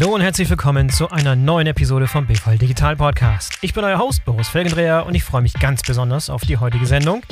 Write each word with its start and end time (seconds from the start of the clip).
Hallo 0.00 0.14
und 0.14 0.22
herzlich 0.22 0.48
willkommen 0.48 0.88
zu 0.88 1.10
einer 1.10 1.36
neuen 1.36 1.66
Episode 1.66 2.06
vom 2.06 2.26
BVL 2.26 2.56
Digital 2.56 2.96
Podcast. 2.96 3.58
Ich 3.60 3.74
bin 3.74 3.84
euer 3.84 3.98
Host 3.98 4.24
Boris 4.24 4.48
Felgendreher 4.48 5.04
und 5.04 5.14
ich 5.14 5.22
freue 5.22 5.42
mich 5.42 5.52
ganz 5.52 5.82
besonders 5.82 6.30
auf 6.30 6.40
die 6.40 6.56
heutige 6.56 6.86
Sendung, 6.86 7.22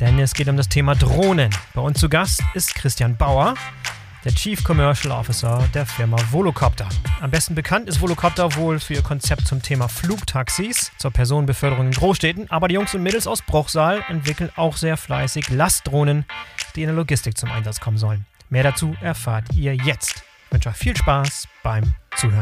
denn 0.00 0.18
es 0.18 0.34
geht 0.34 0.48
um 0.48 0.56
das 0.56 0.68
Thema 0.68 0.96
Drohnen. 0.96 1.48
Bei 1.74 1.80
uns 1.80 2.00
zu 2.00 2.08
Gast 2.08 2.42
ist 2.54 2.74
Christian 2.74 3.16
Bauer, 3.16 3.54
der 4.24 4.32
Chief 4.32 4.64
Commercial 4.64 5.12
Officer 5.12 5.68
der 5.72 5.86
Firma 5.86 6.16
Volocopter. 6.32 6.88
Am 7.20 7.30
besten 7.30 7.54
bekannt 7.54 7.88
ist 7.88 8.00
Volocopter 8.00 8.56
wohl 8.56 8.80
für 8.80 8.94
ihr 8.94 9.02
Konzept 9.02 9.46
zum 9.46 9.62
Thema 9.62 9.86
Flugtaxis 9.86 10.90
zur 10.98 11.12
Personenbeförderung 11.12 11.86
in 11.86 11.92
Großstädten, 11.92 12.50
aber 12.50 12.66
die 12.66 12.74
Jungs 12.74 12.96
und 12.96 13.04
Mädels 13.04 13.28
aus 13.28 13.42
Bruchsal 13.42 14.02
entwickeln 14.08 14.50
auch 14.56 14.76
sehr 14.76 14.96
fleißig 14.96 15.50
Lastdrohnen, 15.50 16.24
die 16.74 16.82
in 16.82 16.88
der 16.88 16.96
Logistik 16.96 17.38
zum 17.38 17.52
Einsatz 17.52 17.78
kommen 17.78 17.96
sollen. 17.96 18.26
Mehr 18.50 18.64
dazu 18.64 18.96
erfahrt 19.02 19.44
ihr 19.54 19.76
jetzt. 19.76 20.24
Ich 20.48 20.54
wünsche 20.54 20.70
euch 20.70 20.76
viel 20.76 20.96
Spaß 20.96 21.46
beim 21.62 21.84
Zuhören. 22.16 22.40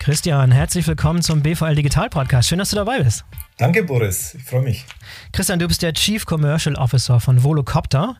Christian, 0.00 0.50
herzlich 0.50 0.84
willkommen 0.88 1.22
zum 1.22 1.42
BVL 1.42 1.76
Digital 1.76 2.10
Podcast. 2.10 2.48
Schön, 2.48 2.58
dass 2.58 2.70
du 2.70 2.76
dabei 2.76 2.98
bist. 3.04 3.24
Danke, 3.56 3.84
Boris. 3.84 4.34
Ich 4.34 4.42
freue 4.42 4.62
mich. 4.62 4.84
Christian, 5.32 5.60
du 5.60 5.68
bist 5.68 5.82
der 5.82 5.92
Chief 5.92 6.26
Commercial 6.26 6.74
Officer 6.74 7.20
von 7.20 7.44
Volocopter. 7.44 8.16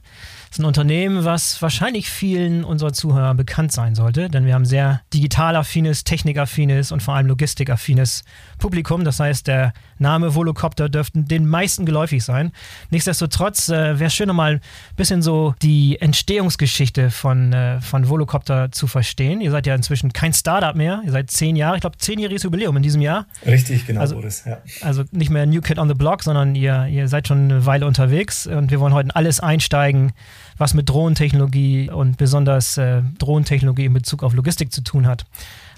Das 0.49 0.59
ist 0.59 0.61
ein 0.61 0.67
Unternehmen, 0.67 1.25
was 1.25 1.61
wahrscheinlich 1.61 2.09
vielen 2.09 2.65
unserer 2.65 2.93
Zuhörer 2.93 3.35
bekannt 3.35 3.73
sein 3.73 3.95
sollte, 3.95 4.29
denn 4.29 4.47
wir 4.47 4.55
haben 4.55 4.65
sehr 4.65 5.03
digital-affines, 5.13 6.05
technikaffines 6.05 6.93
und 6.93 7.03
vor 7.03 7.15
allem 7.15 7.27
logistikaffines 7.27 8.25
Publikum. 8.59 9.05
Das 9.05 9.21
heißt, 9.21 9.47
der 9.47 9.73
Name 9.99 10.35
Volocopter 10.35 10.89
dürfte 10.89 11.23
den 11.23 11.47
meisten 11.47 11.87
geläufig 11.87 12.23
sein. 12.25 12.53
Nichtsdestotrotz 12.91 13.69
äh, 13.69 13.99
wäre 13.99 14.07
es 14.07 14.15
schön, 14.15 14.29
nochmal 14.29 14.55
ein 14.55 14.61
bisschen 14.97 15.23
so 15.23 15.55
die 15.63 16.01
Entstehungsgeschichte 16.01 17.11
von, 17.11 17.53
äh, 17.53 17.81
von 17.81 18.09
Volocopter 18.09 18.71
zu 18.73 18.87
verstehen. 18.87 19.41
Ihr 19.41 19.51
seid 19.51 19.67
ja 19.67 19.75
inzwischen 19.75 20.13
kein 20.13 20.33
Startup 20.33 20.75
mehr. 20.75 21.03
Ihr 21.05 21.13
seid 21.13 21.31
zehn 21.31 21.57
Jahre, 21.57 21.77
ich 21.77 21.81
glaube, 21.81 21.99
zehnjähriges 21.99 22.43
Jubiläum 22.43 22.77
in 22.77 22.83
diesem 22.83 23.01
Jahr. 23.01 23.27
Richtig, 23.45 23.87
genau, 23.87 24.01
also, 24.01 24.17
Boris. 24.17 24.45
Ja. 24.47 24.59
Also 24.83 25.05
nicht 25.13 25.31
mehr 25.31 25.47
New 25.47 25.61
Kid 25.61 25.79
on 25.79 25.89
the 25.89 25.95
Block, 25.95 26.23
sondern 26.23 26.55
ihr, 26.55 26.87
ihr 26.87 27.09
seid 27.09 27.29
schon 27.29 27.51
eine 27.51 27.67
Weile 27.67 27.87
unterwegs 27.87 28.47
und 28.47 28.71
wir 28.71 28.81
wollen 28.81 28.95
heute 28.95 29.07
in 29.07 29.11
alles 29.11 29.41
einsteigen, 29.41 30.13
was 30.59 30.75
mit 30.75 30.89
Drohnentechnologie 30.89 31.91
und 31.91 32.17
besonders 32.17 32.79
äh, 32.79 33.03
Drohnentechnologie 33.19 33.85
in 33.87 33.93
Bezug 33.93 34.23
auf 34.23 34.35
Logistik 34.35 34.73
zu 34.73 34.83
tun 34.83 35.07
hat. 35.07 35.25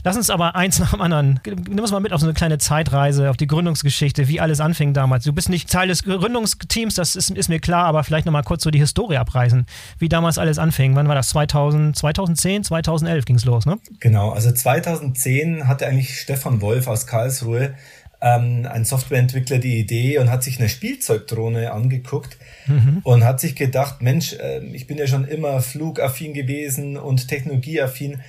Lass 0.05 0.17
uns 0.17 0.31
aber 0.31 0.55
eins 0.55 0.79
nach 0.79 0.93
dem 0.93 1.01
anderen, 1.01 1.41
nimm 1.45 1.81
uns 1.81 1.91
mal 1.91 2.01
mit 2.01 2.13
auf 2.13 2.21
so 2.21 2.27
eine 2.27 2.35
kleine 2.35 2.59
Zeitreise, 2.59 3.31
auf 3.31 3.37
die 3.37 3.49
Gründungsgeschichte, 3.49 4.29
wie 4.29 4.41
alles 4.41 4.61
anfing 4.61 4.95
damals. 4.95 5.25
Du 5.25 5.33
bist 5.33 5.49
nicht 5.49 5.71
Teil 5.71 5.89
des 5.89 6.05
Gründungsteams, 6.05 6.95
das 6.95 7.17
ist, 7.17 7.31
ist 7.31 7.49
mir 7.49 7.59
klar, 7.59 7.85
aber 7.85 8.05
vielleicht 8.05 8.25
nochmal 8.25 8.45
kurz 8.45 8.63
so 8.63 8.71
die 8.71 8.79
Historie 8.79 9.17
abreißen, 9.17 9.67
wie 9.99 10.09
damals 10.09 10.39
alles 10.39 10.59
anfing. 10.59 10.95
Wann 10.95 11.09
war 11.09 11.17
das? 11.17 11.31
2000, 11.31 11.97
2010, 11.97 12.65
2011 12.65 13.25
ging 13.25 13.37
es 13.37 13.45
los, 13.45 13.67
ne? 13.67 13.79
Genau, 13.99 14.31
also 14.31 14.53
2010 14.53 15.67
hatte 15.67 15.87
eigentlich 15.87 16.21
Stefan 16.21 16.61
Wolf 16.61 16.87
aus 16.87 17.07
Karlsruhe 17.07 17.75
ähm, 18.21 18.69
ein 18.71 18.85
Softwareentwickler 18.85 19.59
die 19.59 19.79
Idee 19.79 20.19
und 20.19 20.31
hat 20.31 20.43
sich 20.43 20.59
eine 20.59 20.69
Spielzeugdrohne 20.69 21.73
angeguckt 21.73 22.37
mhm. 22.69 23.01
und 23.05 23.25
hat 23.25 23.41
sich 23.41 23.57
gedacht, 23.57 24.03
Mensch, 24.03 24.35
äh, 24.35 24.61
ich 24.73 24.87
bin 24.87 24.99
ja 24.99 25.07
schon 25.07 25.27
immer 25.27 25.61
flugaffin 25.61 26.35
gewesen 26.35 26.97
und 26.97 27.29
technologieaffin. 27.29 28.21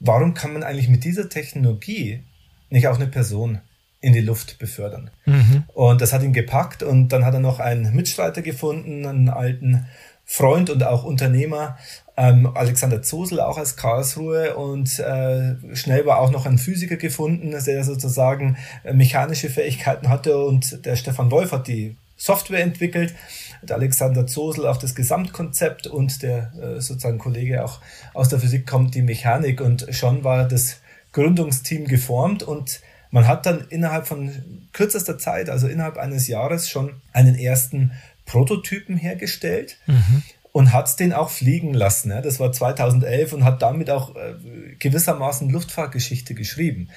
Warum 0.00 0.34
kann 0.34 0.52
man 0.52 0.62
eigentlich 0.62 0.88
mit 0.88 1.04
dieser 1.04 1.28
Technologie 1.28 2.22
nicht 2.70 2.86
auch 2.88 2.96
eine 2.96 3.06
Person 3.06 3.60
in 4.00 4.12
die 4.12 4.20
Luft 4.20 4.58
befördern? 4.58 5.10
Mhm. 5.26 5.64
Und 5.74 6.00
das 6.00 6.12
hat 6.12 6.22
ihn 6.22 6.32
gepackt 6.32 6.82
und 6.82 7.08
dann 7.08 7.24
hat 7.24 7.34
er 7.34 7.40
noch 7.40 7.58
einen 7.58 7.94
Mitstreiter 7.94 8.42
gefunden, 8.42 9.06
einen 9.06 9.28
alten 9.28 9.86
Freund 10.30 10.68
und 10.68 10.84
auch 10.84 11.04
Unternehmer, 11.04 11.78
ähm, 12.18 12.50
Alexander 12.54 13.00
Zosel 13.00 13.40
auch 13.40 13.56
aus 13.56 13.76
Karlsruhe 13.76 14.56
und 14.56 14.98
äh, 14.98 15.54
schnell 15.74 16.04
war 16.04 16.18
auch 16.18 16.30
noch 16.30 16.44
ein 16.44 16.58
Physiker 16.58 16.96
gefunden, 16.96 17.50
der 17.50 17.84
sozusagen 17.84 18.58
äh, 18.84 18.92
mechanische 18.92 19.48
Fähigkeiten 19.48 20.10
hatte 20.10 20.36
und 20.36 20.84
der 20.84 20.96
Stefan 20.96 21.30
Wolf 21.30 21.52
hat 21.52 21.66
die 21.66 21.96
Software 22.18 22.62
entwickelt, 22.62 23.14
der 23.62 23.76
Alexander 23.76 24.26
Zosel 24.26 24.66
auch 24.66 24.76
das 24.76 24.94
Gesamtkonzept 24.94 25.86
und 25.86 26.22
der 26.22 26.52
äh, 26.60 26.80
sozusagen 26.80 27.18
Kollege 27.18 27.64
auch 27.64 27.80
aus 28.12 28.28
der 28.28 28.40
Physik 28.40 28.66
kommt 28.66 28.94
die 28.94 29.02
Mechanik 29.02 29.60
und 29.60 29.86
schon 29.90 30.24
war 30.24 30.46
das 30.46 30.80
Gründungsteam 31.12 31.86
geformt 31.86 32.42
und 32.42 32.80
man 33.10 33.26
hat 33.26 33.46
dann 33.46 33.66
innerhalb 33.70 34.06
von 34.06 34.32
kürzester 34.72 35.16
Zeit, 35.16 35.48
also 35.48 35.66
innerhalb 35.66 35.96
eines 35.96 36.28
Jahres 36.28 36.68
schon 36.68 37.00
einen 37.12 37.36
ersten 37.36 37.92
Prototypen 38.26 38.98
hergestellt. 38.98 39.78
Mhm 39.86 40.22
und 40.50 40.72
hat 40.72 40.98
den 40.98 41.12
auch 41.12 41.30
fliegen 41.30 41.72
lassen. 41.72 42.10
Ja. 42.10 42.20
Das 42.20 42.40
war 42.40 42.50
2011 42.50 43.32
und 43.32 43.44
hat 43.44 43.62
damit 43.62 43.90
auch 43.90 44.16
äh, 44.16 44.34
gewissermaßen 44.78 45.48
Luftfahrtgeschichte 45.50 46.34
geschrieben. 46.34 46.88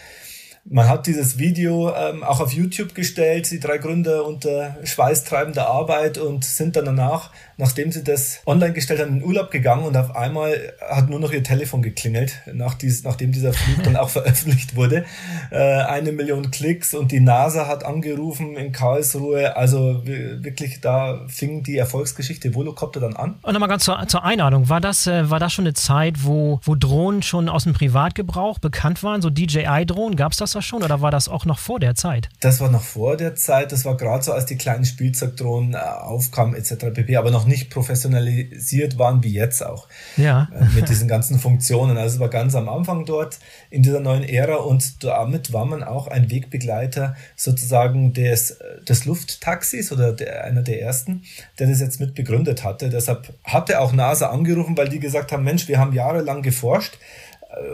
Man 0.64 0.88
hat 0.88 1.08
dieses 1.08 1.40
Video 1.40 1.92
ähm, 1.96 2.24
auch 2.24 2.40
auf 2.40 2.54
YouTube 2.54 2.94
gestellt, 2.94 3.50
die 3.50 3.60
drei 3.60 3.80
Gründer 3.80 4.26
unter 4.26 4.78
schweißtreibender 4.84 5.68
Arbeit 5.68 6.20
und 6.20 6.46
sind 6.46 6.76
dann 6.76 6.86
danach, 6.86 7.32
nachdem 7.58 7.92
sie 7.92 8.04
das 8.04 8.42
online 8.46 8.74
gestellt 8.74 9.02
haben, 9.02 9.18
in 9.18 9.24
Urlaub 9.24 9.50
gegangen 9.50 9.86
und 9.86 9.98
auf 9.98 10.16
einmal 10.16 10.74
hat 10.80 11.10
nur 11.10 11.20
noch 11.20 11.32
ihr 11.32 11.44
Telefon 11.44 11.82
geklingelt, 11.82 12.42
nach 12.54 12.76
dies, 12.76 13.04
nachdem 13.04 13.32
dieser 13.32 13.54
Flug 13.54 13.84
dann 13.84 13.96
auch 13.96 14.10
veröffentlicht 14.12 14.76
wurde. 14.76 15.06
Äh, 15.50 15.58
eine 15.58 16.12
Million 16.12 16.52
Klicks 16.52 16.94
und 16.94 17.12
die 17.12 17.22
NASA 17.22 17.68
hat 17.68 17.84
angerufen 17.84 18.56
in 18.56 18.72
Karlsruhe. 18.72 19.56
Also 19.58 20.04
wirklich, 20.06 20.80
da 20.80 21.22
fing 21.28 21.64
die 21.64 21.78
Erfolgsgeschichte 21.78 22.54
Volocopter 22.54 23.00
dann 23.00 23.16
an. 23.16 23.40
Und 23.42 23.54
nochmal 23.54 23.70
ganz 23.70 23.84
zur, 23.84 24.08
zur 24.08 24.24
Einladung. 24.24 24.70
War 24.70 24.80
das, 24.80 25.08
äh, 25.08 25.28
war 25.30 25.40
das 25.40 25.54
schon 25.54 25.66
eine 25.66 25.74
Zeit, 25.74 26.24
wo, 26.24 26.60
wo 26.64 26.76
Drohnen 26.76 27.24
schon 27.24 27.50
aus 27.50 27.64
dem 27.64 27.74
Privatgebrauch 27.74 28.60
bekannt 28.60 29.02
waren? 29.02 29.24
So 29.24 29.32
DJI-Drohnen, 29.32 30.16
gab 30.16 30.34
es 30.34 30.38
das 30.38 30.51
das 30.56 30.66
schon 30.66 30.84
oder 30.84 31.02
war 31.02 31.12
das 31.12 31.28
auch 31.28 31.46
noch 31.46 31.60
vor 31.60 31.80
der 31.80 31.96
Zeit? 31.96 32.30
Das 32.40 32.60
war 32.60 32.70
noch 32.70 32.84
vor 32.84 33.18
der 33.18 33.36
Zeit. 33.36 33.72
Das 33.72 33.86
war 33.86 33.98
gerade 33.98 34.24
so, 34.24 34.34
als 34.34 34.46
die 34.46 34.58
kleinen 34.58 34.86
Spielzeugdrohnen 34.86 35.74
äh, 35.74 35.78
aufkamen 35.78 36.56
etc. 36.56 36.94
pp. 36.94 37.18
Aber 37.18 37.32
noch 37.32 37.46
nicht 37.46 37.70
professionalisiert 37.70 38.98
waren 38.98 39.24
wie 39.24 39.34
jetzt 39.34 39.66
auch. 39.66 39.88
Ja. 40.18 40.50
Äh, 40.54 40.66
mit 40.76 40.90
diesen 40.90 41.08
ganzen 41.08 41.40
Funktionen. 41.40 41.98
Also 41.98 42.16
es 42.16 42.20
war 42.20 42.30
ganz 42.30 42.56
am 42.56 42.70
Anfang 42.70 43.06
dort 43.06 43.40
in 43.70 43.84
dieser 43.84 44.00
neuen 44.00 44.24
Ära 44.24 44.56
und 44.56 45.04
damit 45.04 45.54
war 45.54 45.66
man 45.66 45.84
auch 45.84 46.08
ein 46.08 46.30
Wegbegleiter 46.30 47.16
sozusagen 47.36 48.14
des, 48.14 48.58
des 48.88 49.06
Lufttaxis 49.06 49.92
oder 49.92 50.14
der, 50.14 50.46
einer 50.46 50.62
der 50.62 50.82
ersten, 50.82 51.24
der 51.60 51.68
das 51.68 51.80
jetzt 51.80 52.00
mit 52.00 52.16
begründet 52.16 52.64
hatte. 52.64 52.90
Deshalb 52.90 53.34
hatte 53.44 53.80
auch 53.80 53.94
NASA 53.94 54.30
angerufen, 54.30 54.78
weil 54.78 54.90
die 54.90 55.00
gesagt 55.00 55.32
haben, 55.32 55.44
Mensch, 55.44 55.68
wir 55.68 55.80
haben 55.80 55.94
jahrelang 55.94 56.42
geforscht, 56.42 56.96
äh, 56.96 57.31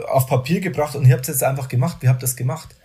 auf 0.07 0.27
Papier 0.27 0.59
gebracht 0.59 0.95
und 0.95 1.05
ihr 1.05 1.13
habt 1.13 1.23
es 1.23 1.35
jetzt 1.35 1.43
einfach 1.43 1.67
gemacht. 1.67 1.97
Wie 2.01 2.09
habt 2.09 2.23
das 2.23 2.35
gemacht? 2.35 2.75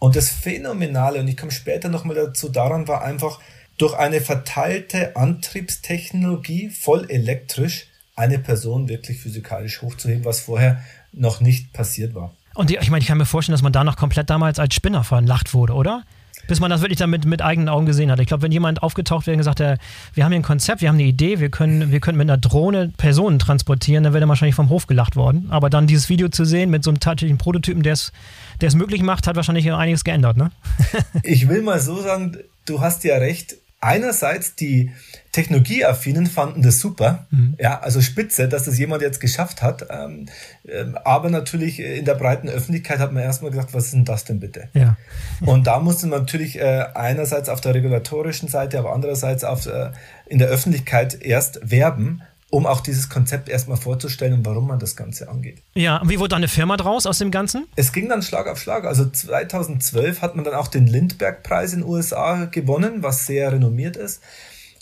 Und 0.00 0.16
das 0.16 0.28
Phänomenale, 0.30 1.20
und 1.20 1.28
ich 1.28 1.36
komme 1.36 1.52
später 1.52 1.88
nochmal 1.88 2.16
dazu, 2.16 2.48
daran 2.48 2.86
war 2.86 3.02
einfach, 3.02 3.40
durch 3.78 3.94
eine 3.94 4.20
verteilte 4.20 5.16
Antriebstechnologie, 5.16 6.70
voll 6.70 7.10
elektrisch, 7.10 7.88
eine 8.14 8.38
Person 8.38 8.88
wirklich 8.88 9.18
physikalisch 9.18 9.82
hochzuheben, 9.82 10.24
was 10.24 10.40
vorher 10.40 10.82
noch 11.12 11.40
nicht 11.40 11.72
passiert 11.72 12.14
war. 12.14 12.34
Und 12.54 12.70
ich 12.70 12.90
meine, 12.90 13.02
ich 13.02 13.08
kann 13.08 13.18
mir 13.18 13.26
vorstellen, 13.26 13.54
dass 13.54 13.62
man 13.62 13.72
da 13.72 13.84
noch 13.84 13.96
komplett 13.96 14.30
damals 14.30 14.58
als 14.58 14.74
Spinner 14.74 15.04
verlacht 15.04 15.52
wurde, 15.52 15.74
oder? 15.74 16.04
Bis 16.46 16.60
man 16.60 16.70
das 16.70 16.80
wirklich 16.80 16.98
dann 16.98 17.10
mit, 17.10 17.24
mit 17.24 17.42
eigenen 17.42 17.68
Augen 17.68 17.86
gesehen 17.86 18.10
hat. 18.10 18.20
Ich 18.20 18.26
glaube, 18.26 18.42
wenn 18.42 18.52
jemand 18.52 18.82
aufgetaucht 18.82 19.26
wäre 19.26 19.34
und 19.34 19.38
gesagt 19.38 19.60
hätte, 19.60 19.78
wir 20.14 20.24
haben 20.24 20.32
hier 20.32 20.40
ein 20.40 20.44
Konzept, 20.44 20.80
wir 20.80 20.88
haben 20.88 20.96
eine 20.96 21.04
Idee, 21.04 21.40
wir 21.40 21.50
können, 21.50 21.90
wir 21.90 22.00
können 22.00 22.18
mit 22.18 22.28
einer 22.28 22.38
Drohne 22.38 22.92
Personen 22.96 23.38
transportieren, 23.38 24.04
dann 24.04 24.12
wäre 24.12 24.24
er 24.24 24.28
wahrscheinlich 24.28 24.54
vom 24.54 24.70
Hof 24.70 24.86
gelacht 24.86 25.16
worden. 25.16 25.46
Aber 25.50 25.70
dann 25.70 25.86
dieses 25.86 26.08
Video 26.08 26.28
zu 26.28 26.44
sehen 26.44 26.70
mit 26.70 26.84
so 26.84 26.90
einem 26.90 27.00
tatsächlichen 27.00 27.38
Prototypen, 27.38 27.82
der 27.82 27.94
es 27.94 28.74
möglich 28.74 29.02
macht, 29.02 29.26
hat 29.26 29.36
wahrscheinlich 29.36 29.70
einiges 29.72 30.04
geändert, 30.04 30.36
ne? 30.36 30.50
ich 31.22 31.48
will 31.48 31.62
mal 31.62 31.80
so 31.80 32.00
sagen, 32.00 32.36
du 32.66 32.80
hast 32.80 33.04
ja 33.04 33.16
recht, 33.16 33.56
einerseits 33.80 34.54
die 34.54 34.90
Technologieaffinen 35.32 36.26
fanden 36.26 36.62
das 36.62 36.80
super, 36.80 37.26
mhm. 37.30 37.56
ja, 37.58 37.78
also 37.80 38.00
spitze, 38.00 38.48
dass 38.48 38.64
das 38.64 38.78
jemand 38.78 39.02
jetzt 39.02 39.20
geschafft 39.20 39.62
hat. 39.62 39.86
Ähm, 39.90 40.26
ähm, 40.66 40.96
aber 41.04 41.28
natürlich 41.28 41.80
in 41.80 42.04
der 42.04 42.14
breiten 42.14 42.48
Öffentlichkeit 42.48 42.98
hat 42.98 43.12
man 43.12 43.22
erstmal 43.22 43.50
gesagt, 43.50 43.74
was 43.74 43.86
ist 43.86 43.94
denn 43.94 44.04
das 44.04 44.24
denn 44.24 44.40
bitte? 44.40 44.68
Ja. 44.72 44.96
Und 45.42 45.66
da 45.66 45.78
musste 45.78 46.06
man 46.06 46.20
natürlich 46.20 46.58
äh, 46.58 46.86
einerseits 46.94 47.48
auf 47.48 47.60
der 47.60 47.74
regulatorischen 47.74 48.48
Seite, 48.48 48.78
aber 48.78 48.92
andererseits 48.92 49.44
auf, 49.44 49.66
äh, 49.66 49.90
in 50.26 50.38
der 50.38 50.48
Öffentlichkeit 50.48 51.20
erst 51.22 51.60
werben, 51.62 52.22
um 52.50 52.66
auch 52.66 52.80
dieses 52.80 53.08
Konzept 53.08 53.48
erstmal 53.48 53.76
vorzustellen 53.76 54.34
und 54.34 54.46
warum 54.46 54.68
man 54.68 54.78
das 54.78 54.94
Ganze 54.94 55.28
angeht. 55.28 55.62
Ja, 55.74 55.98
und 55.98 56.08
wie 56.08 56.18
wurde 56.18 56.36
eine 56.36 56.48
Firma 56.48 56.76
draus 56.76 57.06
aus 57.06 57.18
dem 57.18 57.30
Ganzen? 57.30 57.66
Es 57.74 57.92
ging 57.92 58.08
dann 58.08 58.22
Schlag 58.22 58.46
auf 58.46 58.58
Schlag. 58.60 58.84
Also 58.84 59.08
2012 59.08 60.22
hat 60.22 60.36
man 60.36 60.44
dann 60.44 60.54
auch 60.54 60.68
den 60.68 60.86
Lindbergh-Preis 60.86 61.72
in 61.72 61.80
den 61.80 61.88
USA 61.88 62.44
gewonnen, 62.44 63.02
was 63.02 63.26
sehr 63.26 63.52
renommiert 63.52 63.96
ist. 63.96 64.22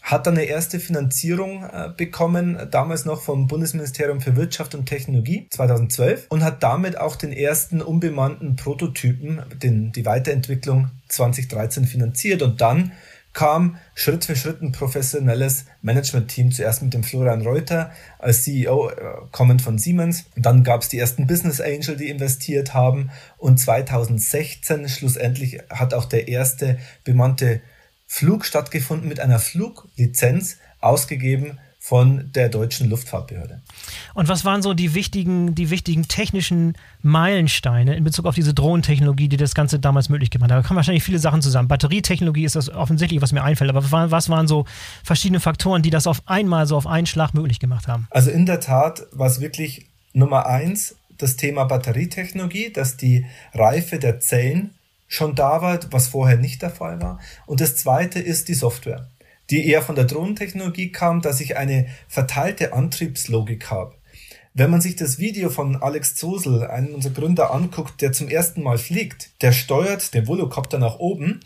Hat 0.02 0.26
dann 0.26 0.34
eine 0.34 0.44
erste 0.44 0.78
Finanzierung 0.78 1.64
äh, 1.64 1.88
bekommen, 1.96 2.58
damals 2.70 3.06
noch 3.06 3.22
vom 3.22 3.46
Bundesministerium 3.46 4.20
für 4.20 4.36
Wirtschaft 4.36 4.74
und 4.74 4.84
Technologie 4.84 5.46
2012 5.48 6.26
und 6.28 6.44
hat 6.44 6.62
damit 6.62 6.98
auch 6.98 7.16
den 7.16 7.32
ersten 7.32 7.80
unbemannten 7.80 8.56
Prototypen, 8.56 9.42
den, 9.62 9.92
die 9.92 10.04
Weiterentwicklung 10.04 10.90
2013 11.08 11.86
finanziert 11.86 12.42
und 12.42 12.60
dann 12.60 12.92
kam 13.34 13.78
Schritt 13.94 14.24
für 14.24 14.36
Schritt 14.36 14.62
ein 14.62 14.72
professionelles 14.72 15.66
Management-Team. 15.82 16.52
Zuerst 16.52 16.82
mit 16.82 16.94
dem 16.94 17.04
Florian 17.04 17.42
Reuter 17.42 17.92
als 18.18 18.44
CEO, 18.44 18.88
äh, 18.88 18.94
kommend 19.32 19.60
von 19.60 19.76
Siemens. 19.76 20.24
Dann 20.36 20.64
gab 20.64 20.82
es 20.82 20.88
die 20.88 20.98
ersten 20.98 21.26
Business 21.26 21.60
Angel, 21.60 21.96
die 21.96 22.08
investiert 22.08 22.72
haben. 22.72 23.10
Und 23.36 23.58
2016 23.58 24.88
schlussendlich 24.88 25.58
hat 25.68 25.92
auch 25.92 26.06
der 26.06 26.28
erste 26.28 26.78
bemannte 27.02 27.60
Flug 28.06 28.44
stattgefunden 28.46 29.08
mit 29.08 29.20
einer 29.20 29.38
Fluglizenz 29.38 30.58
ausgegeben 30.80 31.58
von 31.84 32.30
der 32.34 32.48
deutschen 32.48 32.88
Luftfahrtbehörde. 32.88 33.60
Und 34.14 34.26
was 34.26 34.46
waren 34.46 34.62
so 34.62 34.72
die 34.72 34.94
wichtigen, 34.94 35.54
die 35.54 35.68
wichtigen 35.68 36.08
technischen 36.08 36.78
Meilensteine 37.02 37.94
in 37.94 38.04
Bezug 38.04 38.24
auf 38.24 38.34
diese 38.34 38.54
Drohnentechnologie, 38.54 39.28
die 39.28 39.36
das 39.36 39.54
Ganze 39.54 39.78
damals 39.78 40.08
möglich 40.08 40.30
gemacht 40.30 40.50
hat? 40.50 40.64
Da 40.64 40.66
kommen 40.66 40.78
wahrscheinlich 40.78 41.04
viele 41.04 41.18
Sachen 41.18 41.42
zusammen. 41.42 41.68
Batterietechnologie 41.68 42.46
ist 42.46 42.56
das 42.56 42.70
offensichtlich, 42.70 43.20
was 43.20 43.32
mir 43.32 43.42
einfällt, 43.42 43.68
aber 43.68 44.10
was 44.10 44.30
waren 44.30 44.48
so 44.48 44.64
verschiedene 45.02 45.40
Faktoren, 45.40 45.82
die 45.82 45.90
das 45.90 46.06
auf 46.06 46.22
einmal 46.24 46.66
so 46.66 46.78
auf 46.78 46.86
einen 46.86 47.04
Schlag 47.06 47.34
möglich 47.34 47.60
gemacht 47.60 47.86
haben? 47.86 48.08
Also 48.08 48.30
in 48.30 48.46
der 48.46 48.60
Tat 48.60 49.02
war 49.12 49.26
es 49.26 49.40
wirklich 49.40 49.84
Nummer 50.14 50.46
eins 50.46 50.96
das 51.18 51.36
Thema 51.36 51.64
Batterietechnologie, 51.64 52.72
dass 52.72 52.96
die 52.96 53.26
Reife 53.52 53.98
der 53.98 54.20
Zellen 54.20 54.70
schon 55.06 55.34
da 55.34 55.60
war, 55.60 55.80
was 55.90 56.08
vorher 56.08 56.38
nicht 56.38 56.62
der 56.62 56.70
Fall 56.70 57.02
war. 57.02 57.20
Und 57.44 57.60
das 57.60 57.76
zweite 57.76 58.20
ist 58.20 58.48
die 58.48 58.54
Software 58.54 59.06
die 59.50 59.68
eher 59.68 59.82
von 59.82 59.94
der 59.94 60.04
Drohnentechnologie 60.04 60.92
kam, 60.92 61.20
dass 61.20 61.40
ich 61.40 61.56
eine 61.56 61.86
verteilte 62.08 62.72
Antriebslogik 62.72 63.70
habe. 63.70 63.94
Wenn 64.56 64.70
man 64.70 64.80
sich 64.80 64.94
das 64.94 65.18
Video 65.18 65.50
von 65.50 65.76
Alex 65.76 66.14
Zosel, 66.14 66.66
einen 66.66 66.94
unserer 66.94 67.12
Gründer, 67.12 67.52
anguckt, 67.52 68.00
der 68.00 68.12
zum 68.12 68.28
ersten 68.28 68.62
Mal 68.62 68.78
fliegt, 68.78 69.30
der 69.42 69.52
steuert 69.52 70.14
den 70.14 70.28
Volocopter 70.28 70.78
nach 70.78 71.00
oben 71.00 71.40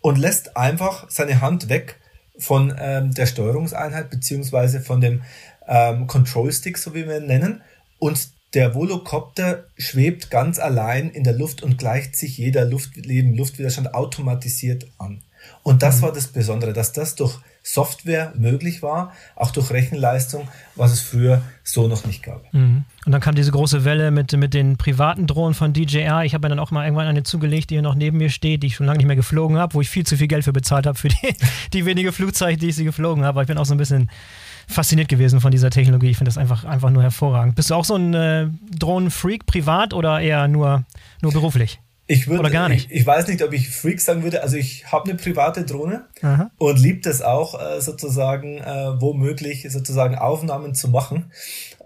und 0.00 0.18
lässt 0.18 0.56
einfach 0.56 1.10
seine 1.10 1.40
Hand 1.40 1.68
weg 1.68 1.98
von 2.38 2.74
ähm, 2.78 3.12
der 3.12 3.26
Steuerungseinheit 3.26 4.10
beziehungsweise 4.10 4.80
von 4.80 5.00
dem 5.00 5.22
ähm, 5.66 6.06
Control 6.06 6.52
Stick, 6.52 6.78
so 6.78 6.94
wie 6.94 7.06
wir 7.06 7.18
ihn 7.18 7.26
nennen. 7.26 7.62
Und 7.98 8.28
der 8.54 8.74
Volocopter 8.74 9.64
schwebt 9.76 10.30
ganz 10.30 10.60
allein 10.60 11.10
in 11.10 11.24
der 11.24 11.32
Luft 11.32 11.62
und 11.62 11.76
gleicht 11.76 12.14
sich 12.14 12.38
jeder 12.38 12.64
Luftleben, 12.64 13.34
Luftwiderstand 13.34 13.94
automatisiert 13.94 14.86
an. 14.98 15.22
Und 15.62 15.82
das 15.82 15.98
mhm. 15.98 16.02
war 16.02 16.12
das 16.12 16.28
Besondere, 16.28 16.72
dass 16.72 16.92
das 16.92 17.14
durch 17.14 17.38
Software 17.62 18.34
möglich 18.36 18.82
war, 18.82 19.12
auch 19.36 19.50
durch 19.50 19.70
Rechenleistung, 19.70 20.48
was 20.76 20.92
es 20.92 21.00
früher 21.00 21.40
so 21.62 21.88
noch 21.88 22.04
nicht 22.04 22.22
gab. 22.22 22.52
Mhm. 22.52 22.84
Und 23.06 23.12
dann 23.12 23.22
kam 23.22 23.34
diese 23.34 23.52
große 23.52 23.86
Welle 23.86 24.10
mit, 24.10 24.32
mit 24.34 24.52
den 24.52 24.76
privaten 24.76 25.26
Drohnen 25.26 25.54
von 25.54 25.72
DJR. 25.72 26.24
Ich 26.24 26.34
habe 26.34 26.44
mir 26.44 26.50
dann 26.50 26.58
auch 26.58 26.70
mal 26.70 26.84
irgendwann 26.84 27.06
eine 27.06 27.22
zugelegt, 27.22 27.70
die 27.70 27.76
hier 27.76 27.82
noch 27.82 27.94
neben 27.94 28.18
mir 28.18 28.28
steht, 28.28 28.62
die 28.62 28.66
ich 28.66 28.76
schon 28.76 28.86
lange 28.86 28.98
nicht 28.98 29.06
mehr 29.06 29.16
geflogen 29.16 29.56
habe, 29.56 29.72
wo 29.72 29.80
ich 29.80 29.88
viel 29.88 30.04
zu 30.04 30.18
viel 30.18 30.28
Geld 30.28 30.44
für 30.44 30.52
bezahlt 30.52 30.86
habe, 30.86 30.98
für 30.98 31.08
die, 31.08 31.34
die 31.72 31.86
wenige 31.86 32.12
Flugzeuge, 32.12 32.58
die 32.58 32.68
ich 32.68 32.76
sie 32.76 32.84
geflogen 32.84 33.24
habe. 33.24 33.30
Aber 33.30 33.42
ich 33.42 33.48
bin 33.48 33.56
auch 33.56 33.66
so 33.66 33.74
ein 33.74 33.78
bisschen 33.78 34.10
fasziniert 34.68 35.08
gewesen 35.08 35.40
von 35.40 35.50
dieser 35.50 35.70
Technologie. 35.70 36.10
Ich 36.10 36.18
finde 36.18 36.28
das 36.28 36.38
einfach, 36.38 36.64
einfach 36.64 36.90
nur 36.90 37.02
hervorragend. 37.02 37.54
Bist 37.54 37.70
du 37.70 37.74
auch 37.74 37.84
so 37.84 37.96
ein 37.96 38.12
äh, 38.12 38.48
Drohnenfreak 38.78 39.46
privat 39.46 39.94
oder 39.94 40.20
eher 40.20 40.48
nur, 40.48 40.84
nur 41.22 41.32
beruflich? 41.32 41.80
Ich 42.06 42.28
würde, 42.28 42.40
Oder 42.40 42.50
gar 42.50 42.68
nicht. 42.68 42.90
Ich, 42.90 43.00
ich, 43.00 43.06
weiß 43.06 43.28
nicht, 43.28 43.42
ob 43.42 43.54
ich 43.54 43.70
Freak 43.70 43.98
sagen 43.98 44.22
würde. 44.22 44.42
Also 44.42 44.56
ich 44.56 44.92
habe 44.92 45.08
eine 45.08 45.18
private 45.18 45.64
Drohne 45.64 46.04
Aha. 46.20 46.50
und 46.58 46.78
liebe 46.78 47.08
es 47.08 47.22
auch, 47.22 47.58
äh, 47.58 47.80
sozusagen, 47.80 48.58
äh, 48.58 49.00
womöglich 49.00 49.66
sozusagen 49.70 50.14
Aufnahmen 50.16 50.74
zu 50.74 50.88
machen 50.88 51.30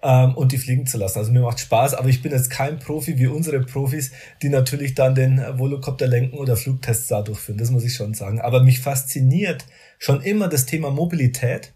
ähm, 0.03 0.35
und 0.35 0.51
die 0.51 0.59
fliegen 0.59 0.87
zu 0.87 0.99
lassen. 0.99 1.19
Also 1.21 1.31
mir 1.31 1.43
macht 1.43 1.61
Spaß, 1.61 1.95
aber 1.95 2.09
ich 2.09 2.21
bin 2.21 2.33
jetzt 2.33 2.51
kein 2.51 2.81
Profi 2.81 3.17
wie 3.19 3.29
unsere 3.29 3.61
Profis, 3.61 4.11
die 4.43 4.49
natürlich 4.49 4.95
dann 4.95 5.15
den 5.15 5.41
Volocopter 5.57 6.09
lenken 6.09 6.37
oder 6.37 6.57
Flugtests 6.57 7.07
da 7.07 7.23
durchführen. 7.23 7.59
Das 7.59 7.71
muss 7.71 7.85
ich 7.85 7.95
schon 7.95 8.15
sagen. 8.15 8.41
Aber 8.41 8.65
mich 8.65 8.81
fasziniert 8.81 9.67
schon 9.99 10.21
immer 10.23 10.49
das 10.49 10.67
Thema 10.67 10.91
Mobilität. 10.91 11.75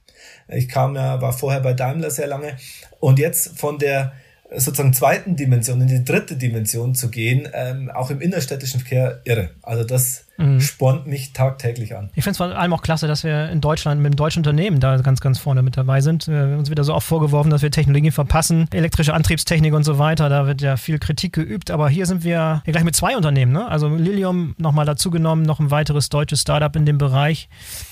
Ich 0.48 0.68
kam 0.68 0.96
ja, 0.96 1.20
war 1.20 1.32
vorher 1.32 1.60
bei 1.60 1.74
Daimler 1.74 2.10
sehr 2.10 2.26
lange 2.26 2.56
und 2.98 3.20
jetzt 3.20 3.58
von 3.58 3.78
der 3.78 4.12
sozusagen 4.56 4.92
zweiten 4.92 5.36
Dimension, 5.36 5.80
in 5.80 5.88
die 5.88 6.04
dritte 6.04 6.36
Dimension 6.36 6.94
zu 6.94 7.10
gehen, 7.10 7.48
ähm, 7.52 7.90
auch 7.90 8.10
im 8.10 8.20
innerstädtischen 8.20 8.80
Verkehr 8.80 9.20
irre. 9.24 9.50
Also 9.62 9.84
das 9.84 10.26
mhm. 10.36 10.60
spornt 10.60 11.06
mich 11.06 11.32
tagtäglich 11.32 11.96
an. 11.96 12.10
Ich 12.14 12.24
finde 12.24 12.32
es 12.32 12.36
vor 12.36 12.46
allem 12.46 12.72
auch 12.72 12.82
klasse, 12.82 13.06
dass 13.06 13.24
wir 13.24 13.50
in 13.50 13.60
Deutschland 13.60 14.00
mit 14.00 14.12
dem 14.12 14.16
deutschen 14.16 14.40
Unternehmen 14.40 14.80
da 14.80 14.96
ganz, 14.98 15.20
ganz 15.20 15.38
vorne 15.38 15.62
mit 15.62 15.76
dabei 15.76 16.00
sind. 16.00 16.28
Wir 16.28 16.56
uns 16.58 16.70
wieder 16.70 16.84
so 16.84 16.94
oft 16.94 17.06
vorgeworfen, 17.06 17.50
dass 17.50 17.62
wir 17.62 17.70
Technologien 17.70 18.12
verpassen, 18.12 18.68
elektrische 18.72 19.14
Antriebstechnik 19.14 19.72
und 19.72 19.84
so 19.84 19.98
weiter. 19.98 20.28
Da 20.28 20.46
wird 20.46 20.60
ja 20.60 20.76
viel 20.76 20.98
Kritik 20.98 21.32
geübt, 21.32 21.70
aber 21.70 21.88
hier 21.88 22.06
sind 22.06 22.24
wir 22.24 22.32
ja 22.32 22.62
gleich 22.64 22.84
mit 22.84 22.96
zwei 22.96 23.16
Unternehmen. 23.16 23.52
Ne? 23.52 23.66
Also 23.66 23.88
Lilium 23.88 24.54
nochmal 24.58 24.86
dazu 24.86 25.10
genommen, 25.10 25.42
noch 25.42 25.60
ein 25.60 25.70
weiteres 25.70 26.08
deutsches 26.08 26.42
Startup 26.42 26.74
in 26.76 26.86
dem 26.86 26.98
Bereich. 26.98 27.48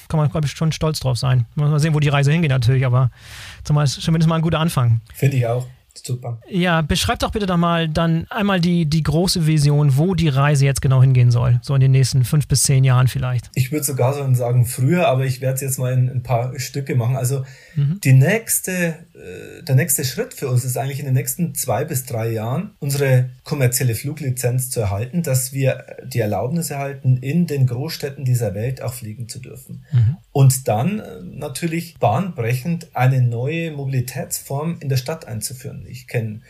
Kann 0.09 0.19
man, 0.19 0.31
glaube 0.31 0.47
ich, 0.47 0.53
schon 0.53 0.73
stolz 0.73 1.01
drauf 1.01 1.19
sein. 1.19 1.47
Mal 1.55 1.79
sehen, 1.79 1.95
wo 1.95 2.01
die 2.01 2.09
Reise 2.09 2.33
hingeht 2.33 2.51
natürlich, 2.51 2.85
aber 2.85 3.11
zumindest 3.65 4.27
mal 4.27 4.37
ein 4.37 4.43
guter 4.43 4.59
Anfang. 4.59 5.01
Finde 5.15 5.37
ich 5.37 5.47
auch. 5.47 5.67
Super. 6.07 6.41
Ja, 6.49 6.83
beschreib 6.83 7.19
doch 7.19 7.31
bitte 7.31 7.47
doch 7.47 7.57
mal 7.57 7.89
dann 7.89 8.27
einmal 8.31 8.61
die, 8.61 8.87
die 8.87 9.03
große 9.03 9.47
Vision, 9.47 9.97
wo 9.97 10.15
die 10.15 10.29
Reise 10.29 10.65
jetzt 10.65 10.83
genau 10.83 11.01
hingehen 11.01 11.31
soll, 11.31 11.61
so 11.63 11.75
in 11.75 11.81
den 11.81 11.93
nächsten 11.93 12.25
fünf 12.25 12.49
bis 12.49 12.63
zehn 12.63 12.85
Jahren 12.85 13.09
vielleicht. 13.09 13.51
Ich 13.55 13.73
würde 13.73 13.85
sogar 13.85 14.15
so 14.15 14.35
sagen 14.35 14.67
früher, 14.67 15.09
aber 15.09 15.25
ich 15.25 15.41
werde 15.41 15.57
es 15.57 15.61
jetzt 15.61 15.79
mal 15.79 15.93
in 15.93 16.09
ein 16.09 16.23
paar 16.23 16.59
Stücke 16.59 16.95
machen. 16.95 17.17
Also 17.17 17.45
mhm. 17.75 18.01
die 18.03 18.13
nächste, 18.13 18.73
äh, 18.73 19.63
der 19.63 19.75
nächste 19.75 20.05
Schritt 20.05 20.35
für 20.35 20.49
uns 20.49 20.65
ist 20.65 20.77
eigentlich 20.77 21.01
in 21.01 21.07
den 21.07 21.15
nächsten 21.15 21.55
zwei 21.55 21.85
bis 21.85 22.05
drei 22.05 22.31
Jahren 22.31 22.71
unsere 22.79 23.31
kommerzielle 23.45 23.95
Fluglizenz 23.95 24.71
zu 24.71 24.81
erhalten, 24.81 25.23
dass 25.23 25.53
wir 25.53 25.85
die 26.05 26.21
Erlaubnis 26.21 26.71
erhalten, 26.71 27.19
in 27.19 27.47
den 27.47 27.67
Großstädten 27.67 28.25
dieser 28.25 28.55
Welt 28.55 28.83
auch 28.83 28.95
fliegen 28.95 29.29
zu 29.29 29.39
dürfen. 29.39 29.85
Mhm. 29.93 30.17
Und 30.33 30.69
dann 30.69 31.01
äh, 31.01 31.21
natürlich 31.23 31.99
bahnbrechend 31.99 32.89
eine 32.95 33.21
neue 33.21 33.73
Mobilitätsform 33.73 34.79
in 34.81 34.89
der 34.89 34.97
Stadt 34.97 35.27
einzuführen. 35.27 35.87
Ich 35.89 36.07
kenne 36.07 36.41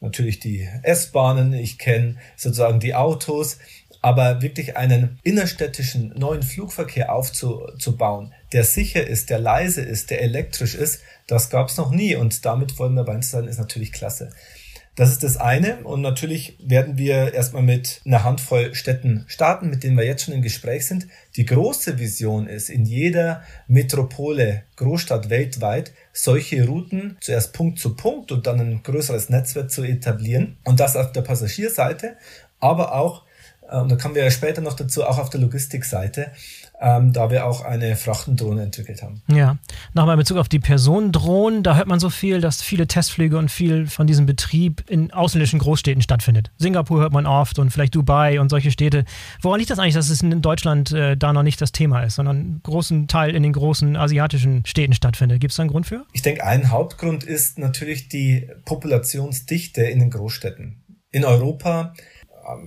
natürlich 0.00 0.40
die 0.40 0.68
S-Bahnen, 0.82 1.52
ich 1.52 1.78
kenne 1.78 2.16
sozusagen 2.36 2.80
die 2.80 2.94
Autos, 2.94 3.58
aber 4.00 4.42
wirklich 4.42 4.76
einen 4.76 5.18
innerstädtischen 5.22 6.12
neuen 6.16 6.42
Flugverkehr 6.42 7.12
aufzubauen, 7.12 8.32
der 8.52 8.64
sicher 8.64 9.06
ist, 9.06 9.30
der 9.30 9.40
leise 9.40 9.82
ist, 9.82 10.10
der 10.10 10.22
elektrisch 10.22 10.74
ist, 10.74 11.02
das 11.26 11.50
gab 11.50 11.68
es 11.68 11.76
noch 11.76 11.90
nie 11.90 12.14
und 12.14 12.44
damit 12.44 12.78
wollen 12.78 12.94
wir 12.94 13.22
sein, 13.22 13.48
ist 13.48 13.58
natürlich 13.58 13.92
klasse. 13.92 14.30
Das 14.98 15.10
ist 15.10 15.22
das 15.22 15.36
eine. 15.36 15.84
Und 15.84 16.00
natürlich 16.00 16.58
werden 16.60 16.98
wir 16.98 17.32
erstmal 17.32 17.62
mit 17.62 18.00
einer 18.04 18.24
Handvoll 18.24 18.74
Städten 18.74 19.24
starten, 19.28 19.70
mit 19.70 19.84
denen 19.84 19.96
wir 19.96 20.04
jetzt 20.04 20.24
schon 20.24 20.34
im 20.34 20.42
Gespräch 20.42 20.88
sind. 20.88 21.06
Die 21.36 21.46
große 21.46 22.00
Vision 22.00 22.48
ist, 22.48 22.68
in 22.68 22.84
jeder 22.84 23.44
Metropole, 23.68 24.64
Großstadt 24.74 25.30
weltweit 25.30 25.92
solche 26.12 26.66
Routen 26.66 27.16
zuerst 27.20 27.52
Punkt 27.52 27.78
zu 27.78 27.94
Punkt 27.94 28.32
und 28.32 28.48
dann 28.48 28.58
ein 28.58 28.82
größeres 28.82 29.28
Netzwerk 29.28 29.70
zu 29.70 29.84
etablieren. 29.84 30.56
Und 30.64 30.80
das 30.80 30.96
auf 30.96 31.12
der 31.12 31.22
Passagierseite, 31.22 32.16
aber 32.58 32.92
auch, 32.96 33.22
äh, 33.70 33.76
und 33.76 33.92
da 33.92 33.94
kommen 33.94 34.16
wir 34.16 34.24
ja 34.24 34.32
später 34.32 34.62
noch 34.62 34.74
dazu, 34.74 35.04
auch 35.04 35.18
auf 35.18 35.30
der 35.30 35.40
Logistikseite 35.40 36.32
ähm, 36.80 37.12
da 37.12 37.30
wir 37.30 37.46
auch 37.46 37.64
eine 37.64 37.96
Frachtendrohne 37.96 38.62
entwickelt 38.62 39.02
haben. 39.02 39.22
Ja, 39.28 39.58
nochmal 39.94 40.14
in 40.14 40.18
Bezug 40.18 40.38
auf 40.38 40.48
die 40.48 40.60
Personendrohnen, 40.60 41.62
da 41.62 41.76
hört 41.76 41.88
man 41.88 41.98
so 41.98 42.10
viel, 42.10 42.40
dass 42.40 42.62
viele 42.62 42.86
Testflüge 42.86 43.36
und 43.36 43.50
viel 43.50 43.86
von 43.86 44.06
diesem 44.06 44.26
Betrieb 44.26 44.84
in 44.88 45.12
ausländischen 45.12 45.58
Großstädten 45.58 46.02
stattfindet. 46.02 46.50
Singapur 46.56 47.00
hört 47.00 47.12
man 47.12 47.26
oft 47.26 47.58
und 47.58 47.70
vielleicht 47.70 47.94
Dubai 47.94 48.40
und 48.40 48.48
solche 48.48 48.70
Städte. 48.70 49.04
Woran 49.42 49.58
liegt 49.58 49.70
das 49.70 49.78
eigentlich, 49.78 49.94
dass 49.94 50.10
es 50.10 50.22
in 50.22 50.40
Deutschland 50.40 50.92
äh, 50.92 51.16
da 51.16 51.32
noch 51.32 51.42
nicht 51.42 51.60
das 51.60 51.72
Thema 51.72 52.02
ist, 52.02 52.14
sondern 52.14 52.36
einen 52.36 52.60
großen 52.62 53.08
Teil 53.08 53.34
in 53.34 53.42
den 53.42 53.52
großen 53.52 53.96
asiatischen 53.96 54.64
Städten 54.64 54.92
stattfindet? 54.92 55.40
Gibt 55.40 55.50
es 55.50 55.56
da 55.56 55.62
einen 55.62 55.70
Grund 55.70 55.86
für? 55.86 56.04
Ich 56.12 56.22
denke, 56.22 56.44
ein 56.44 56.70
Hauptgrund 56.70 57.24
ist 57.24 57.58
natürlich 57.58 58.08
die 58.08 58.48
Populationsdichte 58.64 59.82
in 59.82 59.98
den 59.98 60.10
Großstädten. 60.10 60.84
In 61.10 61.24
Europa 61.24 61.94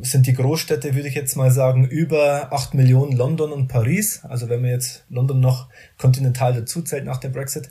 sind 0.01 0.27
die 0.27 0.33
Großstädte, 0.33 0.95
würde 0.95 1.07
ich 1.07 1.15
jetzt 1.15 1.35
mal 1.35 1.51
sagen, 1.51 1.85
über 1.85 2.51
acht 2.51 2.73
Millionen 2.73 3.15
London 3.15 3.51
und 3.51 3.67
Paris. 3.67 4.21
Also 4.23 4.50
wenn 4.50 4.61
man 4.61 4.71
jetzt 4.71 5.05
London 5.09 5.39
noch 5.39 5.69
kontinental 5.97 6.53
dazu 6.53 6.81
zählt 6.81 7.05
nach 7.05 7.17
dem 7.17 7.31
Brexit. 7.31 7.69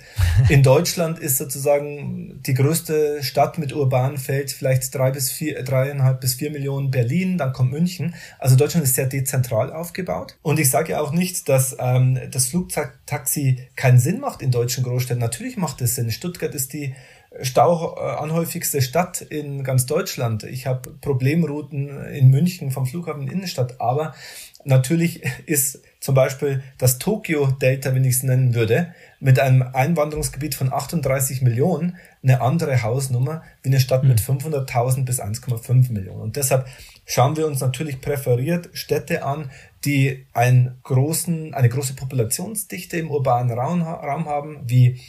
In 0.48 0.62
Deutschland 0.62 1.18
ist 1.18 1.38
sozusagen 1.38 2.40
die 2.46 2.54
größte 2.54 3.22
Stadt 3.22 3.58
mit 3.58 3.72
urbanen 3.72 4.18
Feld 4.18 4.50
vielleicht 4.50 4.94
drei 4.94 5.10
bis 5.10 5.30
vier, 5.30 5.62
dreieinhalb 5.62 6.20
bis 6.20 6.34
vier 6.34 6.50
Millionen 6.50 6.90
Berlin, 6.90 7.38
dann 7.38 7.52
kommt 7.52 7.72
München. 7.72 8.14
Also 8.38 8.56
Deutschland 8.56 8.84
ist 8.84 8.94
sehr 8.94 9.06
dezentral 9.06 9.72
aufgebaut. 9.72 10.36
Und 10.42 10.58
ich 10.58 10.70
sage 10.70 10.92
ja 10.92 11.00
auch 11.00 11.12
nicht, 11.12 11.48
dass 11.48 11.76
ähm, 11.78 12.18
das 12.30 12.48
Flugtaxi 12.48 13.68
keinen 13.76 13.98
Sinn 13.98 14.20
macht 14.20 14.42
in 14.42 14.50
deutschen 14.50 14.84
Großstädten. 14.84 15.20
Natürlich 15.20 15.56
macht 15.56 15.80
es 15.80 15.94
Sinn. 15.94 16.10
Stuttgart 16.10 16.54
ist 16.54 16.72
die 16.72 16.94
stauanhäufigste 17.42 18.82
Stadt 18.82 19.20
in 19.20 19.62
ganz 19.62 19.86
Deutschland. 19.86 20.42
Ich 20.42 20.66
habe 20.66 20.90
Problemrouten 21.00 22.04
in 22.06 22.28
München 22.30 22.70
vom 22.70 22.86
Flughafen 22.86 23.22
in 23.22 23.28
Innenstadt, 23.28 23.80
aber 23.80 24.14
natürlich 24.64 25.22
ist 25.46 25.80
zum 26.00 26.14
Beispiel 26.14 26.62
das 26.78 26.98
Tokyo 26.98 27.46
Delta, 27.46 27.94
wenn 27.94 28.04
ich 28.04 28.16
es 28.16 28.22
nennen 28.24 28.54
würde, 28.54 28.94
mit 29.20 29.38
einem 29.38 29.62
Einwanderungsgebiet 29.62 30.54
von 30.54 30.72
38 30.72 31.42
Millionen 31.42 31.96
eine 32.22 32.40
andere 32.40 32.82
Hausnummer 32.82 33.42
wie 33.62 33.68
eine 33.68 33.80
Stadt 33.80 34.02
mit 34.02 34.20
500.000 34.20 34.96
hm. 34.96 35.04
bis 35.04 35.22
1,5 35.22 35.92
Millionen. 35.92 36.20
Und 36.20 36.36
deshalb 36.36 36.66
schauen 37.06 37.36
wir 37.36 37.46
uns 37.46 37.60
natürlich 37.60 38.00
präferiert 38.00 38.70
Städte 38.72 39.24
an, 39.24 39.50
die 39.84 40.26
einen 40.32 40.78
großen, 40.82 41.54
eine 41.54 41.68
große 41.68 41.94
Populationsdichte 41.94 42.96
im 42.96 43.10
urbanen 43.10 43.56
Raum, 43.56 43.82
Raum 43.82 44.26
haben, 44.26 44.62
wie 44.66 45.00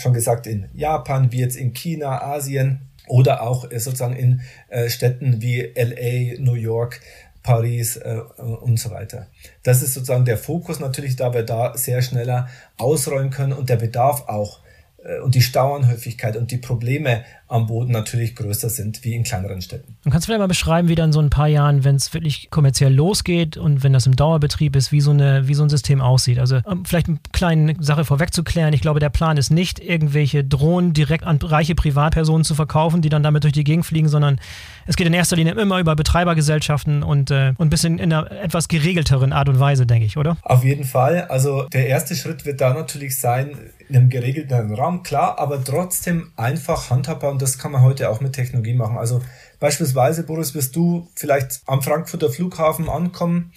schon 0.00 0.12
gesagt 0.12 0.46
in 0.46 0.68
Japan, 0.74 1.32
wie 1.32 1.40
jetzt 1.40 1.56
in 1.56 1.72
China, 1.72 2.22
Asien 2.22 2.80
oder 3.08 3.42
auch 3.42 3.70
äh, 3.70 3.78
sozusagen 3.78 4.16
in 4.16 4.40
äh, 4.68 4.88
Städten 4.88 5.42
wie 5.42 5.72
LA, 5.74 6.40
New 6.40 6.54
York, 6.54 7.00
Paris 7.42 7.96
äh, 7.96 8.20
und 8.38 8.78
so 8.78 8.90
weiter. 8.90 9.26
Das 9.62 9.82
ist 9.82 9.94
sozusagen 9.94 10.24
der 10.24 10.38
Fokus 10.38 10.78
natürlich, 10.80 11.16
da 11.16 11.32
wir 11.32 11.42
da 11.42 11.76
sehr 11.76 12.02
schneller 12.02 12.48
ausrollen 12.76 13.30
können 13.30 13.52
und 13.52 13.68
der 13.68 13.76
Bedarf 13.76 14.28
auch 14.28 14.60
äh, 15.04 15.20
und 15.20 15.34
die 15.34 15.42
Stauanhäufigkeit 15.42 16.36
und 16.36 16.50
die 16.50 16.58
Probleme 16.58 17.24
am 17.50 17.66
Boden 17.66 17.92
natürlich 17.92 18.36
größer 18.36 18.70
sind 18.70 19.04
wie 19.04 19.14
in 19.14 19.24
kleineren 19.24 19.60
Städten. 19.60 19.96
Und 20.04 20.12
kannst 20.12 20.26
du 20.26 20.30
vielleicht 20.30 20.40
mal 20.40 20.46
beschreiben, 20.46 20.88
wie 20.88 20.94
dann 20.94 21.12
so 21.12 21.20
ein 21.20 21.30
paar 21.30 21.48
Jahren, 21.48 21.84
wenn 21.84 21.96
es 21.96 22.14
wirklich 22.14 22.48
kommerziell 22.50 22.94
losgeht 22.94 23.56
und 23.56 23.82
wenn 23.82 23.92
das 23.92 24.06
im 24.06 24.14
Dauerbetrieb 24.14 24.76
ist, 24.76 24.92
wie 24.92 25.00
so, 25.00 25.10
eine, 25.10 25.48
wie 25.48 25.54
so 25.54 25.64
ein 25.64 25.68
System 25.68 26.00
aussieht? 26.00 26.38
Also 26.38 26.60
um 26.64 26.84
vielleicht 26.84 27.08
eine 27.08 27.18
kleine 27.32 27.74
Sache 27.80 28.04
vorwegzuklären. 28.04 28.72
Ich 28.72 28.80
glaube, 28.80 29.00
der 29.00 29.08
Plan 29.08 29.36
ist 29.36 29.50
nicht, 29.50 29.80
irgendwelche 29.80 30.44
Drohnen 30.44 30.92
direkt 30.92 31.24
an 31.24 31.38
reiche 31.38 31.74
Privatpersonen 31.74 32.44
zu 32.44 32.54
verkaufen, 32.54 33.02
die 33.02 33.08
dann 33.08 33.22
damit 33.22 33.42
durch 33.42 33.52
die 33.52 33.64
Gegend 33.64 33.84
fliegen, 33.84 34.08
sondern 34.08 34.40
es 34.86 34.96
geht 34.96 35.06
in 35.06 35.12
erster 35.12 35.36
Linie 35.36 35.54
immer 35.54 35.80
über 35.80 35.96
Betreibergesellschaften 35.96 37.02
und, 37.02 37.30
äh, 37.30 37.54
und 37.58 37.66
ein 37.66 37.70
bisschen 37.70 37.98
in 37.98 38.12
einer 38.12 38.30
etwas 38.30 38.68
geregelteren 38.68 39.32
Art 39.32 39.48
und 39.48 39.58
Weise, 39.58 39.86
denke 39.86 40.06
ich, 40.06 40.16
oder? 40.16 40.36
Auf 40.42 40.64
jeden 40.64 40.84
Fall. 40.84 41.22
Also 41.24 41.66
der 41.72 41.88
erste 41.88 42.14
Schritt 42.14 42.44
wird 42.44 42.60
da 42.60 42.72
natürlich 42.72 43.18
sein, 43.18 43.56
in 43.90 43.96
einem 43.96 44.08
geregelten 44.08 44.72
Raum, 44.74 45.02
klar, 45.02 45.38
aber 45.38 45.62
trotzdem 45.64 46.30
einfach 46.36 46.90
handhabbar 46.90 47.32
und 47.32 47.39
das 47.40 47.58
kann 47.58 47.72
man 47.72 47.82
heute 47.82 48.10
auch 48.10 48.20
mit 48.20 48.32
Technologie 48.32 48.74
machen. 48.74 48.98
Also 48.98 49.22
beispielsweise, 49.58 50.22
Boris, 50.22 50.54
wirst 50.54 50.76
du 50.76 51.08
vielleicht 51.14 51.62
am 51.66 51.82
Frankfurter 51.82 52.30
Flughafen 52.30 52.88
ankommen 52.88 53.52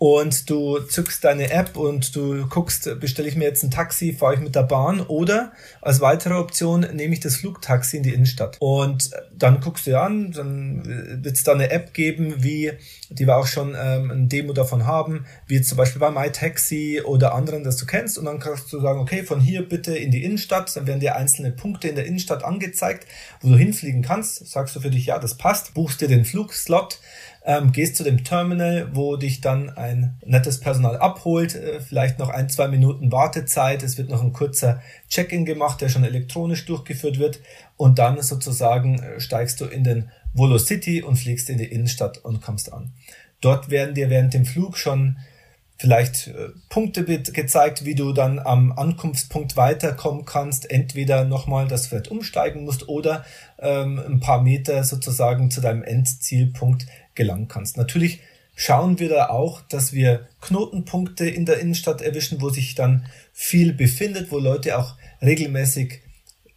und 0.00 0.48
du 0.48 0.78
zückst 0.78 1.22
deine 1.24 1.50
App 1.50 1.76
und 1.76 2.16
du 2.16 2.46
guckst, 2.46 2.88
bestelle 3.00 3.28
ich 3.28 3.36
mir 3.36 3.44
jetzt 3.44 3.62
ein 3.62 3.70
Taxi, 3.70 4.14
fahre 4.14 4.32
ich 4.32 4.40
mit 4.40 4.54
der 4.54 4.62
Bahn 4.62 5.02
oder 5.02 5.52
als 5.82 6.00
weitere 6.00 6.34
Option 6.34 6.86
nehme 6.94 7.12
ich 7.12 7.20
das 7.20 7.36
Flugtaxi 7.36 7.98
in 7.98 8.02
die 8.02 8.14
Innenstadt. 8.14 8.56
Und 8.60 9.10
dann 9.36 9.60
guckst 9.60 9.86
du 9.86 10.00
an, 10.00 10.32
dann 10.32 10.86
wird 11.22 11.36
es 11.36 11.44
da 11.44 11.52
eine 11.52 11.70
App 11.70 11.92
geben, 11.92 12.42
wie, 12.42 12.72
die 13.10 13.26
wir 13.26 13.36
auch 13.36 13.46
schon 13.46 13.76
ähm, 13.80 14.10
ein 14.10 14.28
Demo 14.28 14.52
davon 14.52 14.86
haben, 14.86 15.26
wie 15.46 15.60
zum 15.60 15.76
Beispiel 15.76 16.00
bei 16.00 16.10
MyTaxi 16.10 17.02
oder 17.04 17.34
anderen, 17.34 17.64
das 17.64 17.76
du 17.76 17.86
kennst. 17.86 18.18
Und 18.18 18.24
dann 18.24 18.38
kannst 18.38 18.72
du 18.72 18.80
sagen, 18.80 19.00
okay, 19.00 19.24
von 19.24 19.40
hier 19.40 19.68
bitte 19.68 19.96
in 19.96 20.10
die 20.10 20.24
Innenstadt, 20.24 20.74
dann 20.76 20.86
werden 20.86 21.00
dir 21.00 21.16
einzelne 21.16 21.50
Punkte 21.50 21.88
in 21.88 21.96
der 21.96 22.06
Innenstadt 22.06 22.44
angezeigt, 22.44 23.06
wo 23.40 23.48
du 23.48 23.56
hinfliegen 23.56 24.02
kannst. 24.02 24.46
Sagst 24.46 24.76
du 24.76 24.80
für 24.80 24.90
dich, 24.90 25.06
ja, 25.06 25.18
das 25.18 25.36
passt, 25.36 25.74
buchst 25.74 26.00
dir 26.00 26.08
den 26.08 26.24
Flugslot 26.24 27.00
ähm, 27.44 27.72
gehst 27.72 27.96
zu 27.96 28.04
dem 28.04 28.22
Terminal, 28.22 28.88
wo 28.92 29.16
dich 29.16 29.40
dann 29.40 29.70
ein 29.70 30.18
nettes 30.24 30.60
Personal 30.60 30.96
abholt, 30.98 31.54
äh, 31.54 31.80
vielleicht 31.80 32.18
noch 32.18 32.28
ein, 32.28 32.48
zwei 32.48 32.68
Minuten 32.68 33.10
Wartezeit, 33.12 33.82
es 33.82 33.96
wird 33.96 34.10
noch 34.10 34.22
ein 34.22 34.32
kurzer 34.32 34.82
Check-in 35.08 35.44
gemacht, 35.46 35.80
der 35.80 35.88
schon 35.88 36.04
elektronisch 36.04 36.66
durchgeführt 36.66 37.18
wird. 37.18 37.40
Und 37.76 37.98
dann 37.98 38.20
sozusagen 38.20 38.98
äh, 38.98 39.20
steigst 39.20 39.60
du 39.60 39.64
in 39.64 39.84
den 39.84 40.10
Volo 40.32 40.58
City 40.58 41.02
und 41.02 41.16
fliegst 41.16 41.50
in 41.50 41.58
die 41.58 41.64
Innenstadt 41.64 42.18
und 42.18 42.40
kommst 42.40 42.72
an. 42.72 42.92
Dort 43.40 43.70
werden 43.70 43.94
dir 43.94 44.10
während 44.10 44.34
dem 44.34 44.44
Flug 44.44 44.76
schon 44.76 45.16
vielleicht 45.80 46.28
äh, 46.28 46.50
Punkte 46.68 47.04
gezeigt, 47.04 47.86
wie 47.86 47.94
du 47.94 48.12
dann 48.12 48.38
am 48.38 48.70
Ankunftspunkt 48.72 49.56
weiterkommen 49.56 50.26
kannst. 50.26 50.70
Entweder 50.70 51.24
nochmal 51.24 51.68
das 51.68 51.86
Pferd 51.86 52.08
umsteigen 52.08 52.64
musst 52.64 52.88
oder 52.88 53.24
ähm, 53.58 53.98
ein 53.98 54.20
paar 54.20 54.42
Meter 54.42 54.84
sozusagen 54.84 55.50
zu 55.50 55.62
deinem 55.62 55.82
Endzielpunkt 55.82 56.86
gelangen 57.14 57.48
kannst. 57.48 57.78
Natürlich 57.78 58.20
schauen 58.54 58.98
wir 58.98 59.08
da 59.08 59.30
auch, 59.30 59.62
dass 59.62 59.94
wir 59.94 60.28
Knotenpunkte 60.42 61.26
in 61.26 61.46
der 61.46 61.60
Innenstadt 61.60 62.02
erwischen, 62.02 62.42
wo 62.42 62.50
sich 62.50 62.74
dann 62.74 63.06
viel 63.32 63.72
befindet, 63.72 64.30
wo 64.30 64.38
Leute 64.38 64.78
auch 64.78 64.96
regelmäßig 65.22 66.02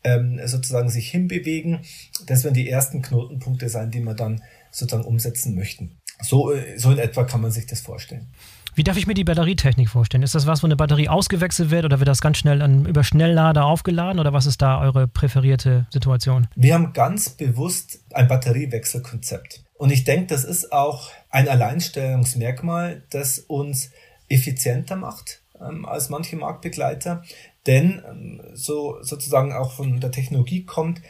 ähm, 0.03 0.39
sozusagen 0.45 0.89
sich 0.89 1.09
hinbewegen. 1.09 1.79
Das 2.25 2.43
werden 2.43 2.53
die 2.53 2.69
ersten 2.69 3.01
Knotenpunkte 3.01 3.69
sein, 3.69 3.91
die 3.91 4.01
wir 4.01 4.13
dann 4.13 4.43
sozusagen 4.71 5.07
umsetzen 5.07 5.55
möchten. 5.55 5.97
So, 6.21 6.51
äh, 6.51 6.77
so 6.77 6.91
in 6.91 6.99
etwa 6.99 7.23
kann 7.23 7.41
man 7.41 7.51
sich 7.51 7.65
das 7.65 7.81
vorstellen. 7.81 8.27
Wie 8.75 8.83
darf 8.83 8.97
ich 8.97 9.05
mir 9.05 9.13
die 9.13 9.23
Batterietechnik 9.23 9.87
vorstellen? 9.87 10.23
Ist 10.23 10.33
das 10.33 10.47
was, 10.47 10.63
wo 10.63 10.67
eine 10.67 10.75
Batterie 10.75 11.07
ausgewechselt 11.07 11.69
wird 11.69 11.85
oder 11.85 11.99
wird 11.99 12.07
das 12.07 12.21
ganz 12.21 12.39
schnell 12.39 12.61
an, 12.61 12.87
über 12.87 13.03
Schnelllader 13.03 13.65
aufgeladen 13.65 14.19
oder 14.19 14.33
was 14.33 14.47
ist 14.47 14.63
da 14.63 14.81
eure 14.81 15.07
präferierte 15.07 15.85
Situation? 15.91 16.47
Wir 16.55 16.73
haben 16.73 16.91
ganz 16.93 17.29
bewusst 17.29 18.03
ein 18.13 18.27
Batteriewechselkonzept. 18.27 19.63
Und 19.75 19.91
ich 19.91 20.05
denke, 20.05 20.27
das 20.27 20.43
ist 20.43 20.71
auch 20.71 21.11
ein 21.29 21.47
Alleinstellungsmerkmal, 21.47 23.03
das 23.11 23.37
uns 23.39 23.91
effizienter 24.27 24.95
macht 24.95 25.43
ähm, 25.61 25.85
als 25.85 26.09
manche 26.09 26.35
Marktbegleiter. 26.35 27.23
Denn 27.67 28.03
ähm, 28.09 28.41
so 28.53 28.97
sozusagen 29.01 29.53
auch 29.53 29.73
von 29.73 29.99
der 29.99 30.11
Technologie 30.11 30.65
kommt, 30.65 31.01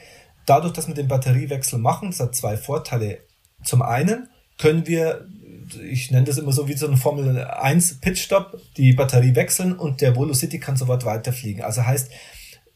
dadurch, 0.45 0.74
dass 0.74 0.88
wir 0.88 0.93
den 0.93 1.07
Batteriewechsel 1.07 1.79
machen, 1.79 2.12
das 2.12 2.19
hat 2.19 2.36
zwei 2.36 2.57
Vorteile. 2.57 3.19
Zum 3.63 3.81
einen 3.81 4.29
können 4.57 4.88
wir 4.88 5.27
ich 5.81 6.12
nenne 6.12 6.25
das 6.25 6.38
immer 6.38 6.51
so 6.51 6.67
wie 6.67 6.74
so 6.74 6.88
ein 6.88 6.98
Formel 6.98 7.43
1 7.43 8.00
Pitstop, 8.00 8.60
die 8.77 8.93
Batterie 8.93 9.36
wechseln 9.36 9.74
und 9.74 10.01
der 10.01 10.15
Volo 10.15 10.33
City 10.33 10.60
kann 10.60 10.75
sofort 10.75 11.05
weiterfliegen. 11.05 11.63
Also 11.63 11.86
heißt, 11.86 12.12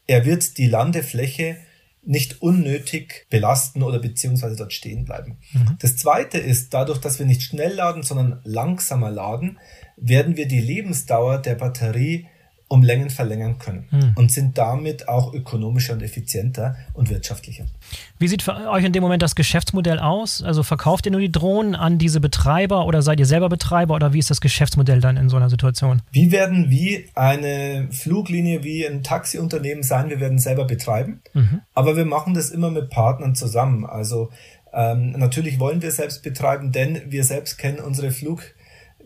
er 0.06 0.24
wird 0.24 0.58
die 0.58 0.66
Landefläche 0.66 1.56
nicht 2.02 2.40
unnötig 2.40 3.26
belasten 3.28 3.82
oder 3.82 3.98
beziehungsweise 3.98 4.56
dort 4.56 4.72
stehen 4.72 5.04
bleiben. 5.04 5.38
Mhm. 5.52 5.76
Das 5.80 5.96
zweite 5.96 6.38
ist, 6.38 6.72
dadurch, 6.72 6.98
dass 6.98 7.18
wir 7.18 7.26
nicht 7.26 7.42
schnell 7.42 7.74
laden, 7.74 8.02
sondern 8.02 8.40
langsamer 8.44 9.10
laden, 9.10 9.58
werden 9.96 10.36
wir 10.36 10.48
die 10.48 10.60
Lebensdauer 10.60 11.38
der 11.38 11.56
Batterie 11.56 12.26
um 12.68 12.82
Längen 12.82 13.08
verlängern 13.08 13.58
können 13.58 13.86
hm. 13.90 14.12
und 14.16 14.30
sind 14.30 14.58
damit 14.58 15.08
auch 15.08 15.32
ökonomischer 15.32 15.94
und 15.94 16.02
effizienter 16.02 16.76
und 16.92 17.08
wirtschaftlicher. 17.08 17.64
Wie 18.18 18.28
sieht 18.28 18.42
für 18.42 18.54
euch 18.68 18.84
in 18.84 18.92
dem 18.92 19.02
Moment 19.02 19.22
das 19.22 19.34
Geschäftsmodell 19.34 19.98
aus? 19.98 20.42
Also 20.42 20.62
verkauft 20.62 21.06
ihr 21.06 21.12
nur 21.12 21.20
die 21.20 21.32
Drohnen 21.32 21.74
an 21.74 21.98
diese 21.98 22.20
Betreiber 22.20 22.84
oder 22.84 23.00
seid 23.00 23.20
ihr 23.20 23.26
selber 23.26 23.48
Betreiber 23.48 23.94
oder 23.94 24.12
wie 24.12 24.18
ist 24.18 24.30
das 24.30 24.42
Geschäftsmodell 24.42 25.00
dann 25.00 25.16
in 25.16 25.30
so 25.30 25.36
einer 25.36 25.48
Situation? 25.48 26.02
Wir 26.12 26.30
werden 26.30 26.68
wie 26.68 27.06
eine 27.14 27.88
Fluglinie, 27.90 28.62
wie 28.64 28.86
ein 28.86 29.02
Taxiunternehmen 29.02 29.82
sein, 29.82 30.10
wir 30.10 30.20
werden 30.20 30.38
selber 30.38 30.66
betreiben, 30.66 31.22
mhm. 31.32 31.62
aber 31.74 31.96
wir 31.96 32.04
machen 32.04 32.34
das 32.34 32.50
immer 32.50 32.70
mit 32.70 32.90
Partnern 32.90 33.34
zusammen. 33.34 33.86
Also 33.86 34.28
ähm, 34.74 35.12
natürlich 35.12 35.58
wollen 35.58 35.80
wir 35.80 35.90
selbst 35.90 36.22
betreiben, 36.22 36.70
denn 36.72 37.00
wir 37.06 37.24
selbst 37.24 37.56
kennen 37.56 37.80
unsere 37.80 38.10
Flug 38.10 38.42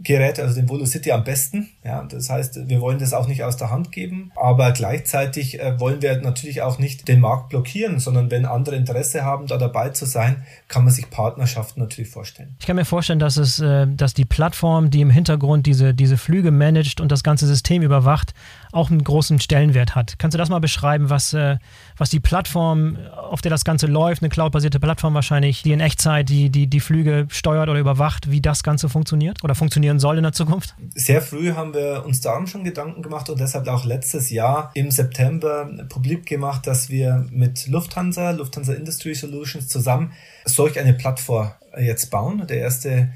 Gerät, 0.01 0.41
also 0.41 0.55
den 0.55 0.69
Volocity 0.69 1.13
am 1.13 1.23
besten. 1.23 1.69
Ja, 1.85 2.03
das 2.05 2.31
heißt, 2.31 2.69
wir 2.69 2.81
wollen 2.81 2.99
das 2.99 3.13
auch 3.13 3.29
nicht 3.29 3.45
aus 3.45 3.57
der 3.57 3.71
Hand 3.71 3.93
geben, 3.93 4.33
aber 4.37 4.73
gleichzeitig 4.73 5.61
äh, 5.61 5.79
wollen 5.79 6.01
wir 6.03 6.21
natürlich 6.21 6.63
auch 6.63 6.79
nicht 6.79 7.09
den 7.09 7.21
Markt 7.21 7.51
blockieren, 7.51 8.01
sondern 8.01 8.31
wenn 8.31 8.47
andere 8.47 8.75
Interesse 8.77 9.25
haben, 9.25 9.47
da 9.47 9.59
dabei 9.59 9.91
zu 9.91 10.07
sein, 10.07 10.43
kann 10.69 10.85
man 10.85 10.93
sich 10.93 11.11
Partnerschaften 11.11 11.81
natürlich 11.81 12.11
vorstellen. 12.11 12.57
Ich 12.59 12.67
kann 12.67 12.77
mir 12.77 12.85
vorstellen, 12.85 13.19
dass 13.19 13.37
es, 13.37 13.61
äh, 13.61 13.87
dass 13.87 14.15
die 14.15 14.25
Plattform, 14.25 14.91
die 14.91 15.03
im 15.03 15.11
Hintergrund 15.11 15.67
diese, 15.67 15.95
diese 15.95 16.17
Flüge 16.17 16.51
managt 16.51 17.01
und 17.01 17.13
das 17.13 17.23
ganze 17.23 17.47
System 17.47 17.83
überwacht, 17.83 18.35
auch 18.73 18.91
einen 18.91 19.05
großen 19.05 19.39
Stellenwert 19.41 19.95
hat. 19.95 20.19
Kannst 20.19 20.35
du 20.35 20.39
das 20.39 20.49
mal 20.49 20.59
beschreiben, 20.59 21.11
was, 21.11 21.35
äh, 21.35 21.59
was 21.97 22.11
die 22.11 22.21
Plattform, 22.21 22.97
auf 23.17 23.43
der 23.43 23.51
das 23.51 23.65
Ganze 23.65 23.87
läuft, 23.87 24.23
eine 24.23 24.31
cloudbasierte 24.31 24.81
Plattform 24.81 25.15
wahrscheinlich, 25.15 25.63
die 25.63 25.73
in 25.73 25.81
Echtzeit 25.81 26.29
die, 26.29 26.51
die, 26.51 26.67
die 26.67 26.81
Flüge 26.81 27.27
steuert 27.31 27.69
oder 27.69 27.79
überwacht, 27.79 28.31
wie 28.31 28.41
das 28.41 28.63
Ganze 28.63 28.89
funktioniert 28.89 29.45
oder 29.45 29.55
funktionieren 29.55 30.01
soll 30.01 30.17
in 30.17 30.23
der 30.23 30.33
Zukunft? 30.33 30.75
Sehr 30.95 31.23
früh 31.23 31.53
haben 31.53 31.75
wir 31.75 32.05
uns 32.07 32.21
darum 32.21 32.47
schon 32.47 32.65
Gedanken 32.65 33.03
gemacht 33.03 33.29
und 33.29 33.39
deshalb 33.39 33.69
auch 33.69 33.85
letztes 33.85 34.31
Jahr 34.31 34.71
im 34.75 34.91
September 34.91 35.71
publik 35.89 36.27
gemacht, 36.27 36.67
dass 36.67 36.89
wir 36.89 37.27
mit 37.31 37.69
Lufthansa, 37.69 38.31
Lufthansa 38.31 38.73
Industry 38.73 39.15
Solutions 39.15 39.69
zusammen 39.69 40.13
solch 40.45 40.79
eine 40.79 40.95
Plattform 40.95 41.53
jetzt 41.79 42.11
bauen. 42.11 42.47
Der 42.47 42.59
erste 42.59 43.13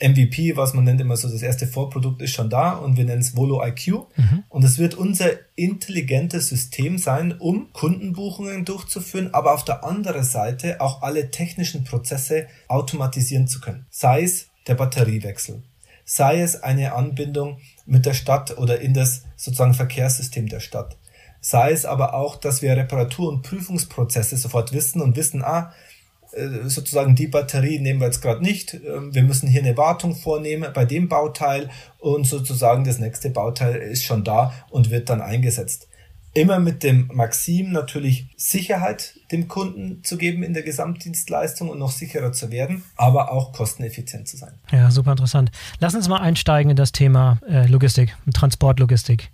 MVP, 0.00 0.56
was 0.56 0.74
man 0.74 0.84
nennt 0.84 1.00
immer 1.00 1.16
so, 1.16 1.28
das 1.28 1.42
erste 1.42 1.66
Vorprodukt 1.66 2.22
ist 2.22 2.32
schon 2.32 2.50
da 2.50 2.72
und 2.72 2.96
wir 2.96 3.04
nennen 3.04 3.20
es 3.20 3.36
Volo 3.36 3.64
IQ. 3.64 4.06
Mhm. 4.16 4.44
Und 4.48 4.64
es 4.64 4.78
wird 4.78 4.94
unser 4.94 5.30
intelligentes 5.56 6.48
System 6.48 6.98
sein, 6.98 7.36
um 7.38 7.72
Kundenbuchungen 7.72 8.64
durchzuführen, 8.64 9.34
aber 9.34 9.54
auf 9.54 9.64
der 9.64 9.84
anderen 9.84 10.24
Seite 10.24 10.80
auch 10.80 11.02
alle 11.02 11.30
technischen 11.30 11.84
Prozesse 11.84 12.46
automatisieren 12.68 13.48
zu 13.48 13.60
können. 13.60 13.86
Sei 13.90 14.22
es 14.22 14.48
der 14.68 14.76
Batteriewechsel, 14.76 15.62
sei 16.04 16.40
es 16.40 16.62
eine 16.62 16.94
Anbindung 16.94 17.58
mit 17.84 18.06
der 18.06 18.14
Stadt 18.14 18.56
oder 18.58 18.80
in 18.80 18.94
das 18.94 19.24
sozusagen 19.36 19.74
Verkehrssystem 19.74 20.48
der 20.48 20.60
Stadt. 20.60 20.96
Sei 21.40 21.72
es 21.72 21.84
aber 21.84 22.14
auch, 22.14 22.36
dass 22.36 22.62
wir 22.62 22.76
Reparatur- 22.76 23.28
und 23.28 23.42
Prüfungsprozesse 23.42 24.36
sofort 24.36 24.72
wissen 24.72 25.02
und 25.02 25.16
wissen, 25.16 25.42
ah, 25.42 25.70
äh, 25.70 25.91
sozusagen 26.64 27.14
die 27.14 27.26
Batterie 27.26 27.78
nehmen 27.78 28.00
wir 28.00 28.06
jetzt 28.06 28.22
gerade 28.22 28.42
nicht. 28.42 28.74
Ähm, 28.74 29.14
wir 29.14 29.22
müssen 29.22 29.48
hier 29.48 29.62
eine 29.62 29.76
Wartung 29.76 30.14
vornehmen 30.14 30.70
bei 30.72 30.84
dem 30.84 31.08
Bauteil 31.08 31.70
und 31.98 32.26
sozusagen 32.26 32.84
das 32.84 32.98
nächste 32.98 33.30
Bauteil 33.30 33.76
ist 33.76 34.04
schon 34.04 34.24
da 34.24 34.52
und 34.70 34.90
wird 34.90 35.08
dann 35.08 35.20
eingesetzt. 35.20 35.88
Immer 36.34 36.60
mit 36.60 36.82
dem 36.82 37.10
Maxim 37.12 37.72
natürlich 37.72 38.26
Sicherheit 38.38 39.18
dem 39.32 39.48
Kunden 39.48 40.02
zu 40.02 40.16
geben 40.16 40.42
in 40.42 40.54
der 40.54 40.62
Gesamtdienstleistung 40.62 41.68
und 41.68 41.78
noch 41.78 41.90
sicherer 41.90 42.32
zu 42.32 42.50
werden, 42.50 42.84
aber 42.96 43.30
auch 43.30 43.52
kosteneffizient 43.52 44.26
zu 44.26 44.38
sein. 44.38 44.54
Ja, 44.70 44.90
super 44.90 45.10
interessant. 45.10 45.50
Lass 45.78 45.94
uns 45.94 46.08
mal 46.08 46.20
einsteigen 46.20 46.70
in 46.70 46.76
das 46.76 46.92
Thema 46.92 47.38
äh, 47.46 47.66
Logistik, 47.66 48.16
Transportlogistik. 48.32 49.28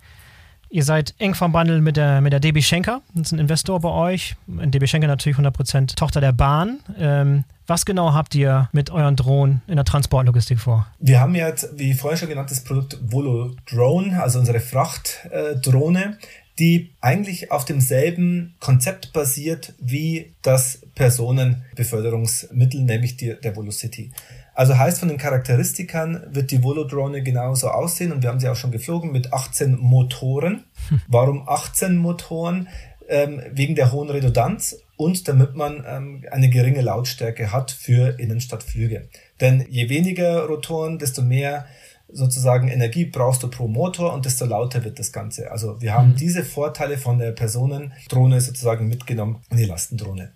Ihr 0.70 0.84
seid 0.84 1.14
eng 1.18 1.34
verbandelt 1.34 1.82
mit 1.82 1.96
der, 1.96 2.20
mit 2.20 2.32
der 2.32 2.40
DB 2.40 2.60
Schenker, 2.60 3.00
das 3.14 3.28
ist 3.28 3.32
ein 3.32 3.38
Investor 3.38 3.80
bei 3.80 3.88
euch. 3.88 4.36
DB 4.46 4.86
Schenker 4.86 5.06
natürlich 5.06 5.38
100% 5.38 5.96
Tochter 5.96 6.20
der 6.20 6.32
Bahn. 6.32 6.80
Ähm, 6.98 7.44
was 7.66 7.84
genau 7.84 8.12
habt 8.14 8.34
ihr 8.34 8.68
mit 8.72 8.90
euren 8.90 9.16
Drohnen 9.16 9.62
in 9.66 9.76
der 9.76 9.84
Transportlogistik 9.84 10.58
vor? 10.58 10.86
Wir 10.98 11.20
haben 11.20 11.34
jetzt, 11.34 11.70
wie 11.78 11.94
vorhin 11.94 12.18
schon 12.18 12.28
genannt, 12.28 12.50
das 12.50 12.64
Produkt 12.64 12.98
Volo 13.02 13.54
Drone, 13.70 14.22
also 14.22 14.38
unsere 14.38 14.60
Frachtdrohne, 14.60 16.18
die 16.58 16.90
eigentlich 17.00 17.52
auf 17.52 17.64
demselben 17.64 18.56
Konzept 18.58 19.12
basiert 19.12 19.74
wie 19.78 20.34
das 20.42 20.80
Personenbeförderungsmittel, 20.94 22.82
nämlich 22.82 23.16
die, 23.16 23.36
der 23.40 23.54
Volocity. 23.54 24.10
Also 24.58 24.76
heißt 24.76 24.98
von 24.98 25.08
den 25.08 25.18
Charakteristikern 25.18 26.20
wird 26.30 26.50
die 26.50 26.64
Volodrone 26.64 27.22
genauso 27.22 27.68
aussehen 27.68 28.10
und 28.10 28.24
wir 28.24 28.28
haben 28.28 28.40
sie 28.40 28.48
auch 28.48 28.56
schon 28.56 28.72
geflogen 28.72 29.12
mit 29.12 29.32
18 29.32 29.78
Motoren. 29.78 30.64
Hm. 30.88 31.00
Warum 31.06 31.48
18 31.48 31.96
Motoren? 31.96 32.66
Ähm, 33.08 33.40
wegen 33.52 33.76
der 33.76 33.92
hohen 33.92 34.10
Redundanz 34.10 34.76
und 34.96 35.28
damit 35.28 35.54
man 35.54 35.84
ähm, 35.86 36.24
eine 36.32 36.50
geringe 36.50 36.80
Lautstärke 36.80 37.52
hat 37.52 37.70
für 37.70 38.18
Innenstadtflüge. 38.18 39.08
Denn 39.40 39.64
je 39.70 39.88
weniger 39.90 40.44
Rotoren, 40.46 40.98
desto 40.98 41.22
mehr 41.22 41.66
sozusagen 42.08 42.66
Energie 42.66 43.04
brauchst 43.04 43.44
du 43.44 43.48
pro 43.48 43.68
Motor 43.68 44.12
und 44.12 44.26
desto 44.26 44.44
lauter 44.44 44.82
wird 44.84 44.98
das 44.98 45.12
Ganze. 45.12 45.52
Also 45.52 45.80
wir 45.80 45.94
haben 45.94 46.10
mhm. 46.10 46.16
diese 46.16 46.44
Vorteile 46.44 46.98
von 46.98 47.18
der 47.18 47.30
Personendrohne 47.30 48.40
sozusagen 48.40 48.88
mitgenommen 48.88 49.40
in 49.50 49.56
die 49.58 49.66
Lastendrohne. 49.66 50.32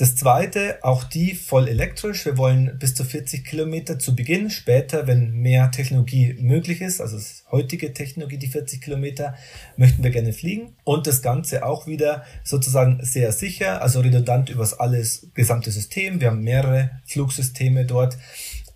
Das 0.00 0.16
zweite, 0.16 0.78
auch 0.80 1.04
die 1.04 1.34
voll 1.34 1.68
elektrisch. 1.68 2.24
Wir 2.24 2.38
wollen 2.38 2.78
bis 2.78 2.94
zu 2.94 3.04
40 3.04 3.44
Kilometer 3.44 3.98
zu 3.98 4.16
Beginn. 4.16 4.48
Später, 4.48 5.06
wenn 5.06 5.30
mehr 5.32 5.70
Technologie 5.72 6.38
möglich 6.40 6.80
ist, 6.80 7.02
also 7.02 7.18
heutige 7.50 7.92
Technologie, 7.92 8.38
die 8.38 8.46
40 8.46 8.80
Kilometer, 8.80 9.34
möchten 9.76 10.02
wir 10.02 10.08
gerne 10.08 10.32
fliegen. 10.32 10.74
Und 10.84 11.06
das 11.06 11.20
Ganze 11.20 11.66
auch 11.66 11.86
wieder 11.86 12.24
sozusagen 12.44 13.00
sehr 13.04 13.30
sicher, 13.32 13.82
also 13.82 14.00
redundant 14.00 14.48
übers 14.48 14.72
alles 14.72 15.28
gesamte 15.34 15.70
System. 15.70 16.22
Wir 16.22 16.28
haben 16.28 16.40
mehrere 16.40 17.02
Flugsysteme 17.04 17.84
dort 17.84 18.16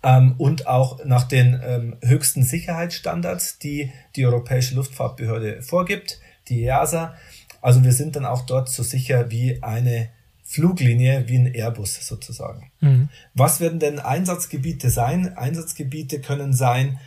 ähm, 0.03 0.35
und 0.37 0.67
auch 0.67 1.03
nach 1.05 1.23
den 1.23 1.59
ähm, 1.65 1.97
höchsten 2.03 2.43
Sicherheitsstandards, 2.43 3.57
die 3.57 3.91
die 4.15 4.27
Europäische 4.27 4.75
Luftfahrtbehörde 4.75 5.63
vorgibt, 5.63 6.19
die 6.49 6.65
EASA. 6.65 7.15
Also 7.61 7.83
wir 7.83 7.93
sind 7.93 8.15
dann 8.15 8.25
auch 8.25 8.45
dort 8.45 8.69
so 8.69 8.83
sicher 8.83 9.31
wie 9.31 9.63
eine 9.63 10.09
Fluglinie, 10.45 11.27
wie 11.27 11.37
ein 11.37 11.53
Airbus 11.53 12.07
sozusagen. 12.07 12.71
Mhm. 12.79 13.09
Was 13.33 13.59
werden 13.59 13.79
denn 13.79 13.99
Einsatzgebiete 13.99 14.91
sein? 14.91 15.35
Einsatzgebiete 15.35 16.21
können 16.21 16.53
sein 16.53 16.99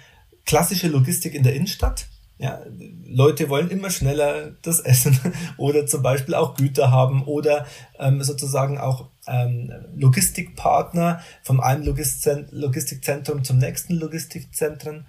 klassische 0.45 0.89
Logistik 0.89 1.35
in 1.35 1.45
der 1.45 1.55
Innenstadt. 1.55 2.09
Ja, 2.39 2.61
Leute 3.05 3.49
wollen 3.49 3.71
immer 3.71 3.91
schneller 3.91 4.53
das 4.63 4.81
Essen 4.85 5.19
oder 5.57 5.87
zum 5.87 6.03
Beispiel 6.03 6.35
auch 6.35 6.57
Güter 6.57 6.91
haben 6.91 7.23
oder 7.25 7.67
ähm, 7.99 8.23
sozusagen 8.23 8.79
auch 8.79 9.09
ähm, 9.27 9.73
Logistikpartner 9.97 11.21
vom 11.43 11.61
einen 11.61 11.85
Logistikzentrum 11.85 13.45
zum 13.45 13.59
nächsten 13.59 13.95
Logistikzentren. 13.95 15.07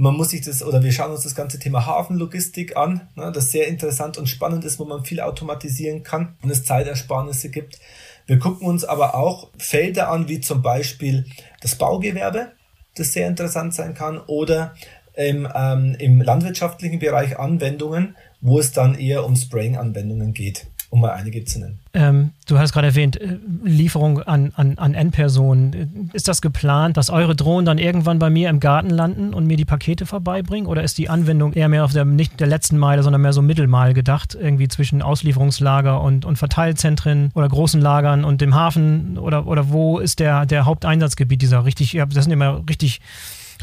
Man 0.00 0.14
muss 0.14 0.30
sich 0.30 0.42
das, 0.42 0.62
oder 0.62 0.84
wir 0.84 0.92
schauen 0.92 1.10
uns 1.10 1.24
das 1.24 1.34
ganze 1.34 1.58
Thema 1.58 1.84
Hafenlogistik 1.84 2.76
an, 2.76 3.08
ne, 3.16 3.32
das 3.32 3.50
sehr 3.50 3.66
interessant 3.66 4.16
und 4.16 4.28
spannend 4.28 4.64
ist, 4.64 4.78
wo 4.78 4.84
man 4.84 5.04
viel 5.04 5.20
automatisieren 5.20 6.04
kann 6.04 6.36
und 6.40 6.50
es 6.50 6.64
Zeitersparnisse 6.64 7.50
gibt. 7.50 7.80
Wir 8.24 8.38
gucken 8.38 8.68
uns 8.68 8.84
aber 8.84 9.16
auch 9.16 9.50
Felder 9.58 10.08
an, 10.08 10.28
wie 10.28 10.38
zum 10.38 10.62
Beispiel 10.62 11.26
das 11.62 11.74
Baugewerbe, 11.74 12.52
das 12.94 13.12
sehr 13.12 13.26
interessant 13.26 13.74
sein 13.74 13.94
kann, 13.94 14.20
oder 14.20 14.76
im, 15.14 15.48
ähm, 15.52 15.96
im 15.98 16.22
landwirtschaftlichen 16.22 17.00
Bereich 17.00 17.36
Anwendungen, 17.36 18.16
wo 18.40 18.60
es 18.60 18.70
dann 18.70 18.96
eher 18.96 19.24
um 19.24 19.34
Spraying-Anwendungen 19.34 20.32
geht 20.32 20.68
um 20.90 21.00
mal 21.00 21.10
einige 21.10 21.44
zu 21.44 21.60
nennen. 21.60 21.78
Ähm, 21.92 22.30
du 22.46 22.58
hast 22.58 22.72
gerade 22.72 22.88
erwähnt, 22.88 23.20
äh, 23.20 23.38
Lieferung 23.62 24.22
an, 24.22 24.52
an, 24.56 24.78
an 24.78 24.94
Endpersonen. 24.94 26.10
Ist 26.12 26.28
das 26.28 26.40
geplant, 26.40 26.96
dass 26.96 27.10
eure 27.10 27.36
Drohnen 27.36 27.66
dann 27.66 27.78
irgendwann 27.78 28.18
bei 28.18 28.30
mir 28.30 28.48
im 28.48 28.60
Garten 28.60 28.90
landen 28.90 29.34
und 29.34 29.46
mir 29.46 29.56
die 29.56 29.64
Pakete 29.64 30.06
vorbeibringen? 30.06 30.66
Oder 30.66 30.82
ist 30.82 30.96
die 30.96 31.10
Anwendung 31.10 31.52
eher 31.52 31.68
mehr 31.68 31.84
auf 31.84 31.92
der, 31.92 32.04
nicht 32.04 32.40
der 32.40 32.46
letzten 32.46 32.78
Meile, 32.78 33.02
sondern 33.02 33.20
mehr 33.20 33.32
so 33.32 33.42
Mittelmeil 33.42 33.92
gedacht, 33.92 34.36
irgendwie 34.40 34.68
zwischen 34.68 35.02
Auslieferungslager 35.02 36.00
und, 36.00 36.24
und 36.24 36.36
Verteilzentren 36.36 37.30
oder 37.34 37.48
großen 37.48 37.80
Lagern 37.80 38.24
und 38.24 38.40
dem 38.40 38.54
Hafen? 38.54 39.18
Oder, 39.18 39.46
oder 39.46 39.70
wo 39.70 39.98
ist 39.98 40.20
der, 40.20 40.46
der 40.46 40.64
Haupteinsatzgebiet 40.64 41.42
dieser 41.42 41.64
richtig, 41.64 41.92
das 41.92 42.24
sind 42.24 42.32
immer 42.32 42.62
richtig 42.68 43.00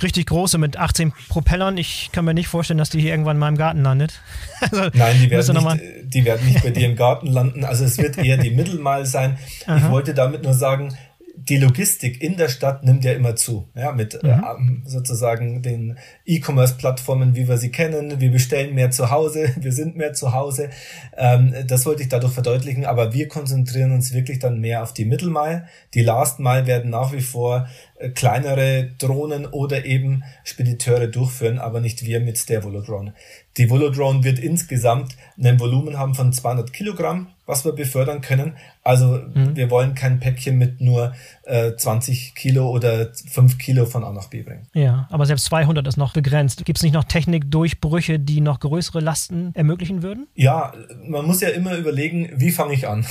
richtig 0.04 0.28
große 0.28 0.58
mit 0.58 0.78
18 0.78 1.14
Propellern. 1.30 1.78
Ich 1.78 2.10
kann 2.12 2.26
mir 2.26 2.34
nicht 2.34 2.48
vorstellen, 2.48 2.78
dass 2.78 2.90
die 2.90 3.02
hier 3.02 3.12
irgendwann 3.12 3.38
in 3.38 3.40
meinem 3.40 3.58
Garten 3.58 3.82
landet. 3.82 4.22
Also, 4.62 4.90
Nein, 4.94 5.18
die 5.22 5.30
werden, 5.30 5.64
nicht, 5.64 6.14
die 6.14 6.26
werden 6.26 6.48
nicht 6.48 6.64
bei 6.64 6.70
dir 6.70 6.88
im 6.88 6.96
Garten 6.96 7.28
landen. 7.28 7.66
Also 7.66 7.84
es 7.84 7.98
wird 7.98 8.18
eher 8.18 8.38
die 8.38 8.50
Mittelmal 8.52 9.06
sein. 9.06 9.38
Aha. 9.68 9.78
Ich 9.78 9.92
wollte 9.92 10.14
damit 10.14 10.44
nur 10.44 10.54
sagen, 10.54 10.96
die 11.38 11.58
Logistik 11.58 12.22
in 12.22 12.38
der 12.38 12.50
Stadt 12.50 12.84
nimmt 12.84 13.04
ja 13.04 13.14
immer 13.14 13.36
zu, 13.36 13.70
ja, 13.76 13.92
mit 13.92 14.22
mhm. 14.24 14.30
äh, 14.30 14.90
sozusagen 14.90 15.62
den 15.62 15.98
E-Commerce-Plattformen, 16.26 17.36
wie 17.36 17.48
wir 17.48 17.58
sie 17.58 17.72
kennen. 17.72 18.20
Wir 18.20 18.32
bestellen 18.32 18.74
mehr 18.74 18.92
zu 18.92 19.12
Hause, 19.12 19.54
wir 19.60 19.72
sind 19.72 19.96
mehr 19.96 20.14
zu 20.14 20.34
Hause. 20.34 20.70
Ähm, 21.16 21.54
das 21.68 21.86
wollte 21.86 22.04
ich 22.04 22.10
dadurch 22.10 22.34
verdeutlichen, 22.34 22.86
aber 22.86 23.14
wir 23.14 23.28
konzentrieren 23.28 23.92
uns 23.92 24.14
wirklich 24.14 24.40
dann 24.40 24.60
mehr 24.60 24.82
auf 24.82 24.94
die 24.94 25.06
Mittelmile. 25.06 25.68
Die 25.94 26.02
Last 26.02 26.40
Mile 26.40 26.66
werden 26.66 26.90
nach 26.90 27.14
wie 27.14 27.22
vor 27.22 27.68
kleinere 28.14 28.92
Drohnen 28.98 29.46
oder 29.46 29.86
eben 29.86 30.24
Spediteure 30.44 31.08
durchführen, 31.08 31.60
aber 31.60 31.80
nicht 31.80 32.06
wir 32.06 32.20
mit 32.20 32.50
der 32.50 32.64
Volodrone. 32.64 33.14
Die 33.58 33.70
Volodrone 33.70 34.24
wird 34.24 34.40
insgesamt 34.40 35.16
ein 35.42 35.60
Volumen 35.60 35.98
haben 35.98 36.14
von 36.14 36.34
200 36.34 36.74
Kilogramm, 36.74 37.28
was 37.46 37.66
wir 37.66 37.74
befördern 37.74 38.22
können. 38.22 38.58
Also 38.84 39.20
mhm. 39.34 39.56
wir 39.56 39.70
wollen 39.70 39.96
kein 39.96 40.20
Päckchen 40.20 40.58
mit 40.58 40.82
nur 40.82 41.14
äh, 41.44 41.76
20 41.76 42.36
Kilo 42.36 42.70
oder 42.70 43.12
5 43.14 43.58
Kilo 43.58 43.86
von 43.86 44.04
A 44.04 44.12
nach 44.12 44.30
B 44.30 44.42
bringen. 44.42 44.68
Ja, 44.74 45.08
aber 45.12 45.26
selbst 45.26 45.46
200 45.46 45.88
ist 45.88 45.98
noch 45.98 46.14
begrenzt. 46.14 46.66
Gibt 46.66 46.78
es 46.78 46.84
nicht 46.84 46.94
noch 46.94 47.04
Technikdurchbrüche, 47.04 48.20
die 48.20 48.42
noch 48.42 48.60
größere 48.60 49.00
Lasten 49.00 49.54
ermöglichen 49.54 50.02
würden? 50.02 50.28
Ja, 50.36 50.74
man 51.08 51.26
muss 51.26 51.42
ja 51.42 51.50
immer 51.50 51.76
überlegen, 51.76 52.32
wie 52.36 52.52
fange 52.52 52.74
ich 52.74 52.88
an? 52.88 53.06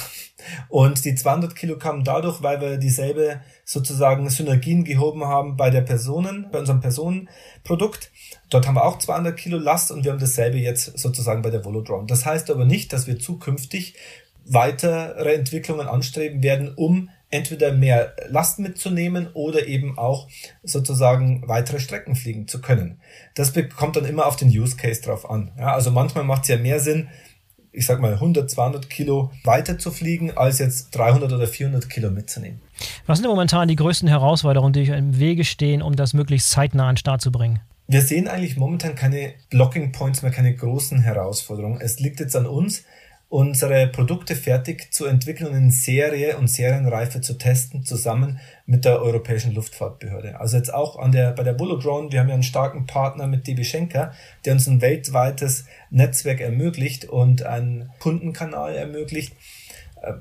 Und 0.68 1.04
die 1.04 1.14
200 1.14 1.54
Kilo 1.54 1.78
kamen 1.78 2.04
dadurch, 2.04 2.42
weil 2.42 2.60
wir 2.60 2.76
dieselbe 2.76 3.40
sozusagen 3.64 4.28
Synergien 4.28 4.84
gehoben 4.84 5.24
haben 5.24 5.56
bei 5.56 5.70
der 5.70 5.80
Personen, 5.80 6.48
bei 6.50 6.58
unserem 6.58 6.80
Personenprodukt. 6.80 8.10
Dort 8.50 8.66
haben 8.66 8.74
wir 8.74 8.84
auch 8.84 8.98
200 8.98 9.36
Kilo 9.36 9.58
Last 9.58 9.90
und 9.90 10.04
wir 10.04 10.12
haben 10.12 10.18
dasselbe 10.18 10.58
jetzt 10.58 10.98
sozusagen 10.98 11.42
bei 11.42 11.50
der 11.50 11.64
Volodrone. 11.64 12.06
Das 12.06 12.26
heißt 12.26 12.50
aber 12.50 12.64
nicht, 12.64 12.92
dass 12.92 13.06
wir 13.06 13.18
zukünftig 13.18 13.94
weitere 14.46 15.34
Entwicklungen 15.34 15.88
anstreben 15.88 16.42
werden, 16.42 16.72
um 16.74 17.10
entweder 17.30 17.72
mehr 17.72 18.14
Last 18.28 18.60
mitzunehmen 18.60 19.28
oder 19.34 19.66
eben 19.66 19.98
auch 19.98 20.28
sozusagen 20.62 21.42
weitere 21.48 21.80
Strecken 21.80 22.14
fliegen 22.14 22.46
zu 22.46 22.60
können. 22.60 23.00
Das 23.34 23.52
kommt 23.76 23.96
dann 23.96 24.04
immer 24.04 24.26
auf 24.26 24.36
den 24.36 24.48
Use 24.48 24.76
Case 24.76 25.02
drauf 25.02 25.28
an. 25.28 25.50
Ja, 25.58 25.74
also 25.74 25.90
manchmal 25.90 26.24
macht 26.24 26.42
es 26.42 26.48
ja 26.48 26.58
mehr 26.58 26.78
Sinn, 26.78 27.08
ich 27.72 27.86
sag 27.86 28.00
mal 28.00 28.12
100, 28.12 28.48
200 28.48 28.88
Kilo 28.88 29.32
weiter 29.42 29.78
zu 29.78 29.90
fliegen, 29.90 30.36
als 30.36 30.60
jetzt 30.60 30.92
300 30.92 31.32
oder 31.32 31.48
400 31.48 31.90
Kilo 31.90 32.10
mitzunehmen. 32.10 32.60
Was 33.06 33.18
sind 33.18 33.24
denn 33.24 33.32
momentan 33.32 33.66
die 33.66 33.76
größten 33.76 34.08
Herausforderungen, 34.08 34.72
die 34.72 34.82
euch 34.82 34.96
im 34.96 35.18
Wege 35.18 35.44
stehen, 35.44 35.82
um 35.82 35.96
das 35.96 36.14
möglichst 36.14 36.50
zeitnah 36.50 36.84
an 36.88 36.94
den 36.94 36.98
Start 36.98 37.20
zu 37.20 37.32
bringen? 37.32 37.60
Wir 37.86 38.00
sehen 38.00 38.28
eigentlich 38.28 38.56
momentan 38.56 38.94
keine 38.94 39.34
Blocking 39.50 39.92
Points 39.92 40.22
mehr, 40.22 40.30
keine 40.30 40.54
großen 40.54 41.00
Herausforderungen. 41.00 41.80
Es 41.80 41.98
liegt 41.98 42.20
jetzt 42.20 42.36
an 42.36 42.46
uns, 42.46 42.84
unsere 43.34 43.88
Produkte 43.88 44.36
fertig 44.36 44.94
zu 44.94 45.06
entwickeln 45.06 45.48
und 45.48 45.56
in 45.56 45.70
Serie 45.72 46.38
und 46.38 46.46
Serienreife 46.46 47.20
zu 47.20 47.36
testen, 47.36 47.82
zusammen 47.82 48.38
mit 48.64 48.84
der 48.84 49.02
Europäischen 49.02 49.52
Luftfahrtbehörde. 49.54 50.38
Also 50.38 50.56
jetzt 50.56 50.72
auch 50.72 50.96
an 51.00 51.10
der, 51.10 51.32
bei 51.32 51.42
der 51.42 51.54
Bullet 51.54 51.82
Drone, 51.82 52.12
wir 52.12 52.20
haben 52.20 52.28
ja 52.28 52.34
einen 52.34 52.44
starken 52.44 52.86
Partner 52.86 53.26
mit 53.26 53.48
DB 53.48 53.64
Schenker, 53.64 54.12
der 54.44 54.52
uns 54.52 54.68
ein 54.68 54.80
weltweites 54.80 55.64
Netzwerk 55.90 56.40
ermöglicht 56.40 57.06
und 57.06 57.42
einen 57.42 57.90
Kundenkanal 57.98 58.76
ermöglicht. 58.76 59.32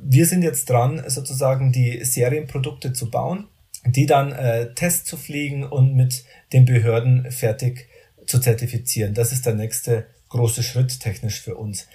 Wir 0.02 0.26
sind 0.26 0.42
jetzt 0.42 0.72
dran, 0.72 1.04
sozusagen 1.06 1.72
die 1.72 2.04
Serienprodukte 2.04 2.94
zu 2.94 3.12
bauen, 3.12 3.46
die 3.86 4.08
dann 4.08 4.32
äh, 4.32 4.74
Tests 4.74 5.08
zu 5.08 5.18
fliegen 5.18 5.66
und 5.66 5.94
mit 5.94 6.26
den 6.52 6.66
Behörden 6.66 7.30
fertig 7.30 7.90
zu 8.26 8.40
zertifizieren. 8.40 9.14
Das 9.14 9.32
ist 9.32 9.46
der 9.46 9.54
nächste 9.54 10.08
große 10.30 10.64
Schritt 10.64 11.00
technisch 11.00 11.42
für 11.42 11.54
uns. 11.54 11.88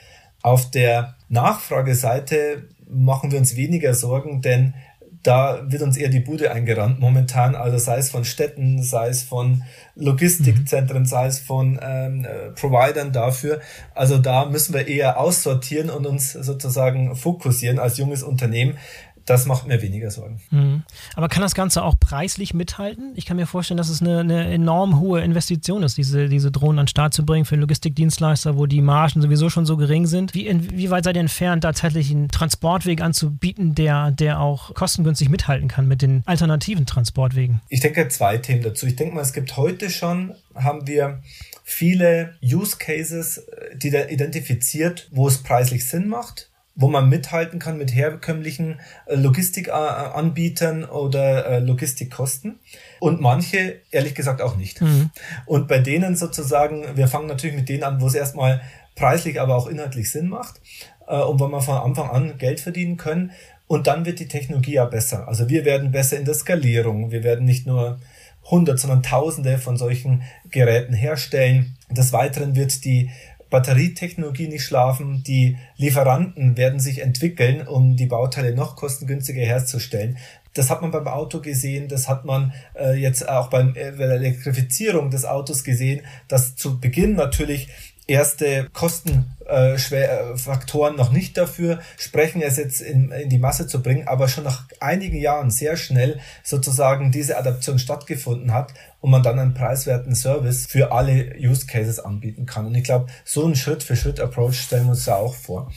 Auf 0.42 0.70
der 0.70 1.16
Nachfrageseite 1.28 2.68
machen 2.88 3.30
wir 3.30 3.38
uns 3.38 3.56
weniger 3.56 3.94
Sorgen, 3.94 4.40
denn 4.40 4.74
da 5.22 5.60
wird 5.66 5.82
uns 5.82 5.96
eher 5.96 6.08
die 6.08 6.20
Bude 6.20 6.52
eingerannt 6.52 7.00
momentan, 7.00 7.54
also 7.54 7.76
sei 7.76 7.98
es 7.98 8.10
von 8.10 8.24
Städten, 8.24 8.82
sei 8.82 9.08
es 9.08 9.22
von 9.22 9.64
Logistikzentren, 9.94 11.06
sei 11.06 11.26
es 11.26 11.40
von 11.40 11.78
ähm, 11.82 12.24
äh, 12.24 12.50
Providern 12.50 13.12
dafür. 13.12 13.60
Also 13.94 14.18
da 14.18 14.46
müssen 14.46 14.74
wir 14.74 14.86
eher 14.86 15.18
aussortieren 15.18 15.90
und 15.90 16.06
uns 16.06 16.32
sozusagen 16.32 17.16
fokussieren 17.16 17.78
als 17.78 17.98
junges 17.98 18.22
Unternehmen 18.22 18.78
das 19.28 19.46
macht 19.46 19.66
mir 19.66 19.82
weniger 19.82 20.10
Sorgen. 20.10 20.40
Mhm. 20.50 20.82
Aber 21.14 21.28
kann 21.28 21.42
das 21.42 21.54
Ganze 21.54 21.82
auch 21.82 21.94
preislich 21.98 22.54
mithalten? 22.54 23.12
Ich 23.14 23.26
kann 23.26 23.36
mir 23.36 23.46
vorstellen, 23.46 23.76
dass 23.76 23.88
es 23.88 24.00
eine, 24.00 24.20
eine 24.20 24.50
enorm 24.50 25.00
hohe 25.00 25.20
Investition 25.20 25.82
ist, 25.82 25.98
diese, 25.98 26.28
diese 26.28 26.50
Drohnen 26.50 26.78
an 26.78 26.84
den 26.84 26.88
Start 26.88 27.14
zu 27.14 27.26
bringen 27.26 27.44
für 27.44 27.56
Logistikdienstleister, 27.56 28.56
wo 28.56 28.66
die 28.66 28.80
Margen 28.80 29.20
sowieso 29.20 29.50
schon 29.50 29.66
so 29.66 29.76
gering 29.76 30.06
sind. 30.06 30.34
Wie, 30.34 30.48
wie 30.72 30.90
weit 30.90 31.04
seid 31.04 31.16
ihr 31.16 31.20
entfernt, 31.20 31.62
tatsächlich 31.62 32.10
einen 32.10 32.28
Transportweg 32.28 33.00
anzubieten, 33.02 33.74
der, 33.74 34.10
der 34.10 34.40
auch 34.40 34.74
kostengünstig 34.74 35.28
mithalten 35.28 35.68
kann 35.68 35.86
mit 35.86 36.02
den 36.02 36.22
alternativen 36.24 36.86
Transportwegen? 36.86 37.60
Ich 37.68 37.80
denke 37.80 38.08
zwei 38.08 38.38
Themen 38.38 38.62
dazu. 38.62 38.86
Ich 38.86 38.96
denke 38.96 39.14
mal, 39.14 39.20
es 39.20 39.32
gibt 39.32 39.56
heute 39.56 39.90
schon, 39.90 40.34
haben 40.54 40.86
wir 40.86 41.22
viele 41.64 42.34
Use 42.42 42.76
Cases, 42.78 43.38
äh, 43.38 43.76
die 43.76 43.90
da 43.90 44.06
identifiziert, 44.06 45.08
wo 45.10 45.28
es 45.28 45.38
preislich 45.38 45.86
Sinn 45.86 46.08
macht 46.08 46.47
wo 46.80 46.88
man 46.88 47.08
mithalten 47.08 47.58
kann 47.58 47.76
mit 47.76 47.92
herkömmlichen 47.92 48.80
äh, 49.06 49.16
Logistikanbietern 49.16 50.84
oder 50.84 51.46
äh, 51.46 51.58
Logistikkosten. 51.58 52.60
Und 53.00 53.20
manche, 53.20 53.80
ehrlich 53.90 54.14
gesagt, 54.14 54.40
auch 54.40 54.56
nicht. 54.56 54.80
Mhm. 54.80 55.10
Und 55.44 55.66
bei 55.66 55.80
denen 55.80 56.14
sozusagen, 56.14 56.96
wir 56.96 57.08
fangen 57.08 57.26
natürlich 57.26 57.56
mit 57.56 57.68
denen 57.68 57.82
an, 57.82 58.00
wo 58.00 58.06
es 58.06 58.14
erstmal 58.14 58.60
preislich, 58.94 59.40
aber 59.40 59.56
auch 59.56 59.66
inhaltlich 59.66 60.12
Sinn 60.12 60.28
macht 60.28 60.60
äh, 61.08 61.18
und 61.18 61.40
wo 61.40 61.48
wir 61.48 61.60
von 61.60 61.78
Anfang 61.78 62.10
an 62.10 62.38
Geld 62.38 62.60
verdienen 62.60 62.96
können. 62.96 63.32
Und 63.66 63.88
dann 63.88 64.06
wird 64.06 64.20
die 64.20 64.28
Technologie 64.28 64.74
ja 64.74 64.84
besser. 64.84 65.26
Also 65.26 65.48
wir 65.48 65.64
werden 65.64 65.90
besser 65.90 66.16
in 66.16 66.24
der 66.24 66.34
Skalierung. 66.34 67.10
Wir 67.10 67.24
werden 67.24 67.44
nicht 67.44 67.66
nur 67.66 67.98
hundert, 68.44 68.78
sondern 68.78 69.02
tausende 69.02 69.58
von 69.58 69.76
solchen 69.76 70.22
Geräten 70.50 70.94
herstellen. 70.94 71.76
Des 71.90 72.12
Weiteren 72.12 72.54
wird 72.54 72.84
die 72.84 73.10
Batterietechnologie 73.50 74.48
nicht 74.48 74.64
schlafen. 74.64 75.22
Die 75.22 75.56
Lieferanten 75.76 76.56
werden 76.56 76.80
sich 76.80 77.00
entwickeln, 77.00 77.66
um 77.66 77.96
die 77.96 78.06
Bauteile 78.06 78.54
noch 78.54 78.76
kostengünstiger 78.76 79.42
herzustellen. 79.42 80.18
Das 80.54 80.70
hat 80.70 80.82
man 80.82 80.90
beim 80.90 81.06
Auto 81.06 81.40
gesehen, 81.40 81.88
das 81.88 82.08
hat 82.08 82.24
man 82.24 82.52
äh, 82.74 82.94
jetzt 82.94 83.28
auch 83.28 83.48
beim, 83.48 83.76
äh, 83.76 83.92
bei 83.92 84.06
der 84.06 84.16
Elektrifizierung 84.16 85.10
des 85.10 85.24
Autos 85.24 85.62
gesehen, 85.62 86.00
dass 86.26 86.56
zu 86.56 86.80
Beginn 86.80 87.14
natürlich 87.14 87.68
erste 88.08 88.68
Kostenfaktoren 88.72 90.94
äh, 90.94 90.96
noch 90.96 91.12
nicht 91.12 91.36
dafür 91.36 91.78
sprechen, 91.96 92.42
es 92.42 92.56
jetzt 92.56 92.80
in, 92.80 93.12
in 93.12 93.28
die 93.28 93.38
Masse 93.38 93.68
zu 93.68 93.82
bringen, 93.82 94.08
aber 94.08 94.28
schon 94.28 94.44
nach 94.44 94.64
einigen 94.80 95.18
Jahren 95.18 95.50
sehr 95.50 95.76
schnell 95.76 96.18
sozusagen 96.42 97.12
diese 97.12 97.36
Adaption 97.38 97.78
stattgefunden 97.78 98.52
hat 98.52 98.72
und 99.00 99.10
man 99.10 99.22
dann 99.22 99.38
einen 99.38 99.54
preiswerten 99.54 100.14
Service 100.14 100.66
für 100.66 100.92
alle 100.92 101.34
Use 101.38 101.66
Cases 101.66 102.00
anbieten 102.00 102.46
kann. 102.46 102.66
Und 102.66 102.74
ich 102.74 102.84
glaube, 102.84 103.06
so 103.24 103.44
einen 103.44 103.54
Schritt-für-Schritt-Approach 103.54 104.60
stellen 104.60 104.84
wir 104.84 104.90
uns 104.90 105.04
da 105.04 105.16
auch 105.16 105.34
vor. 105.34 105.70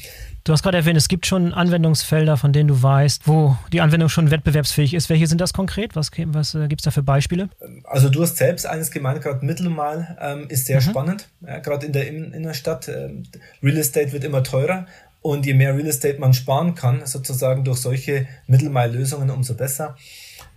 Du 0.43 0.53
hast 0.53 0.63
gerade 0.63 0.77
erwähnt, 0.77 0.97
es 0.97 1.07
gibt 1.07 1.27
schon 1.27 1.53
Anwendungsfelder, 1.53 2.35
von 2.35 2.51
denen 2.51 2.67
du 2.67 2.81
weißt, 2.81 3.27
wo 3.27 3.57
die 3.71 3.79
Anwendung 3.79 4.09
schon 4.09 4.31
wettbewerbsfähig 4.31 4.95
ist. 4.95 5.07
Welche 5.09 5.27
sind 5.27 5.39
das 5.39 5.53
konkret? 5.53 5.95
Was, 5.95 6.09
was 6.25 6.55
äh, 6.55 6.67
gibt 6.67 6.81
es 6.81 6.85
da 6.85 6.91
für 6.91 7.03
Beispiele? 7.03 7.49
Also 7.83 8.09
du 8.09 8.23
hast 8.23 8.37
selbst 8.37 8.65
eines 8.65 8.89
gemeint, 8.89 9.21
gerade 9.21 9.45
Mittelmal 9.45 10.17
ähm, 10.19 10.47
ist 10.49 10.65
sehr 10.65 10.81
mhm. 10.81 10.85
spannend. 10.85 11.27
Ja, 11.45 11.59
gerade 11.59 11.85
in 11.85 11.93
der 11.93 12.07
Innenstadt. 12.07 12.87
Ähm, 12.87 13.23
Real 13.61 13.77
Estate 13.77 14.13
wird 14.13 14.23
immer 14.23 14.41
teurer 14.41 14.87
und 15.21 15.45
je 15.45 15.53
mehr 15.53 15.75
Real 15.75 15.85
Estate 15.85 16.19
man 16.19 16.33
sparen 16.33 16.73
kann, 16.73 17.05
sozusagen 17.05 17.63
durch 17.63 17.77
solche 17.77 18.27
Mittelmal-Lösungen, 18.47 19.29
umso 19.29 19.53
besser. 19.53 19.95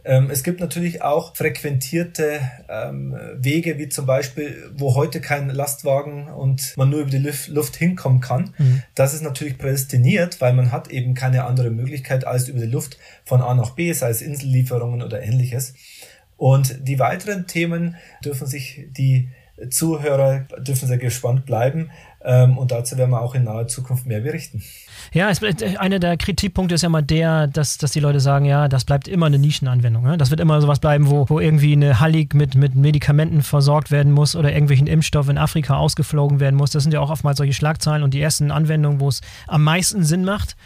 Ähm, 0.04 0.28
es 0.30 0.42
gibt 0.42 0.60
natürlich 0.60 1.02
auch 1.02 1.34
frequentierte 1.34 2.40
ähm, 2.68 3.16
Wege, 3.36 3.78
wie 3.78 3.88
zum 3.88 4.06
Beispiel, 4.06 4.70
wo 4.76 4.94
heute 4.94 5.20
kein 5.20 5.48
Lastwagen 5.48 6.28
und 6.28 6.76
man 6.76 6.90
nur 6.90 7.00
über 7.00 7.10
die 7.10 7.18
Luft, 7.18 7.48
Luft 7.48 7.76
hinkommen 7.76 8.20
kann. 8.20 8.54
Mhm. 8.58 8.82
Das 8.94 9.14
ist 9.14 9.22
natürlich 9.22 9.56
prädestiniert, 9.56 10.40
weil 10.40 10.52
man 10.52 10.72
hat 10.72 10.88
eben 10.88 11.14
keine 11.14 11.44
andere 11.44 11.70
Möglichkeit, 11.70 12.26
als 12.26 12.48
über 12.48 12.60
die 12.60 12.70
Luft 12.70 12.98
von 13.24 13.40
A 13.40 13.54
nach 13.54 13.70
B, 13.70 13.92
sei 13.92 14.10
es 14.10 14.20
Insellieferungen 14.20 15.02
oder 15.02 15.22
ähnliches. 15.22 15.74
Und 16.36 16.86
die 16.86 16.98
weiteren 16.98 17.46
Themen 17.46 17.96
dürfen 18.22 18.46
sich 18.46 18.86
die 18.90 19.28
Zuhörer 19.70 20.40
dürfen 20.58 20.88
sehr 20.88 20.98
gespannt 20.98 21.46
bleiben. 21.46 21.90
Ähm, 22.24 22.56
und 22.56 22.70
dazu 22.70 22.96
werden 22.96 23.10
wir 23.10 23.20
auch 23.20 23.34
in 23.34 23.44
naher 23.44 23.68
Zukunft 23.68 24.06
mehr 24.06 24.20
berichten. 24.20 24.62
Ja, 25.12 25.28
es, 25.28 25.42
äh, 25.42 25.76
einer 25.76 25.98
der 25.98 26.16
Kritikpunkte 26.16 26.74
ist 26.74 26.82
ja 26.82 26.88
mal 26.88 27.02
der, 27.02 27.46
dass, 27.46 27.76
dass 27.76 27.92
die 27.92 28.00
Leute 28.00 28.18
sagen, 28.20 28.46
ja, 28.46 28.66
das 28.68 28.84
bleibt 28.84 29.08
immer 29.08 29.26
eine 29.26 29.38
Nischenanwendung. 29.38 30.04
Ne? 30.04 30.16
Das 30.16 30.30
wird 30.30 30.40
immer 30.40 30.60
sowas 30.62 30.80
bleiben, 30.80 31.10
wo, 31.10 31.28
wo 31.28 31.38
irgendwie 31.38 31.74
eine 31.74 32.00
Hallig 32.00 32.34
mit, 32.34 32.54
mit 32.54 32.74
Medikamenten 32.74 33.42
versorgt 33.42 33.90
werden 33.90 34.12
muss 34.12 34.34
oder 34.36 34.52
irgendwelchen 34.52 34.86
Impfstoff 34.86 35.28
in 35.28 35.36
Afrika 35.36 35.76
ausgeflogen 35.76 36.40
werden 36.40 36.56
muss. 36.56 36.70
Das 36.70 36.82
sind 36.82 36.92
ja 36.92 37.00
auch 37.00 37.10
oftmals 37.10 37.36
solche 37.36 37.52
Schlagzeilen 37.52 38.02
und 38.02 38.14
die 38.14 38.20
ersten 38.22 38.50
Anwendungen, 38.50 39.00
wo 39.00 39.08
es 39.08 39.20
am 39.46 39.62
meisten 39.62 40.02
Sinn 40.02 40.24
macht. 40.24 40.56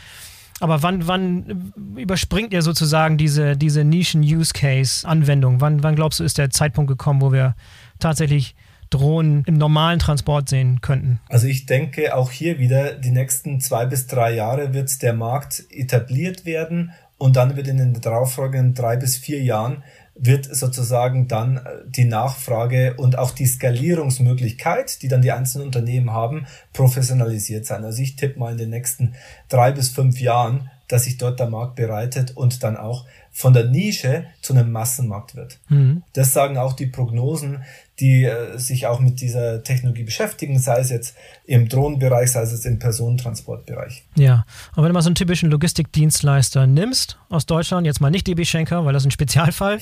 Aber 0.61 0.83
wann, 0.83 1.07
wann 1.07 1.73
überspringt 1.97 2.53
ihr 2.53 2.63
sozusagen 2.63 3.17
diese, 3.17 3.57
diese 3.57 3.85
Nischen-Use-Case-Anwendung? 3.85 5.61
Wann, 5.61 5.83
wann 5.83 5.95
glaubst 5.95 6.21
du, 6.21 6.25
ist 6.25 6.39
der 6.39 6.51
Zeitpunkt 6.51 6.89
gekommen, 6.89 7.21
wo 7.21 7.33
wir 7.33 7.55
tatsächlich 8.01 8.55
Drohnen 8.91 9.45
im 9.47 9.55
normalen 9.55 9.99
Transport 9.99 10.49
sehen 10.49 10.81
könnten? 10.81 11.21
Also 11.29 11.47
ich 11.47 11.67
denke 11.67 12.15
auch 12.15 12.31
hier 12.31 12.59
wieder, 12.59 12.95
die 12.95 13.11
nächsten 13.11 13.61
zwei 13.61 13.87
bis 13.87 14.07
drei 14.07 14.35
Jahre 14.35 14.75
wird 14.75 15.03
der 15.03 15.15
Markt 15.15 15.65
etabliert 15.71 16.45
werden 16.45 16.93
und 17.19 17.37
dann 17.37 17.57
wird 17.57 17.69
in 17.69 17.79
den 17.79 18.01
darauffolgenden 18.01 18.75
drei 18.75 18.97
bis 18.97 19.17
vier 19.17 19.43
Jahren 19.43 19.83
wird 20.19 20.45
sozusagen 20.55 21.29
dann 21.29 21.59
äh, 21.59 21.61
die 21.87 22.05
Nachfrage 22.05 22.95
und 22.95 23.17
auch 23.17 23.31
die 23.31 23.47
Skalierungsmöglichkeit, 23.47 25.03
die 25.03 25.09
dann 25.09 25.23
die 25.23 25.33
einzelnen 25.33 25.67
Unternehmen 25.67 26.13
haben, 26.13 26.47
professionalisiert 26.73 27.67
sein. 27.67 27.85
Also 27.85 28.03
ich 28.03 28.17
tippe 28.17 28.39
mal 28.39 28.53
in 28.53 28.59
den 28.59 28.71
nächsten 28.71 29.15
drei 29.49 29.73
bis 29.73 29.89
fünf 29.91 30.21
Jahren, 30.21 30.71
dass 30.89 31.05
sich 31.05 31.19
dort 31.19 31.39
der 31.39 31.51
Markt 31.51 31.77
bereitet 31.77 32.37
und 32.37 32.63
dann 32.63 32.77
auch 32.77 33.05
von 33.31 33.53
der 33.53 33.67
Nische 33.67 34.27
zu 34.41 34.55
einem 34.55 34.73
Massenmarkt 34.73 35.37
wird. 35.37 35.61
Mhm. 35.69 36.03
Das 36.15 36.33
sagen 36.33 36.57
auch 36.57 36.73
die 36.73 36.87
Prognosen, 36.87 37.63
die 38.01 38.25
äh, 38.25 38.59
sich 38.59 38.87
auch 38.87 39.01
mit 39.01 39.21
dieser 39.21 39.63
Technologie 39.63 40.05
beschäftigen, 40.05 40.59
sei 40.59 40.81
es 40.81 40.91
jetzt 40.91 41.17
im 41.45 41.69
Drohnenbereich, 41.69 42.31
sei 42.31 42.43
es 42.43 42.53
jetzt 42.53 42.67
im 42.67 42.79
Personentransportbereich. 42.79 44.05
Ja, 44.17 44.45
aber 44.73 44.85
wenn 44.85 44.91
du 44.91 44.95
mal 44.95 45.03
so 45.03 45.09
einen 45.09 45.17
typischen 45.17 45.51
Logistikdienstleister 45.51 46.67
nimmst 46.67 47.19
aus 47.29 47.47
Deutschland, 47.47 47.87
jetzt 47.87 48.01
mal 48.01 48.11
nicht 48.11 48.27
DB 48.27 48.45
Schenker, 48.45 48.85
weil 48.85 48.93
das 48.93 49.03
ist 49.03 49.09
ein 49.09 49.13
Spezialfall, 49.13 49.79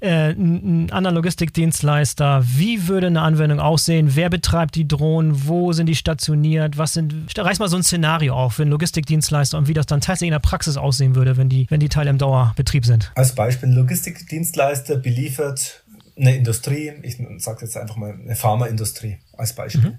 äh, 0.00 0.30
ein 0.30 0.90
anderer 0.90 1.14
Logistikdienstleister, 1.14 2.44
wie 2.44 2.86
würde 2.88 3.06
eine 3.06 3.22
Anwendung 3.22 3.60
aussehen? 3.60 4.14
Wer 4.14 4.28
betreibt 4.28 4.74
die 4.74 4.86
Drohnen? 4.86 5.46
Wo 5.46 5.72
sind 5.72 5.86
die 5.86 5.94
stationiert? 5.94 6.76
Was 6.76 6.92
sind, 6.92 7.14
reiß 7.36 7.58
mal 7.58 7.68
so 7.68 7.76
ein 7.76 7.82
Szenario 7.82 8.34
auf 8.34 8.54
für 8.54 8.62
einen 8.62 8.72
Logistikdienstleister 8.72 9.56
und 9.56 9.68
wie 9.68 9.74
das 9.74 9.86
dann 9.86 10.00
tatsächlich 10.00 10.28
in 10.28 10.32
der 10.32 10.40
Praxis 10.40 10.76
aussehen 10.76 11.14
würde, 11.14 11.36
wenn 11.36 11.48
die, 11.48 11.66
wenn 11.70 11.80
die 11.80 11.88
Teile 11.88 12.10
im 12.10 12.18
Dauerbetrieb 12.18 12.84
sind. 12.84 13.10
Als 13.14 13.34
Beispiel, 13.34 13.70
ein 13.70 13.74
Logistikdienstleister 13.74 14.96
beliefert 14.96 15.82
eine 16.18 16.34
Industrie, 16.34 16.92
ich 17.02 17.18
sage 17.38 17.62
jetzt 17.62 17.76
einfach 17.76 17.96
mal 17.96 18.12
eine 18.12 18.36
Pharmaindustrie 18.36 19.18
als 19.36 19.52
Beispiel. 19.54 19.90
Mhm. 19.90 19.98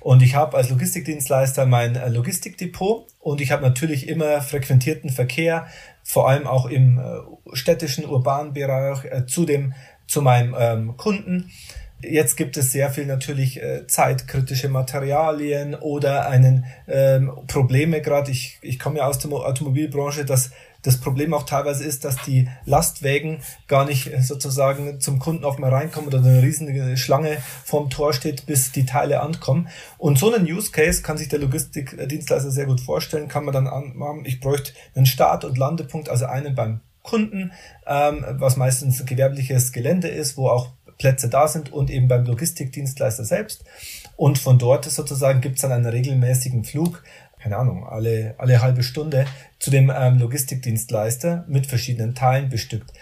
Und 0.00 0.22
ich 0.22 0.34
habe 0.34 0.56
als 0.56 0.70
Logistikdienstleister 0.70 1.66
mein 1.66 1.96
äh, 1.96 2.08
Logistikdepot 2.08 3.06
und 3.18 3.40
ich 3.40 3.50
habe 3.50 3.62
natürlich 3.62 4.08
immer 4.08 4.40
frequentierten 4.40 5.10
Verkehr, 5.10 5.66
vor 6.04 6.28
allem 6.28 6.46
auch 6.46 6.66
im 6.66 6.98
äh, 6.98 7.56
städtischen, 7.56 8.06
urbanen 8.06 8.52
Bereich, 8.52 9.04
äh, 9.04 9.26
zu, 9.26 9.44
dem, 9.44 9.74
zu 10.06 10.22
meinem 10.22 10.54
ähm, 10.58 10.96
Kunden. 10.96 11.50
Jetzt 12.00 12.36
gibt 12.36 12.56
es 12.56 12.70
sehr 12.70 12.90
viel 12.90 13.06
natürlich 13.06 13.60
äh, 13.60 13.86
zeitkritische 13.88 14.68
Materialien 14.68 15.74
oder 15.74 16.28
einen 16.28 16.64
ähm, 16.86 17.32
Probleme 17.48 18.00
gerade. 18.00 18.30
Ich, 18.30 18.58
ich 18.62 18.78
komme 18.78 18.98
ja 18.98 19.08
aus 19.08 19.18
der 19.18 19.32
Automobilbranche, 19.32 20.24
dass 20.24 20.52
das 20.82 20.98
Problem 20.98 21.34
auch 21.34 21.44
teilweise 21.44 21.84
ist, 21.84 22.04
dass 22.04 22.16
die 22.22 22.48
Lastwägen 22.64 23.40
gar 23.66 23.84
nicht 23.84 24.10
sozusagen 24.20 25.00
zum 25.00 25.18
Kunden 25.18 25.44
auch 25.44 25.58
mal 25.58 25.70
reinkommen 25.70 26.08
oder 26.08 26.18
eine 26.18 26.42
riesige 26.42 26.96
Schlange 26.96 27.38
vorm 27.64 27.90
Tor 27.90 28.12
steht, 28.12 28.46
bis 28.46 28.72
die 28.72 28.86
Teile 28.86 29.20
ankommen. 29.20 29.68
Und 29.98 30.18
so 30.18 30.32
einen 30.32 30.46
Use 30.46 30.70
Case 30.70 31.02
kann 31.02 31.18
sich 31.18 31.28
der 31.28 31.40
Logistikdienstleister 31.40 32.50
sehr 32.50 32.66
gut 32.66 32.80
vorstellen, 32.80 33.28
kann 33.28 33.44
man 33.44 33.54
dann 33.54 33.64
machen, 33.96 34.24
ich 34.24 34.40
bräuchte 34.40 34.72
einen 34.94 35.06
Start- 35.06 35.44
und 35.44 35.58
Landepunkt, 35.58 36.08
also 36.08 36.26
einen 36.26 36.54
beim 36.54 36.80
Kunden, 37.02 37.52
ähm, 37.86 38.24
was 38.32 38.56
meistens 38.56 39.04
gewerbliches 39.04 39.72
Gelände 39.72 40.08
ist, 40.08 40.36
wo 40.36 40.48
auch 40.48 40.68
Plätze 40.98 41.28
da 41.28 41.48
sind 41.48 41.72
und 41.72 41.90
eben 41.90 42.08
beim 42.08 42.24
Logistikdienstleister 42.24 43.24
selbst. 43.24 43.64
Und 44.16 44.38
von 44.38 44.58
dort 44.58 44.84
sozusagen 44.84 45.40
gibt 45.40 45.56
es 45.56 45.62
dann 45.62 45.72
einen 45.72 45.86
regelmäßigen 45.86 46.64
Flug 46.64 47.02
keine 47.40 47.56
Ahnung, 47.56 47.86
alle, 47.86 48.34
alle 48.38 48.62
halbe 48.62 48.82
Stunde 48.82 49.26
zu 49.58 49.70
dem 49.70 49.92
ähm, 49.94 50.18
Logistikdienstleister 50.18 51.44
mit 51.48 51.66
verschiedenen 51.66 52.14
Teilen 52.14 52.48
bestückt. 52.48 52.92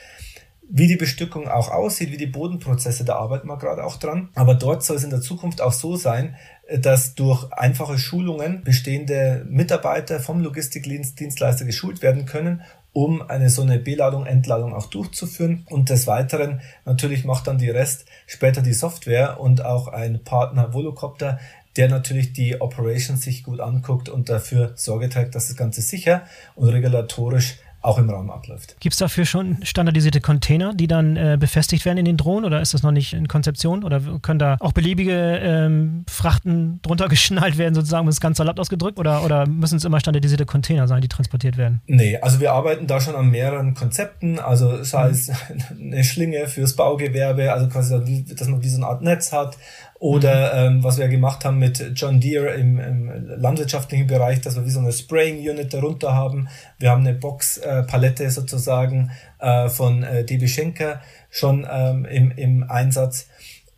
Wie 0.69 0.89
die 0.89 0.97
Bestückung 0.97 1.47
auch 1.49 1.71
aussieht, 1.71 2.11
wie 2.11 2.17
die 2.17 2.27
Bodenprozesse, 2.27 3.05
da 3.05 3.17
arbeiten 3.17 3.47
wir 3.47 3.57
gerade 3.57 3.85
auch 3.85 3.97
dran. 3.97 4.31
Aber 4.35 4.55
dort 4.55 4.83
soll 4.83 4.97
es 4.97 5.05
in 5.05 5.11
der 5.11 5.21
Zukunft 5.21 5.61
auch 5.61 5.73
so 5.73 5.97
sein, 5.97 6.37
äh, 6.67 6.79
dass 6.79 7.15
durch 7.15 7.53
einfache 7.53 7.99
Schulungen 7.99 8.65
bestehende 8.65 9.47
Mitarbeiter 9.49 10.21
vom 10.21 10.41
Logistikdienstleister 10.41 11.65
geschult 11.65 12.03
werden 12.03 12.27
können 12.27 12.63
um 12.97 13.21
eine 13.21 13.51
so 13.51 13.61
eine 13.61 13.79
Beladung, 13.79 14.25
Entladung 14.25 14.73
auch 14.73 14.87
durchzuführen. 14.87 15.67
Und 15.69 15.91
des 15.91 16.07
Weiteren 16.07 16.63
natürlich 16.87 17.27
macht 17.27 17.47
dann 17.47 17.59
die 17.59 17.69
Rest 17.69 18.07
später 18.27 18.63
die 18.63 18.73
Software 18.73 19.39
und 19.39 19.63
auch 19.63 19.89
ein 19.89 20.25
Partner 20.25 20.73
Volocopter, 20.73 21.39
der 21.77 21.89
natürlich 21.89 22.33
die 22.33 22.61
Operations 22.61 23.23
sich 23.23 23.45
gut 23.45 23.61
anguckt 23.61 24.09
und 24.09 24.29
dafür 24.29 24.73
Sorge 24.77 25.09
trägt, 25.09 25.35
dass 25.35 25.49
das 25.49 25.57
Ganze 25.57 25.83
sicher 25.83 26.25
und 26.55 26.69
regulatorisch 26.69 27.59
auch 27.87 27.99
im 27.99 28.11
Raum 28.11 28.31
abläuft. 28.31 28.77
Gibt 28.81 28.95
es 28.95 28.99
dafür 28.99 29.25
schon 29.25 29.59
standardisierte 29.63 30.21
Container, 30.21 30.75
die 30.75 30.89
dann 30.89 31.17
äh, 31.17 31.37
befestigt 31.39 31.85
werden 31.85 31.99
in 31.99 32.05
den 32.05 32.17
Drohnen 32.17 32.45
oder 32.45 32.61
ist 32.61 32.75
das 32.75 32.83
noch 32.83 32.91
nicht 32.91 33.13
in 33.13 33.29
Konzeption 33.29 33.85
oder 33.85 34.01
können 34.23 34.41
da 34.41 34.57
auch 34.59 34.73
beliebige 34.73 35.13
ähm, 35.13 36.05
Frachten 36.09 36.81
drunter 36.83 37.09
geschnallt 37.09 37.59
werden, 37.59 37.75
sozusagen, 37.75 38.03
um 38.03 38.09
es 38.09 38.21
ganz 38.21 38.39
salopp 38.39 38.59
ausgedrückt 38.59 38.99
oder, 38.99 39.25
oder 39.25 39.47
müssen 39.47 39.77
es 39.77 39.85
immer 39.85 40.01
standardisierte 40.01 40.47
Container 40.47 40.89
sein, 40.89 41.01
die 41.01 41.09
transportiert 41.09 41.57
werden? 41.57 41.81
Nee, 41.87 42.19
also 42.19 42.41
wir 42.41 42.53
arbeiten 42.53 42.89
da 42.89 43.01
schon 43.01 43.15
an 43.15 43.31
mehreren 43.31 43.75
Konzepten, 43.75 44.41
also 44.41 44.83
sei 44.83 45.11
es 45.11 45.29
mhm. 45.29 45.35
eine 45.93 46.05
Schlinge 46.05 46.49
fürs 46.49 46.75
Baugewerbe, 46.75 47.53
also 47.53 47.69
quasi, 47.69 48.25
dass 48.25 48.49
man 48.49 48.63
wie 48.63 48.69
so 48.69 48.79
eine 48.79 48.87
Art 48.87 49.03
Netz 49.03 49.33
hat, 49.33 49.57
oder 49.99 50.71
mhm. 50.71 50.77
ähm, 50.77 50.85
was 50.85 50.99
wir 50.99 51.09
gemacht 51.09 51.45
haben 51.45 51.59
mit 51.59 51.93
John 51.95 52.21
Deere 52.21 52.55
im, 52.55 52.79
im 52.79 53.29
landwirtschaftlichen 53.37 54.07
Bereich, 54.07 54.41
dass 54.41 54.57
wir 54.57 54.67
wie 54.67 54.71
so 54.71 54.81
eine 54.81 54.93
Spraying 54.93 55.39
Unit 55.39 55.73
darunter 55.73 56.15
haben. 56.15 56.49
Wir 56.79 56.91
haben 56.91 57.07
eine 57.07 57.15
Box-Palette 57.15 58.25
äh, 58.25 58.31
sozusagen 58.31 59.11
äh, 59.39 59.69
von 59.69 60.03
äh, 60.03 60.25
DB 60.25 60.49
Schenker 60.49 61.01
schon 61.31 61.67
ähm, 61.71 62.05
im, 62.05 62.31
im 62.33 62.63
Einsatz 62.69 63.29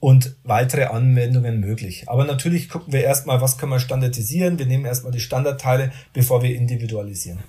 und 0.01 0.37
weitere 0.45 0.85
Anwendungen 0.85 1.61
möglich. 1.61 2.05
Aber 2.07 2.25
natürlich 2.25 2.69
gucken 2.69 2.93
wir 2.93 3.03
erstmal, 3.03 3.41
was 3.41 3.59
können 3.59 3.73
wir 3.73 3.81
standardisieren. 3.81 4.59
Wir 4.59 4.67
nehmen 4.67 4.85
erstmal 4.85 5.13
die 5.13 5.21
Standardteile, 5.21 5.93
bevor 6.13 6.43
wir 6.43 6.55
individualisieren. 6.55 7.41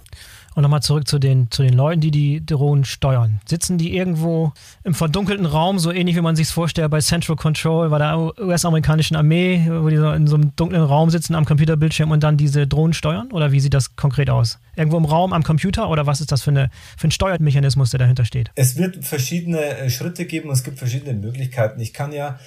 Und 0.55 0.63
nochmal 0.63 0.81
zurück 0.81 1.07
zu 1.07 1.19
den, 1.19 1.49
zu 1.51 1.61
den 1.61 1.73
Leuten, 1.73 2.01
die 2.01 2.11
die 2.11 2.45
Drohnen 2.45 2.83
steuern. 2.83 3.39
Sitzen 3.45 3.77
die 3.77 3.95
irgendwo 3.95 4.51
im 4.83 4.93
verdunkelten 4.93 5.45
Raum, 5.45 5.79
so 5.79 5.91
ähnlich 5.91 6.15
wie 6.15 6.21
man 6.21 6.35
sich 6.35 6.47
es 6.47 6.51
vorstellt 6.51 6.89
bei 6.91 6.99
Central 6.99 7.35
Control, 7.35 7.89
bei 7.89 7.97
der 7.97 8.17
US-amerikanischen 8.39 9.15
Armee, 9.15 9.67
wo 9.69 9.89
die 9.89 9.97
so 9.97 10.11
in 10.11 10.27
so 10.27 10.35
einem 10.35 10.55
dunklen 10.55 10.83
Raum 10.83 11.09
sitzen 11.09 11.35
am 11.35 11.45
Computerbildschirm 11.45 12.11
und 12.11 12.23
dann 12.23 12.37
diese 12.37 12.67
Drohnen 12.67 12.93
steuern? 12.93 13.31
Oder 13.31 13.51
wie 13.51 13.59
sieht 13.59 13.73
das 13.73 13.95
konkret 13.95 14.29
aus? 14.29 14.59
Irgendwo 14.75 14.97
im 14.97 15.05
Raum 15.05 15.33
am 15.33 15.43
Computer 15.43 15.89
oder 15.89 16.05
was 16.05 16.21
ist 16.21 16.31
das 16.31 16.41
für, 16.41 16.51
eine, 16.51 16.69
für 16.97 17.07
ein 17.07 17.11
Steuermechanismus, 17.11 17.91
der 17.91 17.99
dahinter 17.99 18.25
steht? 18.25 18.51
Es 18.55 18.75
wird 18.75 19.05
verschiedene 19.05 19.59
äh, 19.59 19.89
Schritte 19.89 20.25
geben 20.25 20.49
und 20.49 20.55
es 20.55 20.63
gibt 20.63 20.79
verschiedene 20.79 21.13
Möglichkeiten. 21.13 21.79
Ich 21.79 21.93
kann 21.93 22.11
ja 22.11 22.39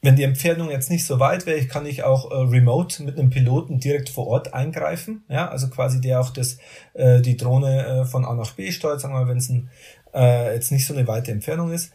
wenn 0.00 0.16
die 0.16 0.22
Entfernung 0.22 0.70
jetzt 0.70 0.90
nicht 0.90 1.04
so 1.04 1.18
weit 1.18 1.46
wäre, 1.46 1.64
kann 1.66 1.84
ich 1.84 2.04
auch 2.04 2.30
äh, 2.30 2.34
remote 2.34 3.02
mit 3.02 3.18
einem 3.18 3.30
Piloten 3.30 3.80
direkt 3.80 4.08
vor 4.08 4.28
Ort 4.28 4.54
eingreifen. 4.54 5.24
Ja, 5.28 5.48
also 5.48 5.68
quasi 5.68 6.00
der 6.00 6.20
auch 6.20 6.30
das, 6.30 6.58
äh, 6.94 7.20
die 7.20 7.36
Drohne 7.36 7.86
äh, 7.86 8.04
von 8.04 8.24
A 8.24 8.34
nach 8.34 8.52
B 8.52 8.70
steuert, 8.70 9.00
sagen 9.00 9.14
wir 9.14 9.22
mal, 9.22 9.28
wenn 9.28 9.38
es 9.38 9.52
äh, 10.14 10.54
jetzt 10.54 10.70
nicht 10.70 10.86
so 10.86 10.94
eine 10.94 11.06
weite 11.08 11.32
Entfernung 11.32 11.72
ist. 11.72 11.92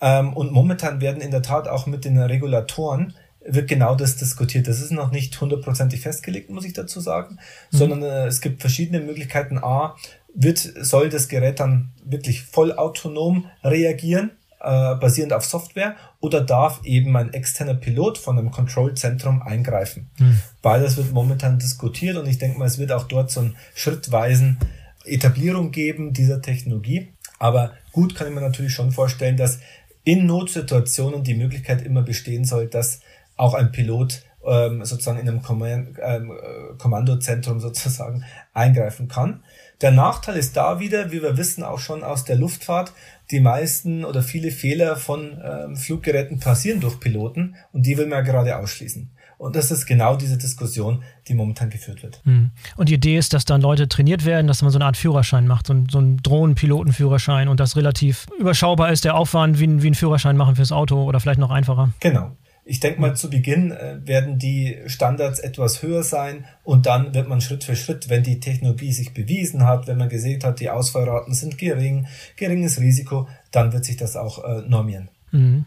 Ähm, 0.00 0.34
und 0.34 0.52
momentan 0.52 1.00
werden 1.00 1.22
in 1.22 1.30
der 1.30 1.42
Tat 1.42 1.68
auch 1.68 1.86
mit 1.86 2.04
den 2.04 2.18
Regulatoren 2.18 3.14
wird 3.48 3.68
genau 3.68 3.94
das 3.94 4.16
diskutiert. 4.16 4.66
Das 4.68 4.80
ist 4.80 4.90
noch 4.90 5.10
nicht 5.10 5.40
hundertprozentig 5.40 6.00
festgelegt, 6.00 6.50
muss 6.50 6.64
ich 6.64 6.72
dazu 6.72 7.00
sagen, 7.00 7.38
mhm. 7.70 7.76
sondern 7.76 8.02
äh, 8.02 8.26
es 8.26 8.40
gibt 8.40 8.60
verschiedene 8.60 9.00
Möglichkeiten. 9.00 9.58
A, 9.58 9.96
wird, 10.34 10.58
soll 10.58 11.08
das 11.08 11.28
Gerät 11.28 11.60
dann 11.60 11.92
wirklich 12.04 12.42
vollautonom 12.42 13.46
reagieren? 13.64 14.32
Äh, 14.60 14.94
basierend 14.96 15.32
auf 15.32 15.44
Software 15.44 15.96
oder 16.20 16.40
darf 16.40 16.80
eben 16.84 17.16
ein 17.16 17.32
externer 17.32 17.74
Pilot 17.74 18.18
von 18.18 18.38
einem 18.38 18.50
Kontrollzentrum 18.50 19.42
eingreifen? 19.42 20.10
Hm. 20.18 20.38
Beides 20.62 20.96
wird 20.96 21.12
momentan 21.12 21.58
diskutiert 21.58 22.16
und 22.16 22.26
ich 22.26 22.38
denke 22.38 22.58
mal, 22.58 22.66
es 22.66 22.78
wird 22.78 22.92
auch 22.92 23.04
dort 23.04 23.30
so 23.30 23.40
einen 23.40 23.56
schrittweisen 23.74 24.58
Etablierung 25.04 25.70
geben 25.70 26.12
dieser 26.12 26.42
Technologie. 26.42 27.12
Aber 27.38 27.72
gut 27.92 28.14
kann 28.14 28.28
ich 28.28 28.34
mir 28.34 28.40
natürlich 28.40 28.72
schon 28.72 28.92
vorstellen, 28.92 29.36
dass 29.36 29.60
in 30.04 30.26
Notsituationen 30.26 31.24
die 31.24 31.34
Möglichkeit 31.34 31.82
immer 31.82 32.02
bestehen 32.02 32.44
soll, 32.44 32.68
dass 32.68 33.00
auch 33.36 33.54
ein 33.54 33.72
Pilot 33.72 34.22
ähm, 34.46 34.84
sozusagen 34.84 35.18
in 35.18 35.28
einem 35.28 35.42
Kommand 35.42 35.98
ähm, 36.00 36.30
äh, 36.30 36.76
Kommandozentrum 36.78 37.60
sozusagen 37.60 38.24
eingreifen 38.54 39.08
kann. 39.08 39.42
Der 39.80 39.90
Nachteil 39.90 40.36
ist 40.36 40.56
da 40.56 40.80
wieder, 40.80 41.10
wie 41.12 41.22
wir 41.22 41.36
wissen 41.36 41.62
auch 41.62 41.80
schon 41.80 42.02
aus 42.02 42.24
der 42.24 42.36
Luftfahrt, 42.36 42.92
die 43.30 43.40
meisten 43.40 44.04
oder 44.04 44.22
viele 44.22 44.50
Fehler 44.50 44.96
von 44.96 45.38
ähm, 45.42 45.76
Fluggeräten 45.76 46.38
passieren 46.38 46.80
durch 46.80 47.00
Piloten 47.00 47.56
und 47.72 47.84
die 47.86 47.96
will 47.98 48.06
man 48.06 48.24
ja 48.24 48.32
gerade 48.32 48.56
ausschließen. 48.56 49.10
Und 49.38 49.54
das 49.54 49.70
ist 49.70 49.84
genau 49.84 50.16
diese 50.16 50.38
Diskussion, 50.38 51.02
die 51.28 51.34
momentan 51.34 51.68
geführt 51.68 52.02
wird. 52.02 52.22
Hm. 52.24 52.52
Und 52.76 52.88
die 52.88 52.94
Idee 52.94 53.18
ist, 53.18 53.34
dass 53.34 53.44
dann 53.44 53.60
Leute 53.60 53.86
trainiert 53.86 54.24
werden, 54.24 54.46
dass 54.46 54.62
man 54.62 54.70
so 54.70 54.78
eine 54.78 54.86
Art 54.86 54.96
Führerschein 54.96 55.46
macht, 55.46 55.66
so, 55.66 55.74
ein, 55.74 55.88
so 55.90 55.98
einen 55.98 56.16
Drohnenpilotenführerschein 56.18 57.48
und 57.48 57.60
das 57.60 57.76
relativ 57.76 58.26
überschaubar 58.38 58.92
ist, 58.92 59.04
der 59.04 59.14
Aufwand, 59.14 59.60
wie, 59.60 59.82
wie 59.82 59.90
ein 59.90 59.94
Führerschein 59.94 60.38
machen 60.38 60.56
fürs 60.56 60.72
Auto 60.72 61.04
oder 61.04 61.20
vielleicht 61.20 61.40
noch 61.40 61.50
einfacher. 61.50 61.92
Genau. 62.00 62.34
Ich 62.68 62.80
denke 62.80 63.00
mal, 63.00 63.14
zu 63.14 63.30
Beginn 63.30 63.70
äh, 63.70 64.00
werden 64.04 64.40
die 64.40 64.76
Standards 64.86 65.38
etwas 65.38 65.82
höher 65.82 66.02
sein 66.02 66.46
und 66.64 66.86
dann 66.86 67.14
wird 67.14 67.28
man 67.28 67.40
Schritt 67.40 67.62
für 67.62 67.76
Schritt, 67.76 68.08
wenn 68.08 68.24
die 68.24 68.40
Technologie 68.40 68.92
sich 68.92 69.14
bewiesen 69.14 69.64
hat, 69.64 69.86
wenn 69.86 69.98
man 69.98 70.08
gesehen 70.08 70.42
hat, 70.42 70.58
die 70.58 70.68
Ausfallraten 70.68 71.32
sind 71.32 71.58
gering, 71.58 72.08
geringes 72.34 72.80
Risiko, 72.80 73.28
dann 73.52 73.72
wird 73.72 73.84
sich 73.84 73.96
das 73.96 74.16
auch 74.16 74.42
äh, 74.42 74.62
normieren. 74.68 75.08
Mhm. 75.30 75.66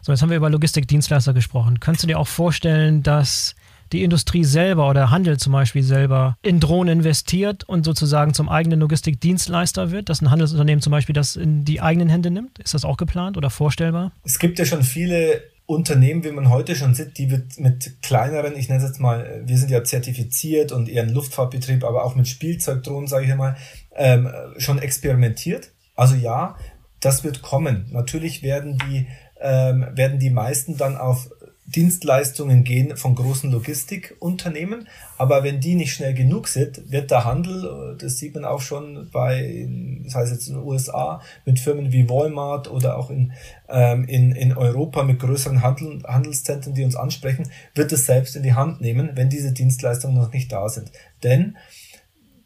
So, 0.00 0.10
jetzt 0.10 0.22
haben 0.22 0.30
wir 0.30 0.38
über 0.38 0.48
Logistikdienstleister 0.48 1.34
gesprochen. 1.34 1.80
Könntest 1.80 2.04
du 2.04 2.08
dir 2.08 2.18
auch 2.18 2.26
vorstellen, 2.26 3.02
dass 3.02 3.54
die 3.92 4.02
Industrie 4.02 4.44
selber 4.44 4.88
oder 4.88 5.10
Handel 5.10 5.38
zum 5.38 5.52
Beispiel 5.52 5.82
selber 5.82 6.36
in 6.42 6.60
Drohnen 6.60 6.98
investiert 6.98 7.64
und 7.64 7.84
sozusagen 7.84 8.34
zum 8.34 8.48
eigenen 8.48 8.80
Logistikdienstleister 8.80 9.90
wird, 9.90 10.08
dass 10.08 10.22
ein 10.22 10.30
Handelsunternehmen 10.30 10.82
zum 10.82 10.92
Beispiel 10.92 11.12
das 11.12 11.36
in 11.36 11.64
die 11.64 11.80
eigenen 11.80 12.08
Hände 12.08 12.30
nimmt? 12.30 12.58
Ist 12.58 12.74
das 12.74 12.84
auch 12.84 12.96
geplant 12.96 13.36
oder 13.36 13.50
vorstellbar? 13.50 14.12
Es 14.24 14.38
gibt 14.38 14.58
ja 14.58 14.64
schon 14.64 14.82
viele 14.82 15.42
Unternehmen, 15.68 16.24
wie 16.24 16.30
man 16.30 16.48
heute 16.48 16.74
schon 16.74 16.94
sieht, 16.94 17.18
die 17.18 17.26
mit, 17.26 17.60
mit 17.60 18.00
kleineren, 18.00 18.56
ich 18.56 18.70
nenne 18.70 18.82
es 18.82 18.88
jetzt 18.88 19.00
mal, 19.00 19.42
wir 19.44 19.58
sind 19.58 19.70
ja 19.70 19.84
zertifiziert 19.84 20.72
und 20.72 20.88
eher 20.88 21.02
ein 21.02 21.12
Luftfahrtbetrieb, 21.12 21.84
aber 21.84 22.04
auch 22.04 22.14
mit 22.14 22.26
Spielzeugdrohnen, 22.26 23.06
sage 23.06 23.26
ich 23.26 23.34
mal, 23.34 23.54
ähm, 23.94 24.30
schon 24.56 24.78
experimentiert. 24.78 25.72
Also 25.94 26.14
ja, 26.14 26.56
das 27.00 27.22
wird 27.22 27.42
kommen. 27.42 27.86
Natürlich 27.92 28.42
werden 28.42 28.78
die, 28.88 29.08
ähm, 29.42 29.86
werden 29.92 30.18
die 30.18 30.30
meisten 30.30 30.78
dann 30.78 30.96
auf 30.96 31.30
Dienstleistungen 31.68 32.64
gehen 32.64 32.96
von 32.96 33.14
großen 33.14 33.50
Logistikunternehmen, 33.50 34.88
aber 35.18 35.44
wenn 35.44 35.60
die 35.60 35.74
nicht 35.74 35.92
schnell 35.92 36.14
genug 36.14 36.48
sind, 36.48 36.90
wird 36.90 37.10
der 37.10 37.26
Handel, 37.26 37.96
das 38.00 38.16
sieht 38.16 38.34
man 38.34 38.46
auch 38.46 38.62
schon 38.62 39.10
bei, 39.12 39.68
das 40.02 40.14
heißt 40.14 40.32
jetzt 40.32 40.48
in 40.48 40.54
den 40.54 40.62
USA, 40.62 41.20
mit 41.44 41.58
Firmen 41.58 41.92
wie 41.92 42.08
Walmart 42.08 42.70
oder 42.70 42.96
auch 42.96 43.10
in, 43.10 43.32
ähm, 43.68 44.04
in, 44.06 44.32
in 44.32 44.56
Europa 44.56 45.02
mit 45.02 45.18
größeren 45.20 45.62
Handel, 45.62 46.02
Handelszentren, 46.06 46.72
die 46.72 46.84
uns 46.84 46.96
ansprechen, 46.96 47.50
wird 47.74 47.92
es 47.92 48.06
selbst 48.06 48.34
in 48.34 48.42
die 48.42 48.54
Hand 48.54 48.80
nehmen, 48.80 49.10
wenn 49.14 49.28
diese 49.28 49.52
Dienstleistungen 49.52 50.16
noch 50.16 50.32
nicht 50.32 50.50
da 50.50 50.70
sind. 50.70 50.90
Denn 51.22 51.58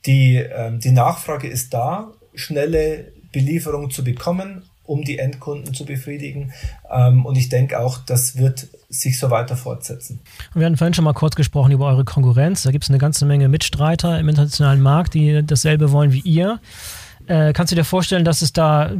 die, 0.04 0.36
ähm, 0.36 0.80
die 0.80 0.90
Nachfrage 0.90 1.46
ist 1.46 1.72
da, 1.72 2.12
schnelle 2.34 3.12
Belieferung 3.30 3.90
zu 3.90 4.02
bekommen 4.02 4.64
um 4.92 5.04
die 5.04 5.18
Endkunden 5.18 5.74
zu 5.74 5.84
befriedigen. 5.84 6.52
Ähm, 6.90 7.24
und 7.24 7.36
ich 7.36 7.48
denke 7.48 7.80
auch, 7.80 7.98
das 7.98 8.36
wird 8.36 8.68
sich 8.88 9.18
so 9.18 9.30
weiter 9.30 9.56
fortsetzen. 9.56 10.20
Wir 10.54 10.66
hatten 10.66 10.76
vorhin 10.76 10.92
schon 10.92 11.04
mal 11.04 11.14
kurz 11.14 11.34
gesprochen 11.34 11.72
über 11.72 11.86
eure 11.86 12.04
Konkurrenz. 12.04 12.62
Da 12.62 12.70
gibt 12.70 12.84
es 12.84 12.90
eine 12.90 12.98
ganze 12.98 13.24
Menge 13.24 13.48
Mitstreiter 13.48 14.20
im 14.20 14.28
internationalen 14.28 14.82
Markt, 14.82 15.14
die 15.14 15.44
dasselbe 15.44 15.92
wollen 15.92 16.12
wie 16.12 16.20
ihr. 16.20 16.60
Äh, 17.26 17.52
kannst 17.52 17.72
du 17.72 17.76
dir 17.76 17.84
vorstellen, 17.84 18.24
dass 18.24 18.42
es 18.42 18.52
da 18.52 18.90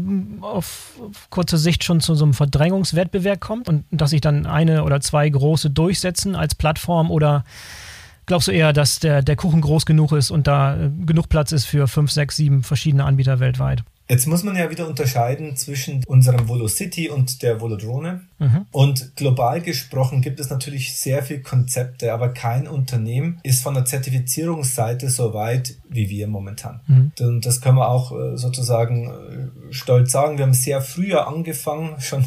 auf, 0.41 0.93
auf 1.11 1.31
kurze 1.31 1.59
Sicht 1.59 1.85
schon 1.85 2.01
zu 2.01 2.15
so 2.15 2.25
einem 2.25 2.35
Verdrängungswettbewerb 2.35 3.41
kommt 3.41 3.69
und 3.69 3.85
dass 3.91 4.11
sich 4.11 4.21
dann 4.21 4.47
eine 4.47 4.85
oder 4.85 5.01
zwei 5.01 5.29
große 5.29 5.71
durchsetzen 5.71 6.37
als 6.37 6.55
Plattform 6.55 7.11
oder 7.11 7.45
glaubst 8.27 8.49
du 8.49 8.53
eher, 8.53 8.73
dass 8.73 9.01
der, 9.01 9.23
der 9.23 9.37
Kuchen 9.37 9.61
groß 9.61 9.87
genug 9.87 10.13
ist 10.13 10.31
und 10.31 10.47
da 10.47 10.77
äh, 10.77 10.91
genug 11.05 11.29
Platz 11.29 11.53
ist 11.53 11.67
für 11.67 11.89
fünf, 11.89 12.13
sechs, 12.13 12.37
sieben 12.37 12.63
verschiedene 12.63 13.05
Anbieter 13.05 13.41
weltweit? 13.41 13.83
Jetzt 14.09 14.27
muss 14.27 14.43
man 14.43 14.57
ja 14.57 14.71
wieder 14.71 14.87
unterscheiden 14.89 15.57
zwischen 15.57 16.05
unserem 16.07 16.49
Volocity 16.49 17.09
und 17.09 17.43
der 17.43 17.61
Volodrone. 17.61 18.23
Mhm. 18.39 18.67
Und 18.71 19.17
global 19.17 19.61
gesprochen 19.61 20.21
gibt 20.21 20.41
es 20.41 20.51
natürlich 20.51 20.95
sehr 20.97 21.23
viele 21.23 21.41
Konzepte, 21.41 22.13
aber 22.13 22.31
kein 22.31 22.69
Unternehmen 22.69 23.39
ist 23.43 23.63
von 23.63 23.75
der 23.75 23.85
Zertifizierungsseite 23.85 25.09
so 25.09 25.33
weit 25.35 25.77
wie 25.89 26.11
wir 26.11 26.27
momentan. 26.27 26.81
Mhm. 26.87 27.13
Und 27.21 27.47
das 27.47 27.61
können 27.61 27.79
wir 27.79 27.89
auch 27.89 28.13
äh, 28.13 28.37
sozusagen 28.37 29.09
äh, 29.09 29.73
stolz 29.73 30.13
sagen. 30.13 30.37
Wir 30.37 30.45
haben 30.45 30.55
sehr 30.55 30.83
früher 30.83 31.27
angefangen, 31.27 32.01
schon 32.01 32.27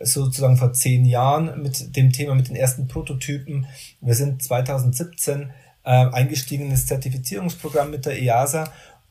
sozusagen 0.00 0.56
vor 0.56 0.72
zehn 0.72 1.04
Jahren 1.04 1.62
mit 1.62 1.96
dem 1.96 2.12
Thema, 2.12 2.34
mit 2.34 2.48
den 2.48 2.56
ersten 2.56 2.88
Prototypen. 2.88 3.66
Wir 4.00 4.14
sind 4.14 4.42
2017 4.42 5.50
äh, 5.84 5.90
eingestiegen 5.90 6.64
in 6.64 6.70
das 6.70 6.86
Zertifizierungsprogramm 6.86 7.90
mit 7.90 8.06
der 8.06 8.20
EASA 8.20 8.64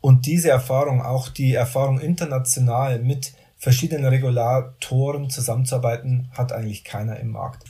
und 0.03 0.25
diese 0.25 0.49
Erfahrung, 0.49 1.01
auch 1.01 1.29
die 1.29 1.53
Erfahrung 1.53 1.97
international 1.97 2.99
mit 2.99 3.31
verschiedenen 3.55 4.03
Regulatoren 4.03 5.29
zusammenzuarbeiten, 5.29 6.27
hat 6.33 6.51
eigentlich 6.51 6.83
keiner 6.83 7.21
im 7.21 7.29
Markt. 7.29 7.63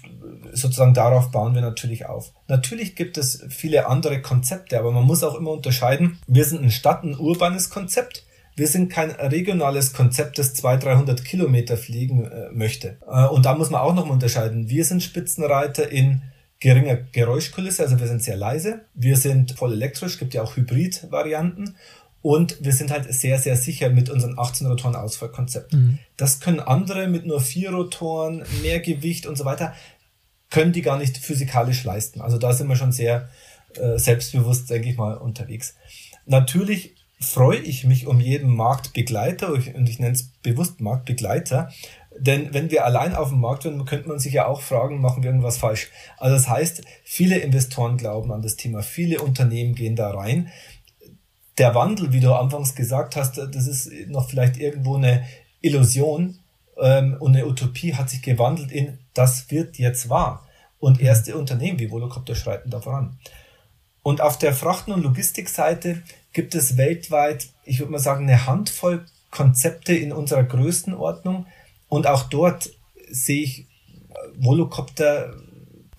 Sozusagen 0.52 0.96
darauf 0.96 1.30
bauen 1.30 1.54
wir 1.54 1.62
natürlich 1.62 2.08
auf. 2.08 2.34
Natürlich 2.48 2.96
gibt 2.96 3.20
es 3.20 3.46
viele 3.50 3.86
andere 3.86 4.20
Konzepte, 4.20 4.80
aber 4.80 4.92
man 4.92 5.04
muss 5.04 5.24
auch 5.24 5.36
immer 5.36 5.52
unterscheiden. 5.52 6.18
Wir 6.26 6.46
sind 6.46 6.64
ein 6.64 6.72
Stadt, 6.72 7.04
ein 7.04 7.16
urbanes 7.16 7.70
Konzept. 7.70 8.26
Wir 8.56 8.68
sind 8.68 8.92
kein 8.92 9.12
regionales 9.12 9.94
Konzept, 9.94 10.40
das 10.40 10.56
200, 10.56 10.86
300 10.86 11.24
Kilometer 11.24 11.78
fliegen 11.78 12.26
äh, 12.26 12.50
möchte. 12.52 12.98
Äh, 13.08 13.28
und 13.28 13.46
da 13.46 13.54
muss 13.54 13.70
man 13.70 13.82
auch 13.82 13.94
noch 13.94 14.08
mal 14.08 14.14
unterscheiden. 14.14 14.70
Wir 14.70 14.86
sind 14.86 15.04
Spitzenreiter 15.04 15.92
in 15.92 16.24
geringer 16.64 16.96
Geräuschkulisse, 16.96 17.84
also 17.84 18.00
wir 18.00 18.08
sind 18.08 18.24
sehr 18.24 18.38
leise. 18.38 18.86
Wir 18.94 19.18
sind 19.18 19.52
voll 19.52 19.74
elektrisch, 19.74 20.18
gibt 20.18 20.34
ja 20.34 20.42
auch 20.42 20.56
Hybrid-Varianten. 20.56 21.76
Und 22.24 22.58
wir 22.64 22.72
sind 22.72 22.90
halt 22.90 23.14
sehr, 23.14 23.38
sehr 23.38 23.58
sicher 23.58 23.90
mit 23.90 24.10
unseren 24.10 24.40
18 24.40 24.66
Rotoren 24.66 24.96
Ausfallkonzept. 24.96 25.74
Mhm. 25.74 26.00
Das 26.16 26.40
können 26.40 26.62
andere 26.62 27.08
mit 27.08 27.26
nur 27.26 27.42
vier 27.42 27.72
Rotoren, 27.72 28.46
mehr 28.62 28.80
Gewicht 28.80 29.28
und 29.28 29.38
so 29.38 29.44
weiter, 29.44 29.74
können 30.50 30.72
die 30.72 30.82
gar 30.82 30.98
nicht 30.98 31.18
physikalisch 31.18 31.84
leisten. 31.84 32.22
Also 32.22 32.38
da 32.38 32.54
sind 32.54 32.70
wir 32.70 32.78
schon 32.78 32.94
sehr 32.94 33.30
äh, 33.76 34.00
selbstbewusst, 34.00 34.70
denke 34.70 34.90
ich 34.90 34.98
mal, 34.98 35.18
unterwegs. 35.18 35.76
Natürlich 36.26 36.96
freue 37.20 37.60
ich 37.60 37.84
mich 37.84 38.08
um 38.08 38.20
jeden 38.20 38.56
Marktbegleiter 38.56 39.52
und 39.52 39.90
ich 39.90 40.00
nenne 40.00 40.14
es 40.14 40.30
bewusst 40.44 40.80
Marktbegleiter, 40.80 41.70
denn 42.18 42.54
wenn 42.54 42.70
wir 42.70 42.86
allein 42.86 43.16
auf 43.16 43.30
dem 43.30 43.40
Markt 43.40 43.64
sind, 43.64 43.84
könnte 43.86 44.08
man 44.08 44.20
sich 44.20 44.34
ja 44.34 44.46
auch 44.46 44.62
fragen, 44.62 45.02
machen 45.02 45.24
wir 45.24 45.30
irgendwas 45.30 45.58
falsch. 45.58 45.90
Also 46.18 46.36
das 46.36 46.48
heißt, 46.48 46.84
viele 47.04 47.38
Investoren 47.38 47.98
glauben 47.98 48.32
an 48.32 48.42
das 48.42 48.56
Thema, 48.56 48.82
viele 48.84 49.22
Unternehmen 49.22 49.74
gehen 49.74 49.96
da 49.96 50.12
rein. 50.12 50.50
Der 51.58 51.76
Wandel, 51.76 52.12
wie 52.12 52.20
du 52.20 52.34
anfangs 52.34 52.76
gesagt 52.76 53.16
hast, 53.16 53.38
das 53.38 53.68
ist 53.68 53.92
noch 54.08 54.30
vielleicht 54.30 54.58
irgendwo 54.58 54.96
eine 54.96 55.24
Illusion 55.62 56.40
ähm, 56.78 57.18
und 57.20 57.36
eine 57.36 57.46
Utopie 57.46 57.94
hat 57.94 58.10
sich 58.10 58.22
gewandelt 58.22 58.72
in, 58.72 58.98
das 59.14 59.50
wird 59.52 59.78
jetzt 59.78 60.10
wahr. 60.10 60.48
Und 60.80 61.00
erste 61.00 61.38
Unternehmen 61.38 61.80
wie 61.80 61.92
Volocopter 61.92 62.36
schreiten 62.36 62.70
da 62.70 62.82
voran. 62.82 63.18
Und 64.02 64.20
auf 64.20 64.38
der 64.38 64.54
Frachten- 64.54 64.92
und 64.92 65.04
Logistikseite 65.04 66.04
gibt 66.34 66.56
es 66.56 66.76
weltweit, 66.76 67.48
ich 67.64 67.80
würde 67.80 67.92
mal 67.92 68.00
sagen, 68.00 68.24
eine 68.24 68.46
Handvoll 68.46 69.06
Konzepte 69.34 69.94
in 69.96 70.12
unserer 70.12 70.44
Größenordnung. 70.44 71.48
Und 71.90 72.08
auch 72.08 72.24
dort 72.24 72.70
sehe 73.10 73.44
ich 73.44 73.68
Volocopter 74.36 75.34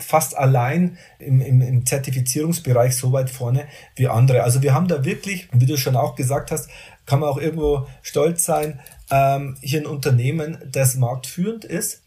fast 0.04 0.36
allein 0.36 0.98
im, 1.18 1.40
im, 1.40 1.60
im 1.60 1.86
Zertifizierungsbereich 1.86 2.96
so 2.96 3.12
weit 3.12 3.30
vorne 3.30 3.66
wie 3.96 4.08
andere. 4.08 4.42
Also 4.42 4.62
wir 4.62 4.74
haben 4.74 4.88
da 4.88 5.04
wirklich, 5.04 5.48
wie 5.52 5.66
du 5.66 5.76
schon 5.76 5.96
auch 5.96 6.14
gesagt 6.14 6.50
hast, 6.50 6.68
kann 7.06 7.20
man 7.20 7.28
auch 7.28 7.38
irgendwo 7.38 7.86
stolz 8.02 8.44
sein, 8.44 8.80
ähm, 9.10 9.56
hier 9.60 9.80
ein 9.80 9.86
Unternehmen, 9.86 10.58
das 10.70 10.96
marktführend 10.96 11.64
ist 11.64 12.03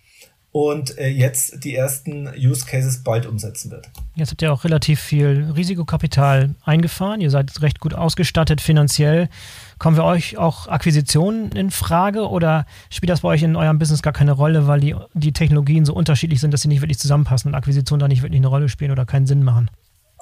und 0.57 0.97
äh, 0.97 1.07
jetzt 1.07 1.63
die 1.63 1.75
ersten 1.75 2.27
Use 2.35 2.65
Cases 2.65 3.03
bald 3.03 3.27
umsetzen 3.27 3.69
wird. 3.69 3.91
Jetzt 4.15 4.31
habt 4.31 4.41
ihr 4.41 4.51
auch 4.51 4.63
relativ 4.63 4.99
viel 4.99 5.51
Risikokapital 5.55 6.55
eingefahren. 6.65 7.21
Ihr 7.21 7.29
seid 7.29 7.61
recht 7.61 7.79
gut 7.79 7.93
ausgestattet 7.93 8.59
finanziell. 8.59 9.29
Kommen 9.77 9.97
wir 9.97 10.03
euch 10.03 10.39
auch 10.39 10.67
Akquisitionen 10.67 11.51
in 11.51 11.69
Frage 11.69 12.27
oder 12.27 12.65
spielt 12.89 13.11
das 13.11 13.21
bei 13.21 13.29
euch 13.29 13.43
in 13.43 13.55
eurem 13.55 13.77
Business 13.77 14.01
gar 14.01 14.13
keine 14.13 14.31
Rolle, 14.31 14.65
weil 14.65 14.79
die, 14.79 14.95
die 15.13 15.31
Technologien 15.31 15.85
so 15.85 15.93
unterschiedlich 15.93 16.41
sind, 16.41 16.51
dass 16.55 16.63
sie 16.63 16.69
nicht 16.69 16.81
wirklich 16.81 16.97
zusammenpassen 16.97 17.51
und 17.51 17.55
Akquisitionen 17.55 17.99
da 17.99 18.07
nicht 18.07 18.23
wirklich 18.23 18.39
eine 18.39 18.47
Rolle 18.47 18.67
spielen 18.67 18.89
oder 18.89 19.05
keinen 19.05 19.27
Sinn 19.27 19.43
machen? 19.43 19.69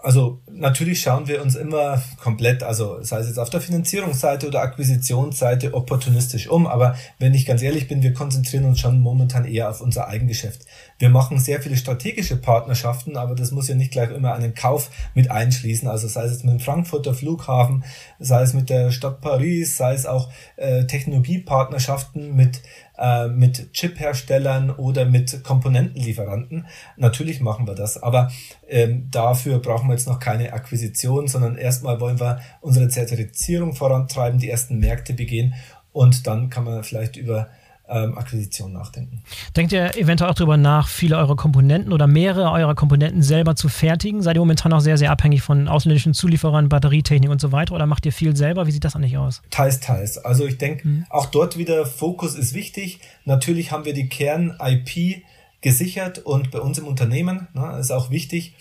Also 0.06 0.40
natürlich 0.52 1.02
schauen 1.02 1.28
wir 1.28 1.42
uns 1.42 1.56
immer 1.56 2.00
komplett, 2.22 2.62
also 2.62 3.02
sei 3.02 3.22
es 3.22 3.28
jetzt 3.28 3.40
auf 3.40 3.50
der 3.50 3.60
Finanzierungsseite 3.60 4.48
oder 4.48 4.62
Akquisitionsseite, 4.62 5.74
opportunistisch 5.74 6.48
um. 6.48 6.68
Aber 6.68 6.96
wenn 7.18 7.34
ich 7.34 7.48
ganz 7.48 7.64
ehrlich 7.64 7.88
bin, 7.88 8.04
wir 8.04 8.14
konzentrieren 8.14 8.66
uns 8.66 8.80
schon 8.80 9.00
momentan 9.00 9.46
eher 9.46 9.68
auf 9.68 9.82
unser 9.82 10.08
Eigengeschäft. 10.08 10.62
Wir 11.00 11.10
machen 11.10 11.40
sehr 11.40 11.60
viele 11.60 11.76
strategische 11.76 12.38
Partnerschaften, 12.38 13.18
aber 13.18 13.34
das 13.34 13.50
muss 13.50 13.68
ja 13.68 13.74
nicht 13.74 13.90
gleich 13.90 14.12
immer 14.12 14.36
einen 14.36 14.54
Kauf 14.54 14.92
mit 15.16 15.32
einschließen. 15.32 15.88
Also 15.88 16.08
sei 16.08 16.26
es 16.26 16.34
jetzt 16.34 16.46
mit 16.46 16.54
dem 16.54 16.60
Frankfurter 16.60 17.16
Flughafen, 17.16 17.84
sei 18.20 18.44
es 18.44 18.54
mit 18.54 18.70
der 18.70 18.92
Stadt 18.92 19.22
Paris, 19.22 19.76
sei 19.76 19.96
es 19.96 20.06
auch 20.06 20.30
äh, 20.58 20.86
Technologiepartnerschaften 20.86 22.36
mit 22.36 22.62
äh, 22.98 23.28
mit 23.28 23.74
Chip-Herstellern 23.74 24.70
oder 24.70 25.06
mit 25.06 25.44
Komponentenlieferanten. 25.44 26.68
Natürlich 26.98 27.42
machen 27.42 27.68
wir 27.68 27.76
das, 27.76 28.02
aber 28.02 28.32
ähm, 28.68 29.10
dafür 29.12 29.60
brauchen 29.60 29.88
wir 29.88 29.94
jetzt 29.94 30.08
noch 30.08 30.20
keine 30.20 30.54
Akquisition, 30.54 31.28
sondern 31.28 31.58
erstmal 31.58 32.00
wollen 32.00 32.20
wir 32.20 32.40
unsere 32.62 32.88
Zertifizierung 32.88 33.74
vorantreiben, 33.74 34.40
die 34.40 34.50
ersten 34.50 34.80
Märkte 34.80 35.14
begehen 35.14 35.54
und 35.92 36.28
dann 36.28 36.50
kann 36.50 36.66
man 36.66 36.84
vielleicht 36.84 37.16
über 37.16 37.50
ähm, 37.88 38.18
Akquisition 38.18 38.74
nachdenken. 38.74 39.22
Denkt 39.56 39.72
ihr 39.72 39.96
eventuell 39.96 40.30
auch 40.30 40.36
darüber 40.36 40.58
nach, 40.58 40.88
viele 40.88 41.18
eurer 41.18 41.36
Komponenten 41.36 41.94
oder 41.94 42.08
mehrere 42.08 42.52
eurer 42.52 42.76
Komponenten 42.76 43.22
selber 43.22 43.56
zu 43.56 43.70
fertigen? 43.70 44.22
Seid 44.22 44.38
ihr 44.38 44.40
momentan 44.40 44.74
auch 44.74 44.80
sehr, 44.80 44.98
sehr 44.98 45.12
abhängig 45.12 45.42
von 45.42 45.68
ausländischen 45.68 46.14
Zulieferern, 46.14 46.70
Batterietechnik 46.70 47.30
und 47.30 47.42
so 47.42 47.52
weiter 47.52 47.76
oder 47.76 47.86
macht 47.86 48.06
ihr 48.06 48.14
viel 48.14 48.36
selber? 48.36 48.68
Wie 48.68 48.72
sieht 48.72 48.84
das 48.84 48.96
eigentlich 48.96 49.18
aus? 49.18 49.42
Teils, 49.50 49.80
teils. 49.80 50.18
Also 50.18 50.46
ich 50.46 50.58
denke, 50.58 50.88
mhm. 50.88 51.06
auch 51.10 51.28
dort 51.28 51.58
wieder 51.58 51.86
Fokus 51.86 52.36
ist 52.36 52.54
wichtig. 52.54 53.00
Natürlich 53.26 53.72
haben 53.72 53.86
wir 53.86 53.94
die 53.94 54.10
Kern-IP 54.10 55.24
gesichert 55.62 56.20
und 56.20 56.52
bei 56.52 56.60
uns 56.60 56.78
im 56.78 56.86
Unternehmen 56.86 57.48
ne, 57.54 57.78
ist 57.80 57.92
auch 57.92 58.10
wichtig, 58.10 58.56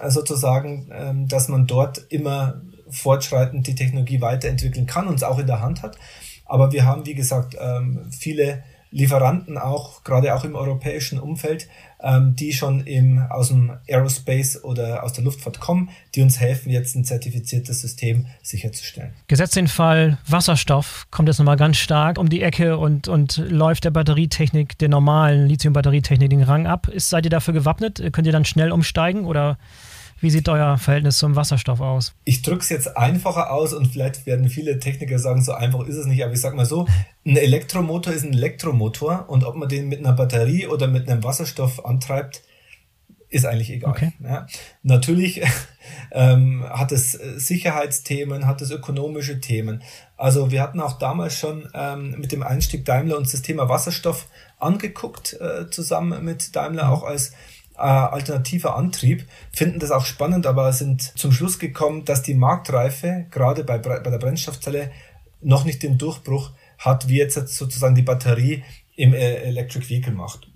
äh, 0.00 0.10
sozusagen, 0.10 0.88
ähm, 0.92 1.28
dass 1.28 1.48
man 1.48 1.66
dort 1.66 1.98
immer 2.10 2.60
fortschreitend 2.90 3.66
die 3.66 3.74
Technologie 3.74 4.20
weiterentwickeln 4.20 4.86
kann 4.86 5.06
und 5.06 5.16
es 5.16 5.22
auch 5.22 5.38
in 5.38 5.46
der 5.46 5.60
Hand 5.60 5.82
hat. 5.82 5.98
Aber 6.44 6.72
wir 6.72 6.84
haben, 6.84 7.06
wie 7.06 7.14
gesagt, 7.14 7.56
ähm, 7.58 8.06
viele 8.10 8.62
Lieferanten 8.94 9.58
auch, 9.58 10.04
gerade 10.04 10.36
auch 10.36 10.44
im 10.44 10.54
europäischen 10.54 11.18
Umfeld, 11.18 11.66
ähm, 12.00 12.36
die 12.36 12.52
schon 12.52 12.86
im, 12.86 13.18
aus 13.28 13.48
dem 13.48 13.72
Aerospace 13.88 14.62
oder 14.62 15.02
aus 15.02 15.12
der 15.12 15.24
Luftfahrt 15.24 15.58
kommen, 15.58 15.90
die 16.14 16.22
uns 16.22 16.38
helfen, 16.38 16.70
jetzt 16.70 16.94
ein 16.94 17.04
zertifiziertes 17.04 17.80
System 17.80 18.26
sicherzustellen. 18.40 19.12
Gesetzt 19.26 19.56
den 19.56 19.66
Fall, 19.66 20.18
Wasserstoff 20.28 21.08
kommt 21.10 21.28
jetzt 21.28 21.38
nochmal 21.38 21.56
ganz 21.56 21.76
stark 21.78 22.18
um 22.18 22.28
die 22.28 22.42
Ecke 22.42 22.78
und, 22.78 23.08
und 23.08 23.38
läuft 23.38 23.82
der 23.84 23.90
Batterietechnik, 23.90 24.78
der 24.78 24.90
normalen 24.90 25.48
Lithium-Batterietechnik 25.48 26.30
den 26.30 26.44
Rang 26.44 26.68
ab. 26.68 26.86
Ist, 26.86 27.10
seid 27.10 27.26
ihr 27.26 27.30
dafür 27.30 27.52
gewappnet? 27.52 28.00
Könnt 28.12 28.28
ihr 28.28 28.32
dann 28.32 28.44
schnell 28.44 28.70
umsteigen 28.70 29.24
oder 29.24 29.58
wie 30.24 30.30
sieht 30.30 30.48
euer 30.48 30.78
Verhältnis 30.78 31.18
zum 31.18 31.36
Wasserstoff 31.36 31.82
aus? 31.82 32.14
Ich 32.24 32.40
drücke 32.40 32.62
es 32.62 32.70
jetzt 32.70 32.96
einfacher 32.96 33.52
aus 33.52 33.74
und 33.74 33.88
vielleicht 33.88 34.24
werden 34.24 34.48
viele 34.48 34.78
Techniker 34.78 35.18
sagen, 35.18 35.42
so 35.42 35.52
einfach 35.52 35.86
ist 35.86 35.96
es 35.96 36.06
nicht, 36.06 36.24
aber 36.24 36.32
ich 36.32 36.40
sage 36.40 36.56
mal 36.56 36.64
so, 36.64 36.88
ein 37.26 37.36
Elektromotor 37.36 38.12
ist 38.12 38.24
ein 38.24 38.32
Elektromotor 38.32 39.26
und 39.28 39.44
ob 39.44 39.54
man 39.54 39.68
den 39.68 39.86
mit 39.88 39.98
einer 39.98 40.14
Batterie 40.14 40.66
oder 40.66 40.88
mit 40.88 41.10
einem 41.10 41.22
Wasserstoff 41.22 41.84
antreibt, 41.84 42.42
ist 43.28 43.44
eigentlich 43.44 43.70
egal. 43.70 43.90
Okay. 43.90 44.12
Ja. 44.22 44.46
Natürlich 44.82 45.42
ähm, 46.12 46.64
hat 46.70 46.90
es 46.90 47.12
Sicherheitsthemen, 47.12 48.46
hat 48.46 48.62
es 48.62 48.70
ökonomische 48.70 49.40
Themen. 49.40 49.82
Also 50.16 50.50
wir 50.50 50.62
hatten 50.62 50.80
auch 50.80 50.98
damals 50.98 51.38
schon 51.38 51.68
ähm, 51.74 52.14
mit 52.18 52.32
dem 52.32 52.42
Einstieg 52.42 52.86
Daimler 52.86 53.18
uns 53.18 53.32
das 53.32 53.42
Thema 53.42 53.68
Wasserstoff 53.68 54.28
angeguckt, 54.58 55.34
äh, 55.34 55.68
zusammen 55.68 56.24
mit 56.24 56.56
Daimler 56.56 56.90
auch 56.90 57.02
als 57.02 57.32
äh, 57.76 57.80
alternativer 57.80 58.76
Antrieb, 58.76 59.26
finden 59.52 59.78
das 59.78 59.90
auch 59.90 60.04
spannend, 60.04 60.46
aber 60.46 60.72
sind 60.72 61.02
zum 61.18 61.32
Schluss 61.32 61.58
gekommen, 61.58 62.04
dass 62.04 62.22
die 62.22 62.34
Marktreife 62.34 63.26
gerade 63.30 63.64
bei, 63.64 63.78
bei 63.78 63.98
der 63.98 64.18
Brennstoffzelle 64.18 64.90
noch 65.40 65.64
nicht 65.64 65.82
den 65.82 65.98
Durchbruch 65.98 66.52
hat, 66.78 67.08
wie 67.08 67.18
jetzt 67.18 67.34
sozusagen 67.34 67.94
die 67.94 68.02
Batterie 68.02 68.64
im 68.96 69.12
äh, 69.12 69.36
Electric 69.42 69.88
Vehicle 69.88 70.12
macht. 70.12 70.48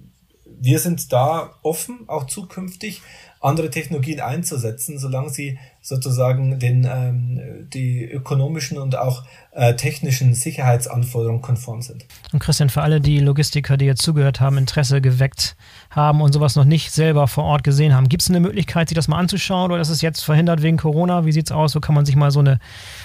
Wir 0.60 0.78
sind 0.78 1.12
da 1.12 1.54
offen, 1.62 2.08
auch 2.08 2.26
zukünftig 2.26 3.02
andere 3.40 3.70
Technologien 3.70 4.20
einzusetzen, 4.20 4.98
solange 4.98 5.30
sie 5.30 5.58
sozusagen 5.80 6.58
den, 6.58 6.86
ähm, 6.90 7.68
die 7.72 8.04
ökonomischen 8.04 8.78
und 8.78 8.96
auch 8.96 9.24
äh, 9.52 9.74
technischen 9.74 10.34
Sicherheitsanforderungen 10.34 11.40
konform 11.40 11.82
sind. 11.82 12.06
Und 12.32 12.40
Christian, 12.40 12.68
für 12.68 12.82
alle 12.82 13.00
die 13.00 13.20
Logistiker, 13.20 13.76
die 13.76 13.86
jetzt 13.86 14.02
zugehört 14.02 14.40
haben, 14.40 14.58
Interesse 14.58 15.00
geweckt 15.00 15.56
haben 15.90 16.20
und 16.20 16.32
sowas 16.32 16.56
noch 16.56 16.64
nicht 16.64 16.90
selber 16.90 17.28
vor 17.28 17.44
Ort 17.44 17.64
gesehen 17.64 17.94
haben, 17.94 18.08
gibt 18.08 18.22
es 18.22 18.28
eine 18.28 18.40
Möglichkeit, 18.40 18.88
sich 18.88 18.96
das 18.96 19.08
mal 19.08 19.18
anzuschauen 19.18 19.70
oder 19.70 19.80
ist 19.80 19.88
es 19.88 20.02
jetzt 20.02 20.22
verhindert 20.22 20.62
wegen 20.62 20.76
Corona? 20.76 21.24
Wie 21.24 21.32
sieht 21.32 21.46
es 21.46 21.52
aus? 21.52 21.74
Wo 21.74 21.80
kann 21.80 21.94
man 21.94 22.04
sich 22.04 22.16
mal 22.16 22.30
so 22.30 22.40
eine, 22.40 22.58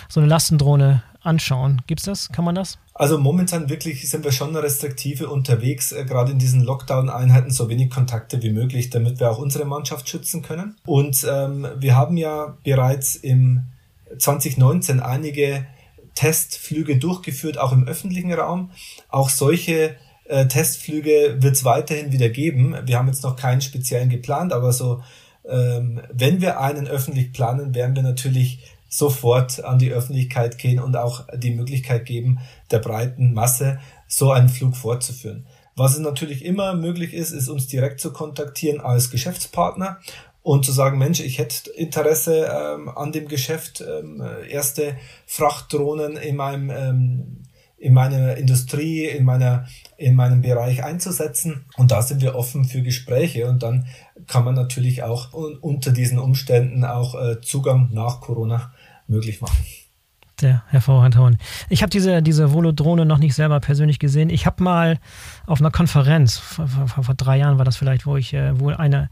so 0.09 0.19
eine 0.19 0.27
Lastendrohne 0.27 1.03
anschauen? 1.23 1.81
Gibt 1.87 2.01
es 2.01 2.05
das? 2.05 2.29
Kann 2.29 2.45
man 2.45 2.55
das? 2.55 2.77
Also 2.93 3.17
momentan 3.17 3.69
wirklich 3.69 4.07
sind 4.09 4.23
wir 4.23 4.31
schon 4.31 4.55
restriktive 4.55 5.29
unterwegs, 5.29 5.91
äh, 5.91 6.05
gerade 6.05 6.31
in 6.31 6.39
diesen 6.39 6.63
Lockdown-Einheiten 6.63 7.49
so 7.49 7.69
wenig 7.69 7.89
Kontakte 7.89 8.41
wie 8.43 8.51
möglich, 8.51 8.89
damit 8.89 9.19
wir 9.19 9.31
auch 9.31 9.39
unsere 9.39 9.65
Mannschaft 9.65 10.07
schützen 10.07 10.41
können. 10.41 10.75
Und 10.85 11.25
ähm, 11.29 11.67
wir 11.77 11.95
haben 11.95 12.17
ja 12.17 12.57
bereits 12.63 13.15
im 13.15 13.63
2019 14.17 14.99
einige 14.99 15.65
Testflüge 16.15 16.97
durchgeführt, 16.97 17.57
auch 17.57 17.71
im 17.71 17.87
öffentlichen 17.87 18.31
Raum. 18.31 18.71
Auch 19.09 19.29
solche 19.29 19.95
äh, 20.25 20.47
Testflüge 20.47 21.37
wird 21.39 21.55
es 21.55 21.65
weiterhin 21.65 22.11
wieder 22.11 22.29
geben. 22.29 22.75
Wir 22.85 22.97
haben 22.97 23.07
jetzt 23.07 23.23
noch 23.23 23.35
keinen 23.35 23.61
speziellen 23.61 24.09
geplant, 24.09 24.53
aber 24.53 24.71
so, 24.71 25.03
ähm, 25.49 26.01
wenn 26.11 26.41
wir 26.41 26.59
einen 26.59 26.87
öffentlich 26.87 27.33
planen, 27.33 27.73
werden 27.75 27.95
wir 27.95 28.03
natürlich 28.03 28.59
sofort 28.93 29.63
an 29.63 29.79
die 29.79 29.91
Öffentlichkeit 29.91 30.59
gehen 30.59 30.79
und 30.79 30.95
auch 30.95 31.25
die 31.35 31.51
Möglichkeit 31.51 32.05
geben, 32.05 32.39
der 32.69 32.77
breiten 32.77 33.33
Masse 33.33 33.79
so 34.07 34.31
einen 34.31 34.49
Flug 34.49 34.77
fortzuführen. 34.77 35.47
Was 35.75 35.93
es 35.93 35.99
natürlich 35.99 36.45
immer 36.45 36.75
möglich 36.75 37.15
ist, 37.15 37.31
ist 37.31 37.49
uns 37.49 37.65
direkt 37.65 37.99
zu 37.99 38.13
kontaktieren 38.13 38.79
als 38.79 39.09
Geschäftspartner 39.09 39.97
und 40.43 40.63
zu 40.63 40.71
sagen, 40.71 40.99
Mensch, 40.99 41.21
ich 41.21 41.39
hätte 41.39 41.71
Interesse 41.71 42.51
ähm, 42.53 42.87
an 42.89 43.11
dem 43.11 43.27
Geschäft, 43.27 43.81
ähm, 43.81 44.23
erste 44.47 44.95
Frachtdrohnen 45.25 46.15
in 46.17 46.35
meinem 46.35 46.69
ähm, 46.69 47.43
in 47.83 47.93
meiner 47.93 48.37
Industrie, 48.37 49.05
in 49.07 49.25
meiner, 49.25 49.67
in 49.97 50.15
meinem 50.15 50.41
Bereich 50.41 50.85
einzusetzen. 50.85 51.65
Und 51.75 51.91
da 51.91 52.01
sind 52.01 52.21
wir 52.21 52.33
offen 52.33 52.63
für 52.63 52.81
Gespräche 52.81 53.45
und 53.49 53.61
dann 53.61 53.87
kann 54.25 54.45
man 54.45 54.55
natürlich 54.55 55.03
auch 55.03 55.33
unter 55.33 55.91
diesen 55.91 56.17
Umständen 56.17 56.85
auch 56.85 57.13
äh, 57.13 57.41
Zugang 57.41 57.89
nach 57.91 58.21
Corona 58.21 58.71
möglich 59.07 59.41
machen. 59.41 59.57
Sehr 60.39 60.63
hervorragend. 60.67 61.37
Ich 61.69 61.83
habe 61.83 61.91
diese, 61.91 62.21
diese 62.21 62.51
Volodrone 62.53 63.05
noch 63.05 63.19
nicht 63.19 63.35
selber 63.35 63.59
persönlich 63.59 63.99
gesehen. 63.99 64.29
Ich 64.29 64.45
habe 64.45 64.63
mal 64.63 64.99
auf 65.45 65.59
einer 65.59 65.71
Konferenz, 65.71 66.37
vor, 66.37 66.67
vor, 66.67 67.03
vor, 67.03 67.15
drei 67.15 67.37
Jahren 67.37 67.59
war 67.59 67.65
das 67.65 67.77
vielleicht, 67.77 68.05
wo 68.05 68.17
ich 68.17 68.33
äh, 68.33 68.59
wohl 68.59 68.73
eine, 68.73 69.09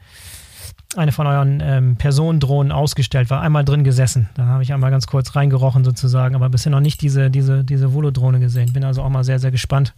eine 0.95 1.11
von 1.11 1.27
euren 1.27 1.61
ähm, 1.63 1.95
Personendrohnen 1.95 2.71
ausgestellt 2.71 3.29
war, 3.29 3.41
einmal 3.41 3.63
drin 3.63 3.83
gesessen. 3.83 4.29
Da 4.33 4.45
habe 4.45 4.63
ich 4.63 4.73
einmal 4.73 4.91
ganz 4.91 5.05
kurz 5.07 5.35
reingerochen 5.35 5.83
sozusagen, 5.83 6.35
aber 6.35 6.49
bisher 6.49 6.71
noch 6.71 6.79
nicht 6.79 7.01
diese, 7.01 7.29
diese, 7.29 7.63
diese 7.63 7.93
Volodrone 7.93 8.39
gesehen. 8.39 8.73
Bin 8.73 8.83
also 8.83 9.03
auch 9.03 9.09
mal 9.09 9.23
sehr, 9.23 9.39
sehr 9.39 9.51
gespannt. 9.51 9.93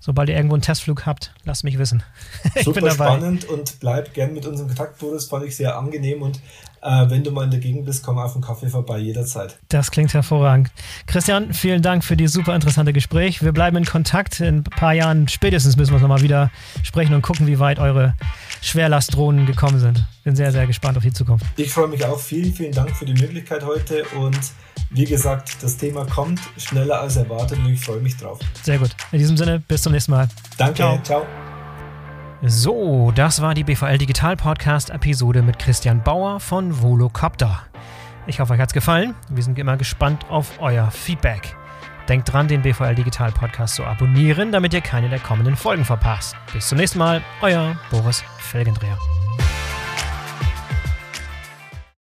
Sobald 0.00 0.28
ihr 0.28 0.36
irgendwo 0.36 0.54
einen 0.54 0.62
Testflug 0.62 1.04
habt, 1.04 1.34
lasst 1.44 1.64
mich 1.64 1.78
wissen. 1.78 2.02
Super 2.64 2.90
spannend 2.92 3.44
und 3.44 3.80
bleib 3.80 4.14
gern 4.14 4.34
mit 4.34 4.46
unserem 4.46 4.68
Kontakt, 4.68 4.98
Boris. 4.98 5.26
Fand 5.26 5.44
ich 5.44 5.56
sehr 5.56 5.76
angenehm 5.76 6.22
und 6.22 6.40
äh, 6.82 7.10
wenn 7.10 7.24
du 7.24 7.30
mal 7.30 7.44
in 7.44 7.50
der 7.50 7.60
Gegend 7.60 7.84
bist, 7.84 8.04
komm 8.04 8.18
auf 8.18 8.34
einen 8.34 8.44
Kaffee 8.44 8.68
vorbei, 8.68 8.98
jederzeit. 8.98 9.58
Das 9.68 9.90
klingt 9.90 10.14
hervorragend. 10.14 10.70
Christian, 11.06 11.52
vielen 11.52 11.82
Dank 11.82 12.04
für 12.04 12.16
dieses 12.16 12.34
super 12.34 12.54
interessante 12.54 12.92
Gespräch. 12.92 13.42
Wir 13.42 13.52
bleiben 13.52 13.76
in 13.76 13.84
Kontakt. 13.84 14.40
In 14.40 14.58
ein 14.58 14.64
paar 14.64 14.92
Jahren 14.92 15.28
spätestens 15.28 15.76
müssen 15.76 15.92
wir 15.92 16.00
nochmal 16.00 16.22
wieder 16.22 16.50
sprechen 16.82 17.14
und 17.14 17.22
gucken, 17.22 17.46
wie 17.46 17.58
weit 17.58 17.78
eure 17.78 18.14
Schwerlastdrohnen 18.62 19.46
gekommen 19.46 19.78
sind. 19.78 20.04
Bin 20.24 20.36
sehr, 20.36 20.52
sehr 20.52 20.66
gespannt 20.66 20.96
auf 20.96 21.02
die 21.02 21.12
Zukunft. 21.12 21.46
Ich 21.56 21.70
freue 21.70 21.88
mich 21.88 22.04
auch. 22.04 22.18
Vielen, 22.18 22.52
vielen 22.52 22.72
Dank 22.72 22.96
für 22.96 23.04
die 23.04 23.14
Möglichkeit 23.14 23.64
heute 23.64 24.04
und 24.16 24.38
wie 24.90 25.04
gesagt, 25.04 25.62
das 25.62 25.76
Thema 25.76 26.04
kommt 26.06 26.40
schneller 26.56 27.00
als 27.00 27.16
erwartet 27.16 27.58
und 27.58 27.72
ich 27.72 27.80
freue 27.80 28.00
mich 28.00 28.16
drauf. 28.16 28.38
Sehr 28.62 28.78
gut. 28.78 28.90
In 29.12 29.18
diesem 29.18 29.36
Sinne, 29.36 29.60
bis 29.60 29.82
zum 29.82 29.92
nächsten 29.92 30.12
Mal. 30.12 30.28
Danke, 30.56 30.76
ciao. 30.76 31.02
ciao. 31.02 31.45
So, 32.42 33.12
das 33.14 33.40
war 33.40 33.54
die 33.54 33.64
BVL 33.64 33.96
Digital 33.96 34.36
Podcast 34.36 34.90
Episode 34.90 35.40
mit 35.40 35.58
Christian 35.58 36.02
Bauer 36.02 36.38
von 36.38 36.82
Volocopter. 36.82 37.62
Ich 38.26 38.40
hoffe, 38.40 38.52
euch 38.52 38.60
hat 38.60 38.68
es 38.68 38.74
gefallen. 38.74 39.14
Wir 39.30 39.42
sind 39.42 39.58
immer 39.58 39.78
gespannt 39.78 40.26
auf 40.28 40.60
euer 40.60 40.90
Feedback. 40.90 41.56
Denkt 42.10 42.30
dran, 42.30 42.46
den 42.46 42.60
BVL 42.60 42.94
Digital 42.94 43.32
Podcast 43.32 43.76
zu 43.76 43.84
abonnieren, 43.84 44.52
damit 44.52 44.74
ihr 44.74 44.82
keine 44.82 45.08
der 45.08 45.18
kommenden 45.18 45.56
Folgen 45.56 45.84
verpasst. 45.84 46.36
Bis 46.52 46.68
zum 46.68 46.76
nächsten 46.76 46.98
Mal, 46.98 47.22
euer 47.40 47.74
Boris 47.90 48.22
Felgendreher. 48.38 48.98